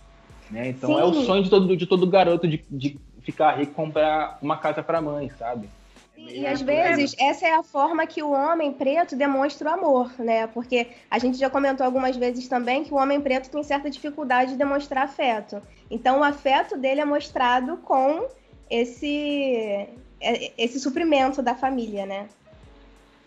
Né? 0.50 0.68
Então 0.68 0.94
Sim. 0.94 1.00
é 1.00 1.04
o 1.04 1.14
sonho 1.24 1.42
de 1.42 1.50
todo, 1.50 1.76
de 1.76 1.86
todo 1.86 2.06
garoto 2.06 2.46
de, 2.46 2.64
de 2.70 2.98
ficar 3.22 3.58
rico 3.58 3.72
e 3.72 3.74
comprar 3.74 4.38
uma 4.40 4.56
casa 4.56 4.82
para 4.82 5.00
mãe, 5.00 5.30
sabe? 5.38 5.68
E, 6.16 6.40
e 6.40 6.46
às 6.46 6.62
vezes 6.62 7.14
essa 7.18 7.46
é 7.46 7.54
a 7.54 7.62
forma 7.62 8.06
que 8.06 8.22
o 8.22 8.30
homem 8.30 8.72
preto 8.72 9.16
demonstra 9.16 9.70
o 9.70 9.74
amor, 9.74 10.12
né? 10.18 10.46
Porque 10.46 10.86
a 11.10 11.18
gente 11.18 11.36
já 11.36 11.50
comentou 11.50 11.84
algumas 11.84 12.16
vezes 12.16 12.48
também 12.48 12.84
que 12.84 12.94
o 12.94 12.96
homem 12.96 13.20
preto 13.20 13.50
tem 13.50 13.62
certa 13.62 13.90
dificuldade 13.90 14.52
de 14.52 14.56
demonstrar 14.56 15.04
afeto. 15.04 15.60
Então 15.90 16.20
o 16.20 16.24
afeto 16.24 16.78
dele 16.78 17.00
é 17.00 17.04
mostrado 17.04 17.76
com 17.78 18.26
esse 18.70 19.88
é, 20.20 20.52
esse 20.56 20.80
suprimento 20.80 21.42
da 21.42 21.54
família, 21.54 22.06
né? 22.06 22.28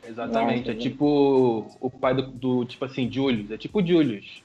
Exatamente. 0.08 0.70
É, 0.70 0.74
é 0.74 0.76
tipo 0.76 1.68
o 1.80 1.90
pai 1.90 2.16
do, 2.16 2.24
do, 2.24 2.66
tipo 2.66 2.86
assim, 2.86 3.12
Julius. 3.12 3.52
É 3.52 3.58
tipo 3.58 3.86
Julius 3.86 4.42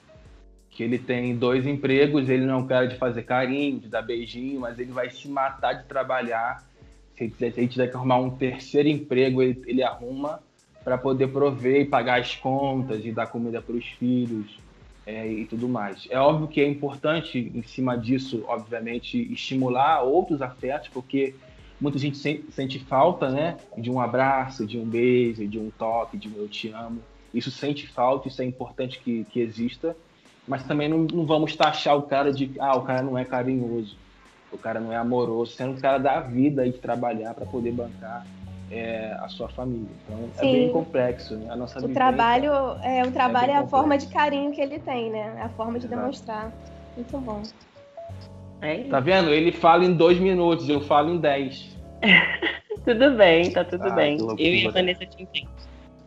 que 0.75 0.83
ele 0.83 0.99
tem 0.99 1.33
dois 1.37 1.65
empregos, 1.65 2.27
ele 2.27 2.45
não 2.45 2.55
é 2.55 2.57
um 2.57 2.67
cara 2.67 2.85
de 2.85 2.97
fazer 2.97 3.23
carinho, 3.23 3.79
de 3.79 3.87
dar 3.87 4.01
beijinho, 4.01 4.59
mas 4.59 4.77
ele 4.77 4.91
vai 4.91 5.09
se 5.09 5.25
matar 5.29 5.71
de 5.71 5.85
trabalhar. 5.85 6.67
Se 7.15 7.23
ele, 7.23 7.33
se 7.37 7.45
ele 7.45 7.67
tiver 7.69 7.87
que 7.87 7.95
arrumar 7.95 8.17
um 8.17 8.29
terceiro 8.29 8.89
emprego, 8.89 9.41
ele, 9.41 9.63
ele 9.65 9.81
arruma 9.81 10.41
para 10.83 10.97
poder 10.97 11.29
prover 11.29 11.81
e 11.81 11.85
pagar 11.85 12.19
as 12.19 12.35
contas 12.35 13.05
e 13.05 13.11
dar 13.13 13.27
comida 13.27 13.61
para 13.61 13.73
os 13.73 13.85
filhos 13.85 14.59
é, 15.05 15.25
e 15.25 15.45
tudo 15.45 15.69
mais. 15.69 16.07
É 16.11 16.19
óbvio 16.19 16.49
que 16.49 16.59
é 16.59 16.67
importante, 16.67 17.51
em 17.55 17.63
cima 17.63 17.97
disso, 17.97 18.43
obviamente, 18.45 19.17
estimular 19.31 20.03
outros 20.03 20.41
afetos, 20.41 20.89
porque 20.89 21.33
muita 21.79 21.97
gente 21.97 22.17
sente 22.51 22.79
falta 22.79 23.29
né, 23.29 23.57
de 23.77 23.89
um 23.89 24.01
abraço, 24.01 24.67
de 24.67 24.77
um 24.77 24.85
beijo, 24.85 25.47
de 25.47 25.57
um 25.57 25.69
toque, 25.69 26.17
de 26.17 26.27
um 26.27 26.35
eu 26.35 26.49
te 26.49 26.67
amo. 26.67 26.99
Isso 27.33 27.49
sente 27.49 27.87
falta, 27.87 28.27
isso 28.27 28.41
é 28.41 28.45
importante 28.45 28.99
que, 28.99 29.23
que 29.31 29.39
exista 29.39 29.95
mas 30.47 30.63
também 30.63 30.87
não, 30.87 30.99
não, 30.99 31.25
vamos 31.25 31.55
taxar 31.55 31.97
o 31.97 32.03
cara 32.03 32.31
de 32.31 32.51
ah, 32.59 32.75
o 32.75 32.81
cara 32.81 33.01
não 33.01 33.17
é 33.17 33.25
carinhoso, 33.25 33.97
o 34.51 34.57
cara 34.57 34.79
não 34.79 34.91
é 34.91 34.95
amoroso, 34.95 35.53
sendo 35.53 35.73
que 35.73 35.79
o 35.79 35.81
cara 35.81 35.97
dá 35.97 36.17
a 36.17 36.21
vida 36.21 36.65
e 36.65 36.71
trabalhar 36.71 37.33
para 37.33 37.45
poder 37.45 37.71
bancar 37.71 38.25
é, 38.71 39.15
a 39.19 39.27
sua 39.27 39.49
família. 39.49 39.87
Então 40.03 40.29
Sim. 40.35 40.49
é 40.49 40.51
bem 40.51 40.69
complexo, 40.71 41.35
né? 41.35 41.51
A 41.51 41.55
nossa 41.55 41.83
o 41.83 41.89
trabalho 41.89 42.51
é 42.83 43.03
o 43.03 43.11
trabalho 43.11 43.51
é, 43.51 43.55
é 43.55 43.57
a 43.57 43.67
forma 43.67 43.97
de 43.97 44.07
carinho 44.07 44.51
que 44.51 44.61
ele 44.61 44.79
tem, 44.79 45.09
né? 45.09 45.35
É 45.37 45.41
a 45.43 45.49
forma 45.49 45.79
de 45.79 45.85
Exato. 45.85 46.01
demonstrar. 46.01 46.51
Muito 46.95 47.17
bom. 47.19 47.43
É 48.61 48.83
tá 48.83 48.99
vendo? 48.99 49.29
Ele 49.29 49.51
fala 49.51 49.83
em 49.83 49.93
dois 49.93 50.19
minutos, 50.19 50.69
eu 50.69 50.81
falo 50.81 51.11
em 51.11 51.17
dez. 51.17 51.75
tudo 52.85 53.15
bem, 53.15 53.51
tá 53.51 53.63
tudo 53.63 53.85
ah, 53.85 53.91
bem. 53.91 54.17
Eu 54.19 54.37
e 54.37 54.67
a 54.67 54.71
Vanessa 54.71 55.05
te 55.05 55.23
entendo. 55.23 55.49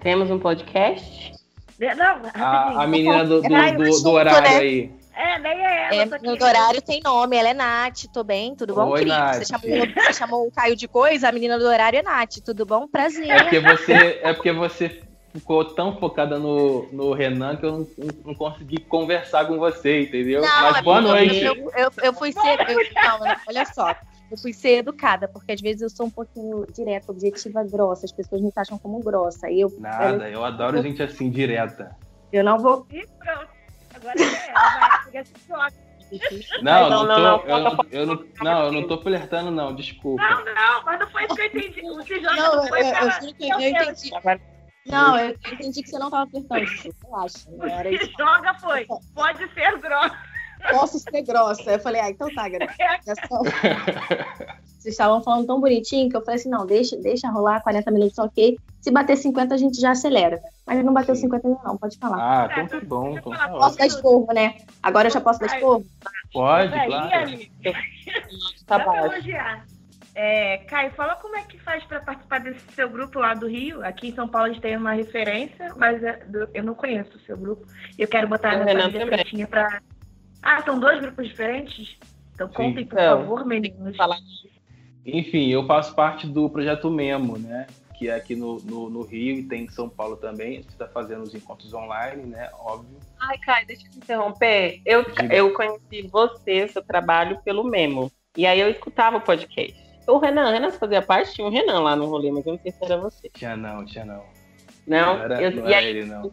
Temos 0.00 0.30
um 0.30 0.38
podcast 0.38 1.37
não, 1.78 2.22
a, 2.34 2.82
a 2.82 2.86
menina 2.86 3.24
do, 3.24 3.40
do, 3.40 3.48
do, 3.48 4.02
do 4.02 4.10
horário 4.10 4.50
né? 4.50 4.56
aí. 4.58 4.92
É, 5.14 5.38
nem 5.40 5.66
é 5.66 6.04
ela. 6.04 6.16
É, 6.16 6.18
no 6.20 6.32
horário 6.32 6.80
tem 6.80 7.00
nome, 7.02 7.36
ela 7.36 7.48
é 7.48 7.54
Nath, 7.54 8.04
tô 8.12 8.22
bem? 8.22 8.54
Tudo 8.54 8.74
bom, 8.74 8.88
Oi, 8.90 9.04
Nath. 9.04 9.36
Você 9.36 9.44
chamou, 9.46 9.86
você 9.86 10.12
chamou 10.12 10.46
o 10.46 10.50
Caio 10.52 10.76
de 10.76 10.86
coisa, 10.86 11.28
a 11.28 11.32
menina 11.32 11.58
do 11.58 11.66
horário 11.66 11.98
é 11.98 12.02
Nath, 12.02 12.36
tudo 12.44 12.64
bom? 12.64 12.86
Prazer. 12.86 13.28
É 13.28 13.42
porque 13.42 13.58
você, 13.58 14.20
é 14.22 14.32
porque 14.32 14.52
você 14.52 15.02
ficou 15.38 15.64
tão 15.64 15.96
focada 15.98 16.38
no, 16.38 16.88
no 16.92 17.12
Renan 17.12 17.56
que 17.56 17.64
eu 17.64 17.72
não, 17.72 17.86
não 18.24 18.34
consegui 18.34 18.80
conversar 18.80 19.46
com 19.46 19.58
você, 19.58 20.02
entendeu? 20.02 20.42
Não, 20.42 20.72
Mas 20.72 20.80
boa 20.82 21.00
noite. 21.00 21.44
Eu, 21.44 21.54
eu, 21.76 21.90
eu 22.02 22.12
fui 22.12 22.32
ser. 22.32 22.60
Eu, 22.68 22.78
não, 22.94 23.36
olha 23.48 23.64
só. 23.66 23.94
Eu 24.30 24.36
fui 24.36 24.52
ser 24.52 24.78
educada, 24.78 25.26
porque 25.26 25.52
às 25.52 25.60
vezes 25.60 25.80
eu 25.80 25.88
sou 25.88 26.06
um 26.06 26.10
pouquinho 26.10 26.66
direta, 26.74 27.10
objetiva, 27.10 27.64
grossa. 27.64 28.04
As 28.04 28.12
pessoas 28.12 28.42
me 28.42 28.50
acham 28.54 28.78
como 28.78 29.00
grossa. 29.00 29.50
E 29.50 29.60
eu, 29.60 29.72
Nada, 29.78 30.28
eu, 30.28 30.34
eu 30.34 30.44
adoro 30.44 30.76
eu, 30.76 30.82
gente 30.82 31.02
assim, 31.02 31.30
direta. 31.30 31.96
Eu 32.30 32.44
não 32.44 32.58
vou. 32.58 32.86
E 32.90 33.06
pronto. 33.18 33.48
Agora 33.94 34.14
é, 34.20 35.50
vai, 35.50 35.64
não, 36.62 36.88
não, 36.88 37.06
não, 37.06 37.18
não, 37.18 37.42
eu, 37.44 37.60
não, 37.60 37.78
eu 37.90 38.06
não, 38.06 38.24
não, 38.40 38.64
eu 38.64 38.72
não 38.72 38.88
tô 38.88 38.98
flertando, 39.02 39.50
não, 39.50 39.74
desculpa. 39.74 40.22
Não, 40.22 40.44
não, 40.44 40.84
mas 40.84 41.00
não 41.00 41.10
foi 41.10 41.24
isso 41.24 41.34
que 41.34 41.40
eu 41.40 41.46
entendi. 41.46 41.80
O 41.82 41.96
não, 42.22 42.56
não 42.56 42.66
foi 42.66 42.80
eu, 42.80 42.86
eu, 42.86 42.92
eu, 43.40 43.60
eu 43.60 43.70
entendi. 43.70 44.10
Não, 44.90 45.18
eu 45.18 45.30
entendi 45.30 45.82
que 45.82 45.90
você 45.90 45.98
não 45.98 46.10
tava 46.10 46.30
flertando, 46.30 46.66
relaxa. 47.04 47.48
Era 47.62 47.90
isso. 47.90 48.10
Joga 48.18 48.54
foi, 48.54 48.86
pode 49.14 49.38
ser 49.54 49.78
grossa 49.80 50.16
posso 50.70 50.98
ser 50.98 51.22
grossa. 51.22 51.70
Eu 51.70 51.78
falei, 51.78 52.00
ah, 52.00 52.10
então 52.10 52.32
tá, 52.34 52.48
galera. 52.48 52.74
Vocês 54.78 54.94
estavam 54.94 55.22
falando 55.22 55.46
tão 55.46 55.60
bonitinho 55.60 56.08
que 56.08 56.16
eu 56.16 56.24
falei 56.24 56.38
assim, 56.38 56.48
não, 56.48 56.64
deixa, 56.64 56.96
deixa 56.96 57.28
rolar 57.28 57.60
40 57.62 57.90
minutos, 57.90 58.16
ok. 58.18 58.56
Se 58.80 58.92
bater 58.92 59.16
50, 59.16 59.54
a 59.54 59.58
gente 59.58 59.80
já 59.80 59.90
acelera. 59.90 60.40
Mas 60.64 60.84
não 60.84 60.92
bateu 60.92 61.16
Sim. 61.16 61.22
50 61.22 61.48
ainda 61.48 61.60
não, 61.64 61.76
pode 61.76 61.98
falar. 61.98 62.16
Ah, 62.16 62.48
então 62.52 62.80
tá 62.80 62.86
bom. 62.86 63.18
Então 63.18 63.32
tá 63.32 63.48
posso 63.48 63.76
dar 63.76 63.86
esporro, 63.86 64.32
né? 64.32 64.56
Agora 64.82 65.08
eu 65.08 65.12
já 65.12 65.20
posso 65.20 65.40
dar 65.40 65.46
esporro? 65.46 65.84
Pode, 66.32 66.70
claro. 66.70 67.10
Tá 68.66 68.78
bom. 68.78 69.10
É, 70.20 70.58
Caio, 70.66 70.90
fala 70.94 71.14
como 71.14 71.36
é 71.36 71.44
que 71.44 71.56
faz 71.60 71.84
para 71.84 72.00
participar 72.00 72.40
desse 72.40 72.72
seu 72.72 72.90
grupo 72.90 73.20
lá 73.20 73.34
do 73.34 73.46
Rio. 73.46 73.84
Aqui 73.84 74.08
em 74.08 74.14
São 74.16 74.26
Paulo 74.26 74.46
a 74.46 74.52
gente 74.52 74.60
tem 74.60 74.76
uma 74.76 74.92
referência, 74.92 75.72
mas 75.76 76.02
é 76.02 76.26
eu 76.54 76.64
não 76.64 76.74
conheço 76.74 77.16
o 77.16 77.20
seu 77.20 77.36
grupo. 77.36 77.64
Eu 77.96 78.08
quero 78.08 78.26
botar 78.26 78.58
família 78.58 78.90
também. 78.90 79.06
pretinha 79.06 79.46
para. 79.46 79.80
Ah, 80.42 80.60
são 80.64 80.80
dois 80.80 81.00
grupos 81.00 81.28
diferentes? 81.28 81.96
Então 82.34 82.48
Sim. 82.48 82.54
contem, 82.54 82.84
por 82.84 82.98
Então, 82.98 83.20
favor, 83.20 83.46
meninos. 83.46 83.96
Falar 83.96 84.18
Enfim, 85.06 85.50
eu 85.50 85.64
faço 85.68 85.94
parte 85.94 86.26
do 86.26 86.50
projeto 86.50 86.90
Memo, 86.90 87.38
né? 87.38 87.68
Que 87.96 88.08
é 88.08 88.16
aqui 88.16 88.34
no, 88.34 88.56
no, 88.64 88.90
no 88.90 89.02
Rio 89.02 89.36
e 89.36 89.44
tem 89.44 89.66
em 89.66 89.68
São 89.68 89.88
Paulo 89.88 90.16
também. 90.16 90.48
A 90.48 90.54
gente 90.62 90.70
está 90.70 90.88
fazendo 90.88 91.22
os 91.22 91.32
encontros 91.32 91.72
online, 91.72 92.24
né? 92.24 92.50
Óbvio. 92.58 92.98
Ai, 93.20 93.38
Caio, 93.38 93.68
deixa 93.68 93.86
eu 93.86 93.90
te 93.92 93.98
interromper. 93.98 94.82
Eu, 94.84 95.04
Diga. 95.04 95.32
eu 95.32 95.52
conheci 95.54 96.08
você, 96.10 96.66
seu 96.66 96.82
trabalho, 96.82 97.38
pelo 97.44 97.62
Memo. 97.62 98.10
E 98.36 98.44
aí 98.46 98.58
eu 98.58 98.68
escutava 98.68 99.18
o 99.18 99.20
podcast. 99.20 99.87
O 100.08 100.18
Renan, 100.18 100.48
o 100.48 100.52
Renan 100.52 100.70
fazia 100.70 101.02
parte? 101.02 101.34
Tinha 101.34 101.46
um 101.46 101.50
Renan 101.50 101.80
lá 101.80 101.94
no 101.94 102.06
rolê, 102.06 102.30
mas 102.32 102.44
eu 102.46 102.52
não 102.54 102.60
sei 102.60 102.72
se 102.72 102.84
era 102.84 102.96
você. 102.96 103.28
Tinha 103.34 103.56
não, 103.56 103.84
tinha 103.84 104.04
não. 104.04 104.24
Não? 104.86 105.16
Não 105.16 105.22
era, 105.22 105.42
Eu- 105.42 105.50
não 105.50 105.68
e 105.68 105.72
era 105.74 105.78
aí, 105.84 105.86
ele, 105.86 106.04
não. 106.06 106.32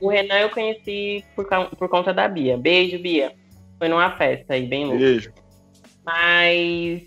o 0.00 0.08
Renan 0.08 0.38
eu 0.40 0.50
conheci 0.50 1.24
por, 1.34 1.46
por 1.78 1.88
conta 1.88 2.12
da 2.12 2.28
Bia. 2.28 2.58
Beijo, 2.58 2.98
Bia. 2.98 3.32
Foi 3.78 3.88
numa 3.88 4.16
festa 4.16 4.54
aí, 4.54 4.66
bem 4.66 4.84
louca. 4.84 4.98
Beijo. 4.98 5.32
Mas 6.04 7.02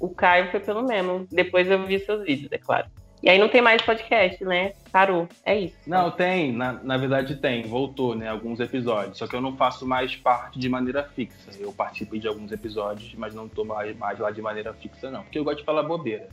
o 0.00 0.08
Caio 0.08 0.50
foi 0.50 0.58
pelo 0.60 0.82
Memo. 0.82 1.26
Depois 1.30 1.70
eu 1.70 1.86
vi 1.86 2.00
seus 2.00 2.24
vídeos, 2.24 2.50
é 2.50 2.58
claro. 2.58 2.88
E 3.22 3.28
aí 3.28 3.38
não 3.38 3.48
tem 3.48 3.60
mais 3.60 3.82
podcast, 3.82 4.42
né? 4.44 4.72
Parou. 4.90 5.28
É 5.44 5.58
isso. 5.58 5.76
Não, 5.86 6.10
tem, 6.10 6.52
na, 6.52 6.72
na 6.72 6.96
verdade 6.96 7.36
tem, 7.36 7.62
voltou, 7.62 8.14
né? 8.14 8.28
Alguns 8.28 8.60
episódios. 8.60 9.18
Só 9.18 9.26
que 9.26 9.36
eu 9.36 9.42
não 9.42 9.56
faço 9.56 9.86
mais 9.86 10.16
parte 10.16 10.58
de 10.58 10.68
maneira 10.70 11.04
fixa. 11.04 11.50
Eu 11.58 11.70
participei 11.70 12.18
de 12.18 12.26
alguns 12.26 12.50
episódios, 12.50 13.14
mas 13.14 13.34
não 13.34 13.46
tô 13.46 13.62
mais, 13.62 13.94
mais 13.98 14.18
lá 14.18 14.30
de 14.30 14.40
maneira 14.40 14.72
fixa, 14.72 15.10
não. 15.10 15.22
Porque 15.22 15.38
eu 15.38 15.44
gosto 15.44 15.58
de 15.58 15.64
falar 15.64 15.82
bobeira. 15.82 16.28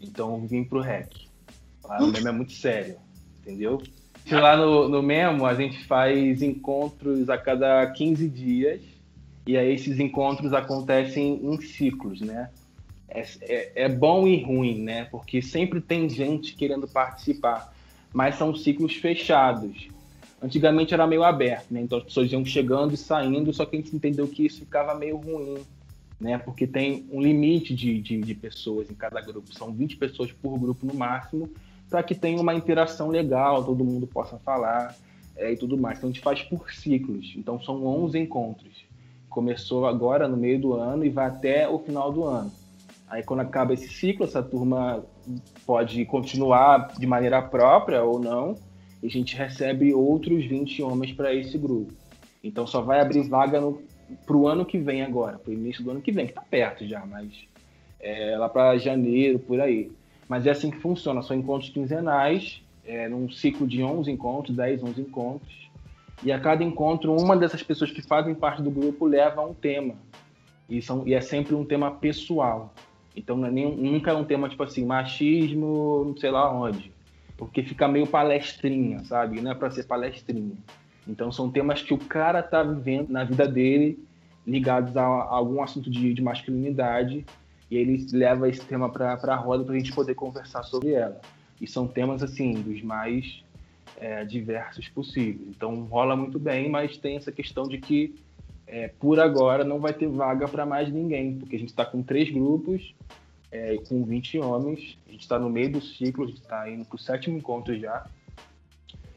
Então 0.00 0.34
eu 0.34 0.46
vim 0.46 0.62
pro 0.62 0.80
REC. 0.80 1.28
Lá 1.84 1.98
no 2.00 2.12
Memo 2.12 2.28
é 2.28 2.32
muito 2.32 2.52
sério, 2.52 2.96
entendeu? 3.40 3.82
Lá 4.30 4.56
no, 4.56 4.88
no 4.88 5.02
Memo 5.02 5.44
a 5.44 5.54
gente 5.54 5.84
faz 5.86 6.40
encontros 6.42 7.28
a 7.28 7.36
cada 7.36 7.84
15 7.90 8.28
dias. 8.28 8.80
E 9.46 9.56
aí 9.56 9.72
esses 9.72 9.98
encontros 9.98 10.52
acontecem 10.52 11.40
em 11.42 11.60
ciclos, 11.62 12.20
né? 12.20 12.50
É, 13.08 13.26
é, 13.40 13.72
é 13.84 13.88
bom 13.88 14.26
e 14.26 14.42
ruim, 14.42 14.82
né? 14.82 15.04
Porque 15.10 15.40
sempre 15.40 15.80
tem 15.80 16.08
gente 16.08 16.54
querendo 16.54 16.86
participar 16.86 17.72
mas 18.12 18.36
são 18.36 18.54
ciclos 18.54 18.94
fechados. 18.94 19.88
Antigamente 20.40 20.94
era 20.94 21.06
meio 21.06 21.24
aberto, 21.24 21.66
né? 21.70 21.80
Então 21.80 21.98
as 21.98 22.04
pessoas 22.04 22.30
iam 22.30 22.44
chegando 22.44 22.94
e 22.94 22.96
saindo, 22.96 23.52
só 23.52 23.64
que 23.66 23.76
a 23.76 23.78
gente 23.80 23.94
entendeu 23.94 24.26
que 24.28 24.46
isso 24.46 24.60
ficava 24.60 24.94
meio 24.94 25.16
ruim, 25.16 25.58
né? 26.20 26.38
Porque 26.38 26.66
tem 26.66 27.06
um 27.10 27.20
limite 27.20 27.74
de, 27.74 28.00
de, 28.00 28.20
de 28.20 28.34
pessoas 28.34 28.90
em 28.90 28.94
cada 28.94 29.20
grupo. 29.20 29.52
São 29.52 29.72
20 29.72 29.96
pessoas 29.96 30.30
por 30.30 30.56
grupo 30.58 30.86
no 30.86 30.94
máximo, 30.94 31.50
para 31.90 32.02
que 32.02 32.14
tenha 32.14 32.40
uma 32.40 32.54
interação 32.54 33.08
legal, 33.08 33.64
todo 33.64 33.84
mundo 33.84 34.06
possa 34.06 34.38
falar 34.38 34.94
é, 35.36 35.52
e 35.52 35.56
tudo 35.56 35.76
mais. 35.76 35.98
Então 35.98 36.08
a 36.08 36.12
gente 36.12 36.22
faz 36.22 36.42
por 36.42 36.70
ciclos. 36.70 37.34
Então 37.36 37.60
são 37.60 37.84
11 37.84 38.18
encontros. 38.18 38.86
Começou 39.28 39.86
agora 39.86 40.28
no 40.28 40.36
meio 40.36 40.60
do 40.60 40.74
ano 40.74 41.04
e 41.04 41.10
vai 41.10 41.26
até 41.26 41.68
o 41.68 41.80
final 41.80 42.12
do 42.12 42.24
ano. 42.24 42.52
Aí 43.10 43.22
quando 43.22 43.40
acaba 43.40 43.72
esse 43.72 43.88
ciclo, 43.88 44.24
essa 44.24 44.42
turma 44.42 45.04
pode 45.66 46.04
continuar 46.04 46.92
de 46.98 47.06
maneira 47.06 47.40
própria 47.40 48.02
ou 48.02 48.18
não, 48.18 48.54
e 49.02 49.06
a 49.06 49.10
gente 49.10 49.36
recebe 49.36 49.94
outros 49.94 50.44
20 50.44 50.82
homens 50.82 51.12
para 51.12 51.34
esse 51.34 51.56
grupo. 51.56 51.92
Então 52.42 52.66
só 52.66 52.80
vai 52.80 53.00
abrir 53.00 53.26
vaga 53.28 53.60
para 54.26 54.36
o 54.36 54.46
ano 54.46 54.64
que 54.64 54.78
vem 54.78 55.02
agora, 55.02 55.38
para 55.38 55.50
o 55.50 55.54
início 55.54 55.82
do 55.82 55.90
ano 55.90 56.00
que 56.00 56.12
vem, 56.12 56.26
que 56.26 56.32
está 56.32 56.42
perto 56.42 56.86
já, 56.86 57.04
mas 57.04 57.32
é, 58.00 58.36
lá 58.36 58.48
para 58.48 58.78
janeiro, 58.78 59.38
por 59.38 59.60
aí. 59.60 59.90
Mas 60.28 60.46
é 60.46 60.50
assim 60.50 60.70
que 60.70 60.78
funciona, 60.78 61.22
são 61.22 61.36
encontros 61.36 61.70
quinzenais, 61.70 62.62
é, 62.84 63.08
num 63.08 63.30
ciclo 63.30 63.66
de 63.66 63.82
11 63.82 64.10
encontros, 64.10 64.56
10, 64.56 64.82
11 64.82 65.00
encontros, 65.00 65.70
e 66.22 66.32
a 66.32 66.38
cada 66.38 66.64
encontro, 66.64 67.14
uma 67.14 67.36
dessas 67.36 67.62
pessoas 67.62 67.90
que 67.90 68.02
fazem 68.02 68.34
parte 68.34 68.62
do 68.62 68.70
grupo 68.70 69.06
leva 69.06 69.44
um 69.44 69.54
tema, 69.54 69.94
e, 70.68 70.82
são, 70.82 71.06
e 71.06 71.14
é 71.14 71.20
sempre 71.20 71.54
um 71.54 71.64
tema 71.64 71.90
pessoal. 71.90 72.74
Então 73.18 73.44
é 73.44 73.50
nem, 73.50 73.76
nunca 73.76 74.12
é 74.12 74.14
um 74.14 74.24
tema 74.24 74.48
tipo 74.48 74.62
assim, 74.62 74.84
machismo, 74.86 76.04
não 76.06 76.16
sei 76.16 76.30
lá 76.30 76.52
onde. 76.52 76.92
Porque 77.36 77.62
fica 77.62 77.88
meio 77.88 78.06
palestrinha, 78.06 79.04
sabe? 79.04 79.40
Não 79.40 79.50
é 79.50 79.54
para 79.54 79.70
ser 79.70 79.84
palestrinha. 79.84 80.56
Então 81.06 81.32
são 81.32 81.50
temas 81.50 81.82
que 81.82 81.92
o 81.92 81.98
cara 81.98 82.42
tá 82.42 82.62
vivendo 82.62 83.10
na 83.10 83.24
vida 83.24 83.46
dele, 83.46 83.98
ligados 84.46 84.96
a, 84.96 85.02
a 85.02 85.34
algum 85.34 85.60
assunto 85.60 85.90
de, 85.90 86.14
de 86.14 86.22
masculinidade, 86.22 87.26
e 87.70 87.76
ele 87.76 88.06
leva 88.12 88.48
esse 88.48 88.64
tema 88.64 88.88
para 88.88 89.12
a 89.14 89.36
roda 89.36 89.64
para 89.64 89.74
a 89.74 89.78
gente 89.78 89.92
poder 89.92 90.14
conversar 90.14 90.62
sobre 90.62 90.92
ela. 90.92 91.20
E 91.60 91.66
são 91.66 91.88
temas 91.88 92.22
assim, 92.22 92.52
dos 92.52 92.82
mais 92.82 93.42
é, 93.96 94.24
diversos 94.24 94.88
possíveis. 94.88 95.48
Então 95.48 95.84
rola 95.84 96.14
muito 96.14 96.38
bem, 96.38 96.70
mas 96.70 96.96
tem 96.96 97.16
essa 97.16 97.32
questão 97.32 97.64
de 97.64 97.78
que 97.78 98.14
é, 98.68 98.88
por 98.88 99.18
agora 99.18 99.64
não 99.64 99.80
vai 99.80 99.92
ter 99.92 100.06
vaga 100.06 100.46
para 100.46 100.66
mais 100.66 100.92
ninguém, 100.92 101.38
porque 101.38 101.56
a 101.56 101.58
gente 101.58 101.70
está 101.70 101.84
com 101.84 102.02
três 102.02 102.30
grupos, 102.30 102.94
é, 103.50 103.78
com 103.88 104.04
20 104.04 104.38
homens, 104.38 104.98
a 105.08 105.12
gente 105.12 105.22
está 105.22 105.38
no 105.38 105.48
meio 105.48 105.72
do 105.72 105.80
ciclo, 105.80 106.24
a 106.24 106.26
gente 106.26 106.40
está 106.40 106.70
indo 106.70 106.84
para 106.84 106.96
o 106.96 106.98
sétimo 106.98 107.38
encontro 107.38 107.78
já, 107.78 108.06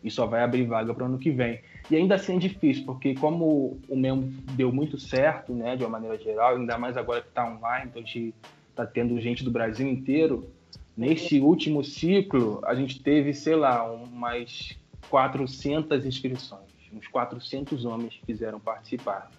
e 0.02 0.10
só 0.10 0.26
vai 0.26 0.41
abrir 0.41 0.66
vaga 0.66 0.93
para 0.93 1.04
o 1.04 1.06
ano 1.06 1.20
que 1.20 1.30
vem. 1.30 1.60
E 1.89 1.95
ainda 1.95 2.16
assim 2.16 2.38
é 2.38 2.39
difícil, 2.39 2.86
porque 2.86 3.14
como 3.14 3.78
o 3.89 3.95
MEM 3.95 4.22
deu 4.54 4.72
muito 4.72 4.97
certo, 4.97 5.54
né, 5.54 5.76
de 5.76 5.84
uma 5.84 5.89
maneira 5.89 6.18
geral, 6.18 6.56
ainda 6.56 6.78
mais 6.78 6.95
agora 6.95 7.22
que 7.22 7.28
está 7.28 7.45
online, 7.45 7.89
então 7.89 8.02
a 8.02 8.06
gente 8.06 8.34
está 8.70 8.86
tendo 8.86 9.20
gente 9.20 9.43
do 9.43 9.52
Brasil 9.52 9.88
inteiro, 9.88 10.49
nesse 10.95 11.41
último 11.41 11.84
ciclo 11.84 12.62
a 12.64 12.74
gente 12.74 13.02
teve, 13.02 13.34
sei 13.34 13.56
lá, 13.56 13.84
umas 13.91 14.78
400 15.10 16.06
inscrições, 16.06 16.72
uns 16.93 17.08
400 17.08 17.84
homens 17.84 18.14
que 18.14 18.26
quiseram 18.28 18.60
participar. 18.60 19.30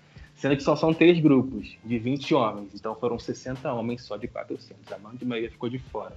Sendo 0.43 0.57
que 0.57 0.63
só 0.65 0.75
são 0.75 0.93
três 0.93 1.21
grupos 1.21 1.77
de 1.85 2.01
20 2.01 2.35
homens, 2.35 2.75
então 2.75 2.97
foram 2.97 3.17
60 3.17 3.73
homens 3.73 4.03
só 4.03 4.17
de 4.17 4.27
400. 4.27 4.93
A 4.93 4.99
grande 4.99 5.25
maioria 5.25 5.49
ficou 5.49 5.69
de 5.69 5.79
fora. 5.79 6.17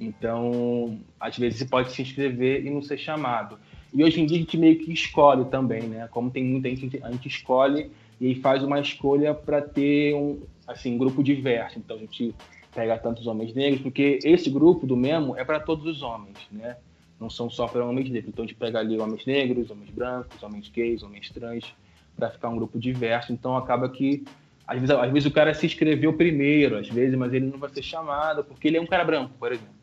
Então, 0.00 0.98
às 1.20 1.36
vezes 1.36 1.58
você 1.58 1.66
pode 1.66 1.92
se 1.92 2.00
inscrever 2.00 2.64
e 2.64 2.70
não 2.70 2.80
ser 2.80 2.96
chamado. 2.96 3.58
E 3.92 4.02
hoje 4.02 4.18
em 4.18 4.24
dia 4.24 4.38
a 4.38 4.40
gente 4.40 4.56
meio 4.56 4.78
que 4.78 4.90
escolhe 4.90 5.44
também, 5.44 5.82
né? 5.82 6.08
Como 6.10 6.30
tem 6.30 6.42
muita 6.42 6.70
gente, 6.70 6.98
a 7.02 7.12
gente 7.12 7.28
escolhe 7.28 7.90
e 8.18 8.28
aí 8.28 8.34
faz 8.36 8.62
uma 8.62 8.80
escolha 8.80 9.34
para 9.34 9.60
ter 9.60 10.14
um 10.14 10.40
assim, 10.66 10.96
grupo 10.96 11.22
diverso. 11.22 11.78
Então 11.78 11.98
a 11.98 12.00
gente 12.00 12.34
pega 12.74 12.96
tantos 12.96 13.26
homens 13.26 13.52
negros, 13.52 13.82
porque 13.82 14.20
esse 14.24 14.48
grupo 14.48 14.86
do 14.86 14.96
Memo 14.96 15.36
é 15.36 15.44
para 15.44 15.60
todos 15.60 15.84
os 15.84 16.00
homens, 16.00 16.38
né? 16.50 16.78
Não 17.20 17.28
são 17.28 17.50
só 17.50 17.68
para 17.68 17.84
homens 17.84 18.08
negros. 18.08 18.30
Então 18.32 18.42
a 18.42 18.48
gente 18.48 18.56
pega 18.56 18.78
ali 18.78 18.98
homens 18.98 19.26
negros, 19.26 19.70
homens 19.70 19.90
brancos, 19.90 20.42
homens 20.42 20.70
gays, 20.70 21.02
homens 21.02 21.28
trans, 21.28 21.74
para 22.16 22.30
ficar 22.30 22.48
um 22.48 22.56
grupo 22.56 22.78
diverso. 22.78 23.32
Então 23.32 23.56
acaba 23.56 23.88
que 23.88 24.24
às 24.66 24.80
vezes, 24.80 24.90
às 24.90 25.12
vezes 25.12 25.28
o 25.28 25.30
cara 25.32 25.52
se 25.52 25.66
inscreveu 25.66 26.12
primeiro, 26.14 26.78
às 26.78 26.88
vezes, 26.88 27.16
mas 27.16 27.32
ele 27.32 27.46
não 27.46 27.58
vai 27.58 27.70
ser 27.70 27.82
chamado 27.82 28.42
porque 28.44 28.68
ele 28.68 28.78
é 28.78 28.80
um 28.80 28.86
cara 28.86 29.04
branco, 29.04 29.32
por 29.38 29.52
exemplo. 29.52 29.74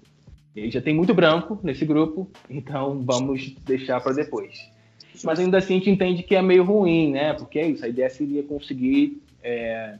E 0.55 0.61
aí 0.61 0.71
já 0.71 0.81
tem 0.81 0.93
muito 0.93 1.13
branco 1.13 1.59
nesse 1.63 1.85
grupo, 1.85 2.29
então 2.49 2.99
vamos 3.01 3.55
deixar 3.65 4.01
para 4.01 4.13
depois. 4.13 4.69
Mas 5.23 5.39
ainda 5.39 5.59
assim 5.59 5.75
a 5.75 5.77
gente 5.77 5.89
entende 5.89 6.23
que 6.23 6.35
é 6.35 6.41
meio 6.41 6.63
ruim, 6.63 7.11
né? 7.11 7.33
Porque 7.33 7.59
é 7.59 7.67
isso, 7.67 7.85
a 7.85 7.87
ideia 7.87 8.09
seria 8.09 8.43
conseguir 8.43 9.21
é, 9.43 9.97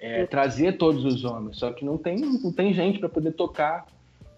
é, 0.00 0.26
trazer 0.26 0.78
todos 0.78 1.04
os 1.04 1.24
homens, 1.24 1.58
só 1.58 1.72
que 1.72 1.84
não 1.84 1.98
tem, 1.98 2.18
não 2.18 2.52
tem 2.52 2.72
gente 2.72 2.98
para 2.98 3.08
poder 3.08 3.32
tocar 3.32 3.86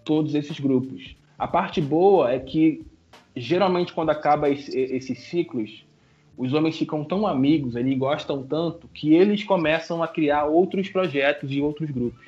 todos 0.03 0.33
esses 0.33 0.59
grupos. 0.59 1.15
A 1.37 1.47
parte 1.47 1.79
boa 1.79 2.31
é 2.31 2.39
que 2.39 2.85
geralmente 3.35 3.93
quando 3.93 4.09
acaba 4.09 4.49
esse, 4.49 4.77
esses 4.77 5.19
ciclos, 5.19 5.85
os 6.37 6.53
homens 6.53 6.77
ficam 6.77 7.03
tão 7.03 7.25
amigos, 7.25 7.75
eles 7.75 7.97
gostam 7.97 8.43
tanto 8.43 8.87
que 8.93 9.13
eles 9.13 9.43
começam 9.43 10.03
a 10.03 10.07
criar 10.07 10.45
outros 10.45 10.87
projetos 10.87 11.51
e 11.51 11.59
outros 11.59 11.89
grupos. 11.89 12.27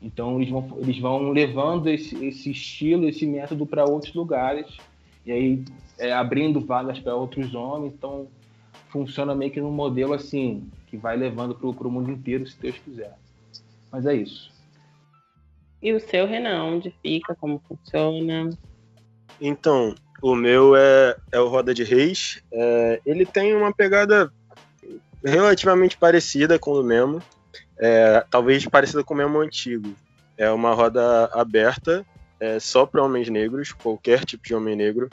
Então 0.00 0.40
eles 0.40 0.50
vão, 0.50 0.78
eles 0.80 0.98
vão 0.98 1.30
levando 1.30 1.88
esse, 1.88 2.24
esse 2.24 2.50
estilo, 2.50 3.08
esse 3.08 3.26
método 3.26 3.66
para 3.66 3.84
outros 3.84 4.14
lugares 4.14 4.66
e 5.26 5.30
aí 5.30 5.64
é, 5.98 6.12
abrindo 6.12 6.60
vagas 6.60 6.98
para 6.98 7.14
outros 7.14 7.54
homens. 7.54 7.92
Então 7.92 8.26
funciona 8.88 9.34
meio 9.34 9.52
que 9.52 9.60
num 9.60 9.70
modelo 9.70 10.14
assim 10.14 10.66
que 10.88 10.96
vai 10.96 11.16
levando 11.16 11.54
para 11.54 11.88
o 11.88 11.90
mundo 11.90 12.10
inteiro, 12.10 12.46
se 12.46 12.58
Deus 12.58 12.76
quiser. 12.78 13.16
Mas 13.90 14.06
é 14.06 14.14
isso. 14.14 14.50
E 15.82 15.92
o 15.92 16.00
seu, 16.00 16.26
Renan, 16.26 16.64
onde 16.64 16.94
fica, 17.02 17.34
como 17.34 17.60
funciona? 17.68 18.50
Então, 19.40 19.94
o 20.22 20.36
meu 20.36 20.76
é, 20.76 21.16
é 21.32 21.40
o 21.40 21.48
Roda 21.48 21.74
de 21.74 21.82
Reis. 21.82 22.40
É, 22.52 23.00
ele 23.04 23.26
tem 23.26 23.54
uma 23.54 23.72
pegada 23.72 24.32
relativamente 25.24 25.96
parecida 25.96 26.60
com 26.60 26.72
o 26.72 26.82
Memo. 26.82 27.20
É, 27.76 28.24
talvez 28.30 28.64
parecida 28.66 29.02
com 29.02 29.14
o 29.14 29.16
Memo 29.16 29.40
antigo. 29.40 29.94
É 30.38 30.48
uma 30.50 30.72
roda 30.72 31.26
aberta, 31.32 32.06
é, 32.38 32.58
só 32.60 32.86
para 32.86 33.02
homens 33.02 33.28
negros, 33.28 33.72
qualquer 33.72 34.24
tipo 34.24 34.44
de 34.44 34.54
homem 34.54 34.76
negro. 34.76 35.10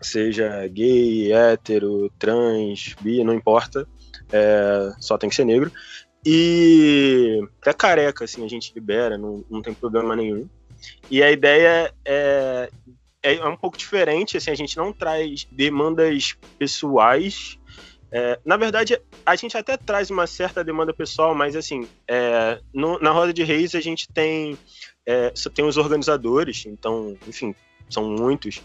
Seja 0.00 0.66
gay, 0.68 1.32
hétero, 1.32 2.10
trans, 2.18 2.94
bi, 3.00 3.24
não 3.24 3.32
importa. 3.32 3.88
É, 4.30 4.92
só 5.00 5.16
tem 5.16 5.30
que 5.30 5.36
ser 5.36 5.46
negro. 5.46 5.72
E 6.24 7.40
até 7.60 7.72
careca, 7.72 8.24
assim, 8.24 8.44
a 8.44 8.48
gente 8.48 8.72
libera, 8.74 9.16
não, 9.16 9.42
não 9.50 9.62
tem 9.62 9.72
problema 9.72 10.14
nenhum. 10.14 10.48
E 11.10 11.22
a 11.22 11.30
ideia 11.30 11.92
é, 12.04 12.68
é, 13.22 13.34
é 13.36 13.46
um 13.46 13.56
pouco 13.56 13.76
diferente, 13.76 14.36
assim, 14.36 14.50
a 14.50 14.54
gente 14.54 14.76
não 14.76 14.92
traz 14.92 15.46
demandas 15.50 16.36
pessoais. 16.58 17.58
É, 18.10 18.38
na 18.44 18.56
verdade, 18.56 19.00
a 19.24 19.36
gente 19.36 19.56
até 19.56 19.76
traz 19.76 20.10
uma 20.10 20.26
certa 20.26 20.62
demanda 20.62 20.92
pessoal, 20.92 21.34
mas 21.34 21.56
assim, 21.56 21.88
é, 22.06 22.60
no, 22.72 22.98
na 22.98 23.10
Roda 23.10 23.32
de 23.32 23.42
Reis 23.42 23.74
a 23.74 23.80
gente 23.80 24.06
tem, 24.08 24.58
é, 25.06 25.32
tem 25.54 25.64
os 25.64 25.76
organizadores, 25.76 26.66
então, 26.66 27.16
enfim, 27.26 27.54
são 27.88 28.08
muitos. 28.10 28.60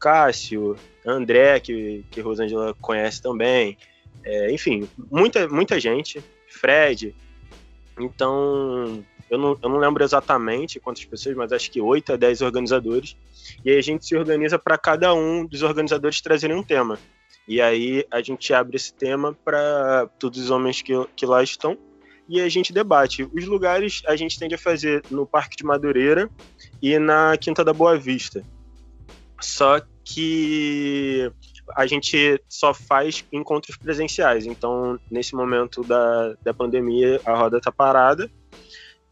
Cássio, 0.00 0.76
André, 1.04 1.58
que, 1.58 2.04
que 2.10 2.20
Rosângela 2.20 2.72
conhece 2.80 3.20
também, 3.20 3.76
é, 4.24 4.52
enfim, 4.52 4.88
muita, 5.10 5.48
muita 5.48 5.80
gente, 5.80 6.22
Fred. 6.48 7.14
Então, 7.98 9.04
eu 9.30 9.38
não, 9.38 9.58
eu 9.62 9.68
não 9.68 9.78
lembro 9.78 10.02
exatamente 10.02 10.80
quantas 10.80 11.04
pessoas, 11.04 11.36
mas 11.36 11.52
acho 11.52 11.70
que 11.70 11.80
8 11.80 12.14
a 12.14 12.16
10 12.16 12.42
organizadores. 12.42 13.16
E 13.64 13.70
aí 13.70 13.78
a 13.78 13.82
gente 13.82 14.06
se 14.06 14.16
organiza 14.16 14.58
para 14.58 14.78
cada 14.78 15.14
um 15.14 15.44
dos 15.44 15.62
organizadores 15.62 16.20
trazerem 16.20 16.56
um 16.56 16.62
tema. 16.62 16.98
E 17.46 17.60
aí 17.60 18.04
a 18.10 18.20
gente 18.20 18.52
abre 18.52 18.76
esse 18.76 18.92
tema 18.92 19.36
para 19.44 20.06
todos 20.18 20.38
os 20.38 20.50
homens 20.50 20.82
que, 20.82 20.92
que 21.16 21.24
lá 21.24 21.42
estão 21.42 21.78
e 22.28 22.40
a 22.40 22.48
gente 22.48 22.72
debate. 22.72 23.26
Os 23.32 23.46
lugares 23.46 24.02
a 24.06 24.14
gente 24.14 24.38
tende 24.38 24.54
a 24.54 24.58
fazer 24.58 25.02
no 25.10 25.26
Parque 25.26 25.56
de 25.56 25.64
Madureira 25.64 26.28
e 26.82 26.98
na 26.98 27.36
Quinta 27.38 27.64
da 27.64 27.72
Boa 27.72 27.96
Vista. 27.96 28.44
Só 29.40 29.80
que 30.04 31.32
a 31.74 31.86
gente 31.86 32.40
só 32.48 32.74
faz 32.74 33.24
encontros 33.32 33.76
presenciais. 33.76 34.46
Então, 34.46 34.98
nesse 35.10 35.34
momento 35.34 35.82
da, 35.82 36.34
da 36.42 36.52
pandemia, 36.52 37.20
a 37.24 37.34
roda 37.34 37.60
tá 37.60 37.72
parada. 37.72 38.30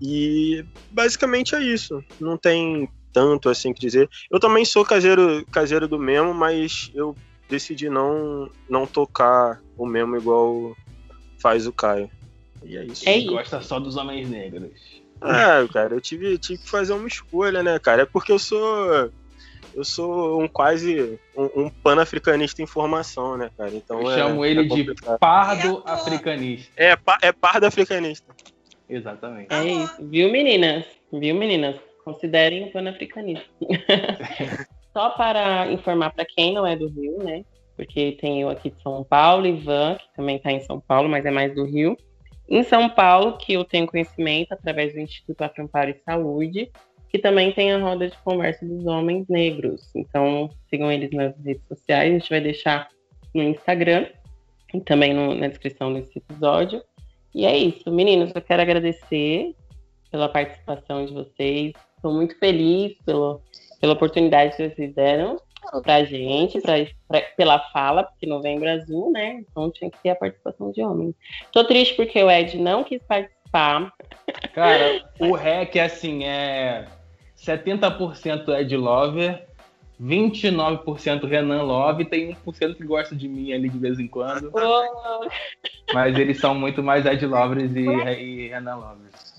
E 0.01 0.65
basicamente 0.91 1.55
é 1.55 1.63
isso. 1.63 2.03
Não 2.21 2.37
tem 2.37 2.89
tanto 3.13 3.49
assim 3.49 3.73
que 3.73 3.81
dizer. 3.81 4.09
Eu 4.31 4.39
também 4.39 4.65
sou 4.65 4.85
caseiro, 4.85 5.45
caseiro 5.51 5.89
do 5.89 5.99
Memo, 5.99 6.35
mas 6.35 6.91
eu 6.95 7.17
decidi 7.49 7.89
não, 7.89 8.51
não 8.69 8.87
tocar 8.87 9.61
o 9.77 9.87
Memo 9.87 10.17
igual 10.17 10.77
faz 11.39 11.67
o 11.67 11.73
Caio. 11.73 12.11
E 12.63 12.77
é 12.77 12.85
isso. 12.85 13.09
É 13.09 13.19
isso. 13.19 13.33
Gosta 13.33 13.63
só 13.63 13.79
dos 13.79 13.97
homens 13.97 14.29
negros. 14.29 14.71
É, 15.23 15.67
cara, 15.73 15.95
eu 15.95 16.01
tive, 16.01 16.37
tive 16.37 16.63
que 16.63 16.69
fazer 16.69 16.93
uma 16.93 17.09
escolha, 17.09 17.63
né, 17.63 17.79
cara? 17.79 18.03
É 18.03 18.07
porque 18.07 18.31
eu 18.31 18.39
sou 18.39 19.11
eu 19.75 19.85
sou 19.85 20.43
um 20.43 20.49
quase 20.49 21.19
um, 21.37 21.65
um 21.65 21.71
pan-africanista 21.71 22.63
em 22.63 22.67
formação, 22.67 23.37
né, 23.37 23.51
cara? 23.57 23.71
Então 23.75 24.01
eu 24.01 24.11
é, 24.11 24.15
chamo 24.17 24.45
ele 24.45 24.61
é 24.61 24.65
de 24.65 24.95
pardo 25.19 25.83
africanista. 25.87 26.73
É, 26.77 26.97
é 27.23 27.33
pardo 27.33 27.65
africanista. 27.65 28.35
Exatamente. 28.89 29.53
É 29.53 29.65
isso. 29.65 29.97
Viu, 30.09 30.31
meninas? 30.31 30.85
Viu, 31.13 31.35
meninas? 31.35 31.77
Considerem 32.05 32.65
o 32.65 32.73
pan-africanista. 32.73 33.47
Só 34.93 35.11
para 35.11 35.71
informar 35.73 36.11
para 36.11 36.25
quem 36.25 36.55
não 36.55 36.67
é 36.67 36.77
do 36.77 36.89
Rio, 36.89 37.19
né? 37.23 37.45
Porque 37.77 38.13
tem 38.13 38.41
eu 38.41 38.49
aqui 38.49 38.71
de 38.71 38.81
São 38.81 39.05
Paulo, 39.05 39.47
Ivan, 39.47 39.97
que 39.97 40.17
também 40.17 40.37
está 40.37 40.51
em 40.51 40.61
São 40.61 40.81
Paulo, 40.81 41.09
mas 41.09 41.27
é 41.27 41.31
mais 41.31 41.55
do 41.55 41.65
Rio. 41.65 41.97
Em 42.49 42.63
São 42.63 42.89
Paulo, 42.89 43.37
que 43.37 43.53
eu 43.53 43.65
tenho 43.65 43.87
conhecimento 43.87 44.53
através 44.53 44.95
do 44.95 45.01
Instituto 45.01 45.43
Aframparo 45.43 45.91
e 45.91 46.01
Saúde, 46.05 46.71
que 47.11 47.19
também 47.19 47.53
tem 47.53 47.73
a 47.73 47.79
roda 47.79 48.09
de 48.09 48.17
conversa 48.19 48.65
dos 48.65 48.87
homens 48.87 49.27
negros. 49.29 49.91
Então, 49.95 50.49
sigam 50.71 50.91
eles 50.91 51.11
nas 51.11 51.37
redes 51.45 51.67
sociais, 51.67 52.11
a 52.11 52.19
gente 52.19 52.31
vai 52.31 52.41
deixar 52.41 52.89
no 53.35 53.43
Instagram 53.43 54.07
e 54.73 54.81
também 54.81 55.13
no, 55.13 55.35
na 55.35 55.49
descrição 55.49 55.93
desse 55.93 56.19
episódio. 56.19 56.83
E 57.37 57.45
é 57.45 57.55
isso, 57.55 57.91
meninos, 57.91 58.33
eu 58.35 58.41
quero 58.41 58.63
agradecer 58.63 59.55
pela 60.11 60.27
participação 60.27 61.05
de 61.05 61.13
vocês. 61.13 61.75
Estou 61.95 62.11
muito 62.11 62.35
feliz 62.39 62.97
pelo, 63.05 63.43
pela 63.79 63.93
oportunidade 63.93 64.57
que 64.57 64.71
vocês 64.71 64.95
deram 64.95 65.37
pra 65.83 66.03
gente, 66.03 66.63
pra, 66.63 66.73
pra, 67.07 67.21
pela 67.37 67.59
fala, 67.59 68.05
porque 68.05 68.25
novembro 68.25 68.71
azul, 68.71 69.13
né? 69.13 69.45
Então 69.51 69.71
tinha 69.71 69.91
que 69.91 69.99
ter 70.03 70.09
a 70.09 70.17
participação 70.17 70.73
de 70.73 70.83
homens. 70.83 71.15
Tô 71.53 71.63
triste 71.63 71.95
porque 71.95 72.23
o 72.23 72.31
Ed 72.31 72.57
não 72.57 72.83
quis 72.83 73.03
participar. 73.03 73.93
Cara, 74.55 75.05
o 75.21 75.35
REC, 75.35 75.79
assim, 75.79 76.25
é 76.25 76.87
70% 77.37 78.49
é 78.49 78.63
Ed 78.63 78.75
Lover, 78.79 79.46
29% 80.01 81.27
Renan 81.27 81.63
Love, 81.63 82.05
tem 82.05 82.35
1% 82.35 82.75
que 82.77 82.85
gosta 82.85 83.17
de 83.17 83.29
mim 83.29 83.53
ali 83.53 83.69
de 83.69 83.79
vez 83.79 83.99
em 83.99 84.07
quando. 84.07 84.51
Oh. 84.53 85.29
Mas 85.95 86.19
eles 86.19 86.39
são 86.39 86.55
muito 86.55 86.83
mais 86.83 87.07
Ed 87.07 87.25
Lovers 87.27 87.75
e, 87.75 87.81
e 87.81 88.49
Renan 88.49 88.77
Lovers. 88.77 89.37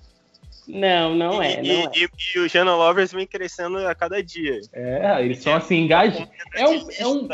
Não, 0.68 1.16
não 1.16 1.42
é. 1.42 1.64
E, 1.64 1.84
não 1.84 1.92
e, 1.94 2.04
é. 2.04 2.08
e, 2.36 2.40
os 2.40 2.52
Renan 2.52 2.76
Lovers 2.76 3.12
vem 3.12 3.28
crescendo 3.28 3.78
a 3.78 3.94
cada 3.94 4.22
dia. 4.22 4.60
É, 4.74 5.24
eles 5.24 5.40
são 5.40 5.56
assim, 5.56 5.84
engajados. 5.84 6.28
É 6.56 6.68
um, 6.68 6.92
é 6.92 7.08
um, 7.08 7.28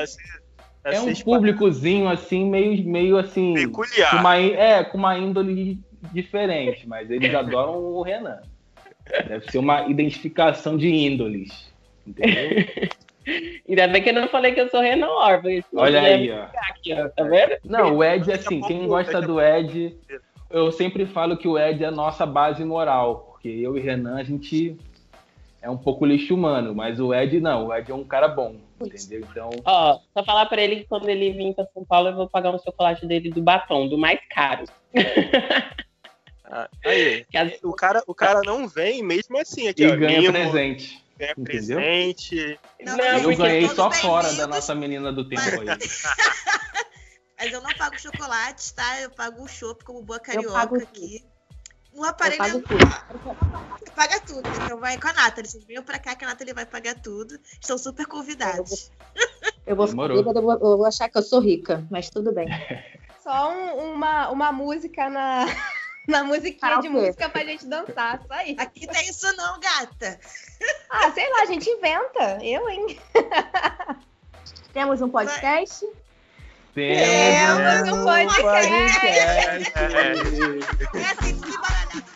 é 0.84 0.99
um 0.99 1.13
públicozinho 1.15 2.09
assim, 2.09 2.45
meio, 2.45 2.84
meio 2.86 3.17
assim. 3.17 3.53
Peculiar. 3.53 4.11
Com 4.11 4.17
uma, 4.17 4.38
é, 4.38 4.84
com 4.84 4.97
uma 4.97 5.17
índole 5.17 5.80
diferente, 6.11 6.88
mas 6.88 7.09
eles 7.09 7.34
adoram 7.34 7.78
o 7.78 8.01
Renan. 8.01 8.41
Deve 9.28 9.49
ser 9.49 9.57
uma 9.57 9.88
identificação 9.88 10.78
de 10.78 10.89
índoles. 10.89 11.71
Entendeu? 12.05 12.65
Ainda 13.67 13.88
bem 13.88 14.01
que 14.03 14.09
eu 14.09 14.13
não 14.13 14.28
falei 14.28 14.53
que 14.53 14.61
eu 14.61 14.69
sou 14.69 14.82
Renan 14.82 15.07
Orba. 15.07 15.49
Olha 15.76 16.01
aí, 16.01 16.32
ó. 16.32 16.47
Aqui, 16.69 16.93
ó. 16.93 17.09
Tá 17.09 17.24
vendo? 17.24 17.57
Não, 17.63 17.97
o 17.97 18.03
Ed, 18.03 18.32
assim, 18.32 18.61
quem 18.61 18.88
gosta 18.88 19.21
do 19.21 19.41
Ed, 19.41 19.97
eu 20.49 20.71
sempre 20.71 21.05
falo 21.05 21.38
que 21.38 21.47
o 21.47 21.57
Ed 21.57 21.84
é 21.84 21.88
a 21.88 21.91
nossa 21.91 22.26
base 22.26 22.63
moral. 22.63 23.32
Porque 23.32 23.47
eu 23.49 23.78
e 23.78 23.82
Renan, 23.82 24.17
a 24.17 24.24
gente 24.24 24.78
é 25.61 25.69
um 25.69 25.78
pouco 25.78 26.05
lixo 26.05 26.36
humano, 26.36 26.76
mas 26.76 26.99
o 26.99 27.13
Ed 27.13 27.39
não, 27.39 27.67
o 27.67 27.74
Ed 27.74 27.89
é 27.89 27.95
um 27.95 28.03
cara 28.03 28.28
bom, 28.28 28.57
entendeu? 28.82 29.26
Então. 29.32 29.49
Ó, 29.63 29.99
só 30.13 30.24
falar 30.24 30.45
pra 30.47 30.61
ele 30.61 30.78
que 30.78 30.86
quando 30.86 31.07
ele 31.07 31.32
vir 31.32 31.53
pra 31.53 31.65
São 31.74 31.86
Paulo, 31.86 32.09
eu 32.09 32.15
vou 32.15 32.30
pagar 32.30 32.53
um 32.53 32.59
chocolate 32.59 33.05
dele 33.05 33.30
do 33.30 33.41
batom, 33.41 33.88
do 33.88 33.97
mais 33.97 34.19
caro. 34.30 34.65
Ah, 36.45 36.69
aí, 36.86 37.26
as... 37.36 37.63
o, 37.63 37.74
cara, 37.74 38.03
o 38.05 38.13
cara 38.13 38.41
não 38.45 38.67
vem 38.67 39.01
mesmo 39.01 39.38
assim 39.38 39.67
aqui, 39.67 39.84
e 39.84 39.88
ó, 39.88 39.95
ganha 39.95 40.19
mimo, 40.19 40.34
presente. 40.34 41.02
Ganha 41.24 41.32
entendeu? 41.38 41.78
presente. 41.78 42.59
Não, 42.82 42.97
não, 42.97 43.05
eu 43.05 43.38
ganhei 43.38 43.69
só 43.69 43.89
fora 43.89 44.34
da 44.34 44.45
nossa 44.47 44.76
menina 44.76 45.11
do 45.13 45.28
tempo 45.28 45.41
aí. 45.41 45.67
Mas 47.39 47.51
eu 47.51 47.61
não 47.61 47.74
pago 47.74 47.99
chocolate, 47.99 48.74
tá? 48.74 49.01
Eu 49.01 49.09
pago 49.09 49.43
o 49.43 49.47
chopp 49.47 49.84
como 49.84 50.01
boa 50.01 50.19
carioca 50.19 50.78
aqui. 50.78 51.26
Um 51.93 52.03
aparelho. 52.03 52.43
Eu 52.43 52.61
pago 52.61 52.61
tudo. 52.61 53.93
Paga 53.95 54.19
tudo. 54.21 54.49
Então 54.63 54.80
vai 54.80 54.99
com 54.99 55.07
a 55.07 55.13
Nathalie. 55.13 55.49
Vocês 55.49 55.63
venham 55.65 55.84
pra 55.84 55.99
cá 55.99 56.15
que 56.15 56.26
a 56.26 56.30
Nathalie 56.30 56.53
vai 56.53 56.65
pagar 56.65 56.95
tudo. 56.99 57.39
Estão 57.61 57.78
super 57.78 58.07
convidados. 58.07 58.91
Eu 59.67 59.76
vou, 59.76 59.86
eu 59.86 59.93
vou, 59.95 60.07
eu 60.09 60.41
vou, 60.41 60.51
eu 60.53 60.78
vou 60.78 60.86
achar 60.86 61.07
que 61.09 61.17
eu 61.17 61.21
sou 61.21 61.39
rica, 61.39 61.86
mas 61.91 62.09
tudo 62.09 62.34
bem. 62.34 62.47
Só 63.21 63.51
um, 63.51 63.93
uma, 63.93 64.30
uma 64.30 64.51
música 64.51 65.09
na, 65.09 65.45
na 66.07 66.23
musiquinha 66.23 66.79
de 66.79 66.89
música 66.89 67.29
pra 67.29 67.43
gente 67.43 67.65
dançar, 67.65 68.21
só 68.27 68.41
isso. 68.41 68.59
Aqui 68.59 68.87
tem 68.87 69.09
isso 69.09 69.35
não, 69.35 69.59
gata. 69.59 70.19
Ah, 70.89 71.11
sei 71.11 71.29
lá, 71.29 71.41
a 71.41 71.45
gente 71.45 71.69
inventa. 71.69 72.39
Eu, 72.41 72.69
hein? 72.69 72.99
Temos 74.73 75.01
um 75.01 75.09
podcast? 75.09 75.85
Temos 76.73 77.97
um 77.97 78.03
podcast. 78.03 79.71
É 80.93 81.05
assim 81.11 81.39
que 81.39 82.12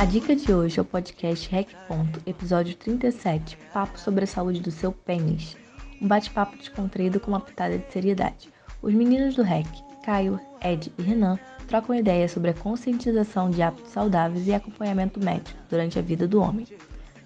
A 0.00 0.04
dica 0.04 0.36
de 0.36 0.54
hoje 0.54 0.78
é 0.78 0.82
o 0.82 0.84
podcast 0.84 1.50
Rec 1.50 1.70
Ponto, 1.88 2.22
episódio 2.24 2.76
37, 2.76 3.58
Papo 3.72 3.98
sobre 3.98 4.22
a 4.22 4.26
saúde 4.28 4.60
do 4.60 4.70
seu 4.70 4.92
pênis. 4.92 5.56
Um 6.00 6.06
bate-papo 6.06 6.56
descontraído 6.56 7.18
com 7.18 7.32
uma 7.32 7.40
pitada 7.40 7.76
de 7.76 7.92
seriedade. 7.92 8.48
Os 8.80 8.94
meninos 8.94 9.34
do 9.34 9.42
Rec, 9.42 9.66
Caio, 10.04 10.38
Ed 10.62 10.92
e 10.96 11.02
Renan, 11.02 11.36
trocam 11.66 11.96
ideias 11.96 12.30
sobre 12.30 12.50
a 12.50 12.54
conscientização 12.54 13.50
de 13.50 13.60
hábitos 13.60 13.90
saudáveis 13.90 14.46
e 14.46 14.54
acompanhamento 14.54 15.18
médico 15.18 15.58
durante 15.68 15.98
a 15.98 16.02
vida 16.02 16.28
do 16.28 16.40
homem. 16.40 16.64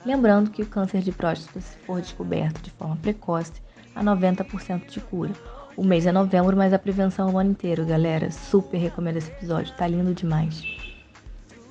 Lembrando 0.06 0.50
que 0.50 0.62
o 0.62 0.66
câncer 0.66 1.02
de 1.02 1.12
próstata, 1.12 1.60
se 1.60 1.76
for 1.80 2.00
descoberto 2.00 2.62
de 2.62 2.70
forma 2.70 2.96
precoce, 2.96 3.52
há 3.94 4.02
90% 4.02 4.86
de 4.86 4.98
cura. 4.98 5.32
O 5.76 5.84
mês 5.84 6.06
é 6.06 6.12
novembro, 6.12 6.56
mas 6.56 6.72
a 6.72 6.78
prevenção 6.78 7.28
é 7.28 7.32
o 7.32 7.38
ano 7.38 7.50
inteiro, 7.50 7.84
galera. 7.84 8.30
Super 8.30 8.78
recomendo 8.78 9.18
esse 9.18 9.30
episódio, 9.30 9.74
tá 9.76 9.86
lindo 9.86 10.14
demais. 10.14 10.81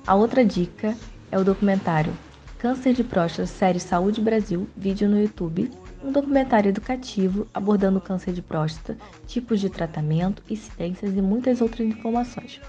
A 0.04 0.16
outra 0.16 0.44
dica 0.44 0.96
é 1.30 1.38
o 1.38 1.44
documentário 1.44 2.12
Câncer 2.58 2.92
de 2.92 3.04
Próstata, 3.04 3.46
série 3.46 3.78
Saúde 3.78 4.20
Brasil, 4.20 4.68
vídeo 4.76 5.08
no 5.08 5.20
YouTube, 5.20 5.70
um 6.02 6.10
documentário 6.10 6.70
educativo 6.70 7.46
abordando 7.54 7.98
o 7.98 8.00
câncer 8.00 8.32
de 8.32 8.42
próstata, 8.42 8.98
tipos 9.28 9.60
de 9.60 9.70
tratamento, 9.70 10.42
incidências 10.50 11.16
e 11.16 11.22
muitas 11.22 11.60
outras 11.60 11.86
informações. 11.86 12.60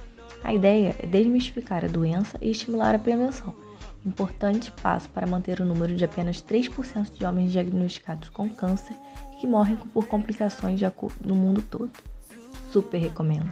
A 0.44 0.54
ideia 0.54 0.96
é 1.00 1.08
desmistificar 1.08 1.84
a 1.84 1.88
doença 1.88 2.38
e 2.40 2.52
estimular 2.52 2.94
a 2.94 3.00
prevenção. 3.00 3.56
importante 4.06 4.72
passo 4.84 5.10
para 5.10 5.26
manter 5.26 5.60
o 5.60 5.66
número 5.66 5.96
de 5.96 6.06
apenas 6.06 6.40
3% 6.40 7.14
de 7.14 7.26
homens 7.26 7.52
diagnosticados 7.52 8.30
com 8.30 8.48
câncer 8.48 8.96
que 9.40 9.48
morrem 9.48 9.76
por 9.76 10.06
complicações 10.06 10.80
no 11.26 11.34
mundo 11.34 11.64
todo. 11.64 11.92
Super 12.72 13.00
recomendo. 13.00 13.52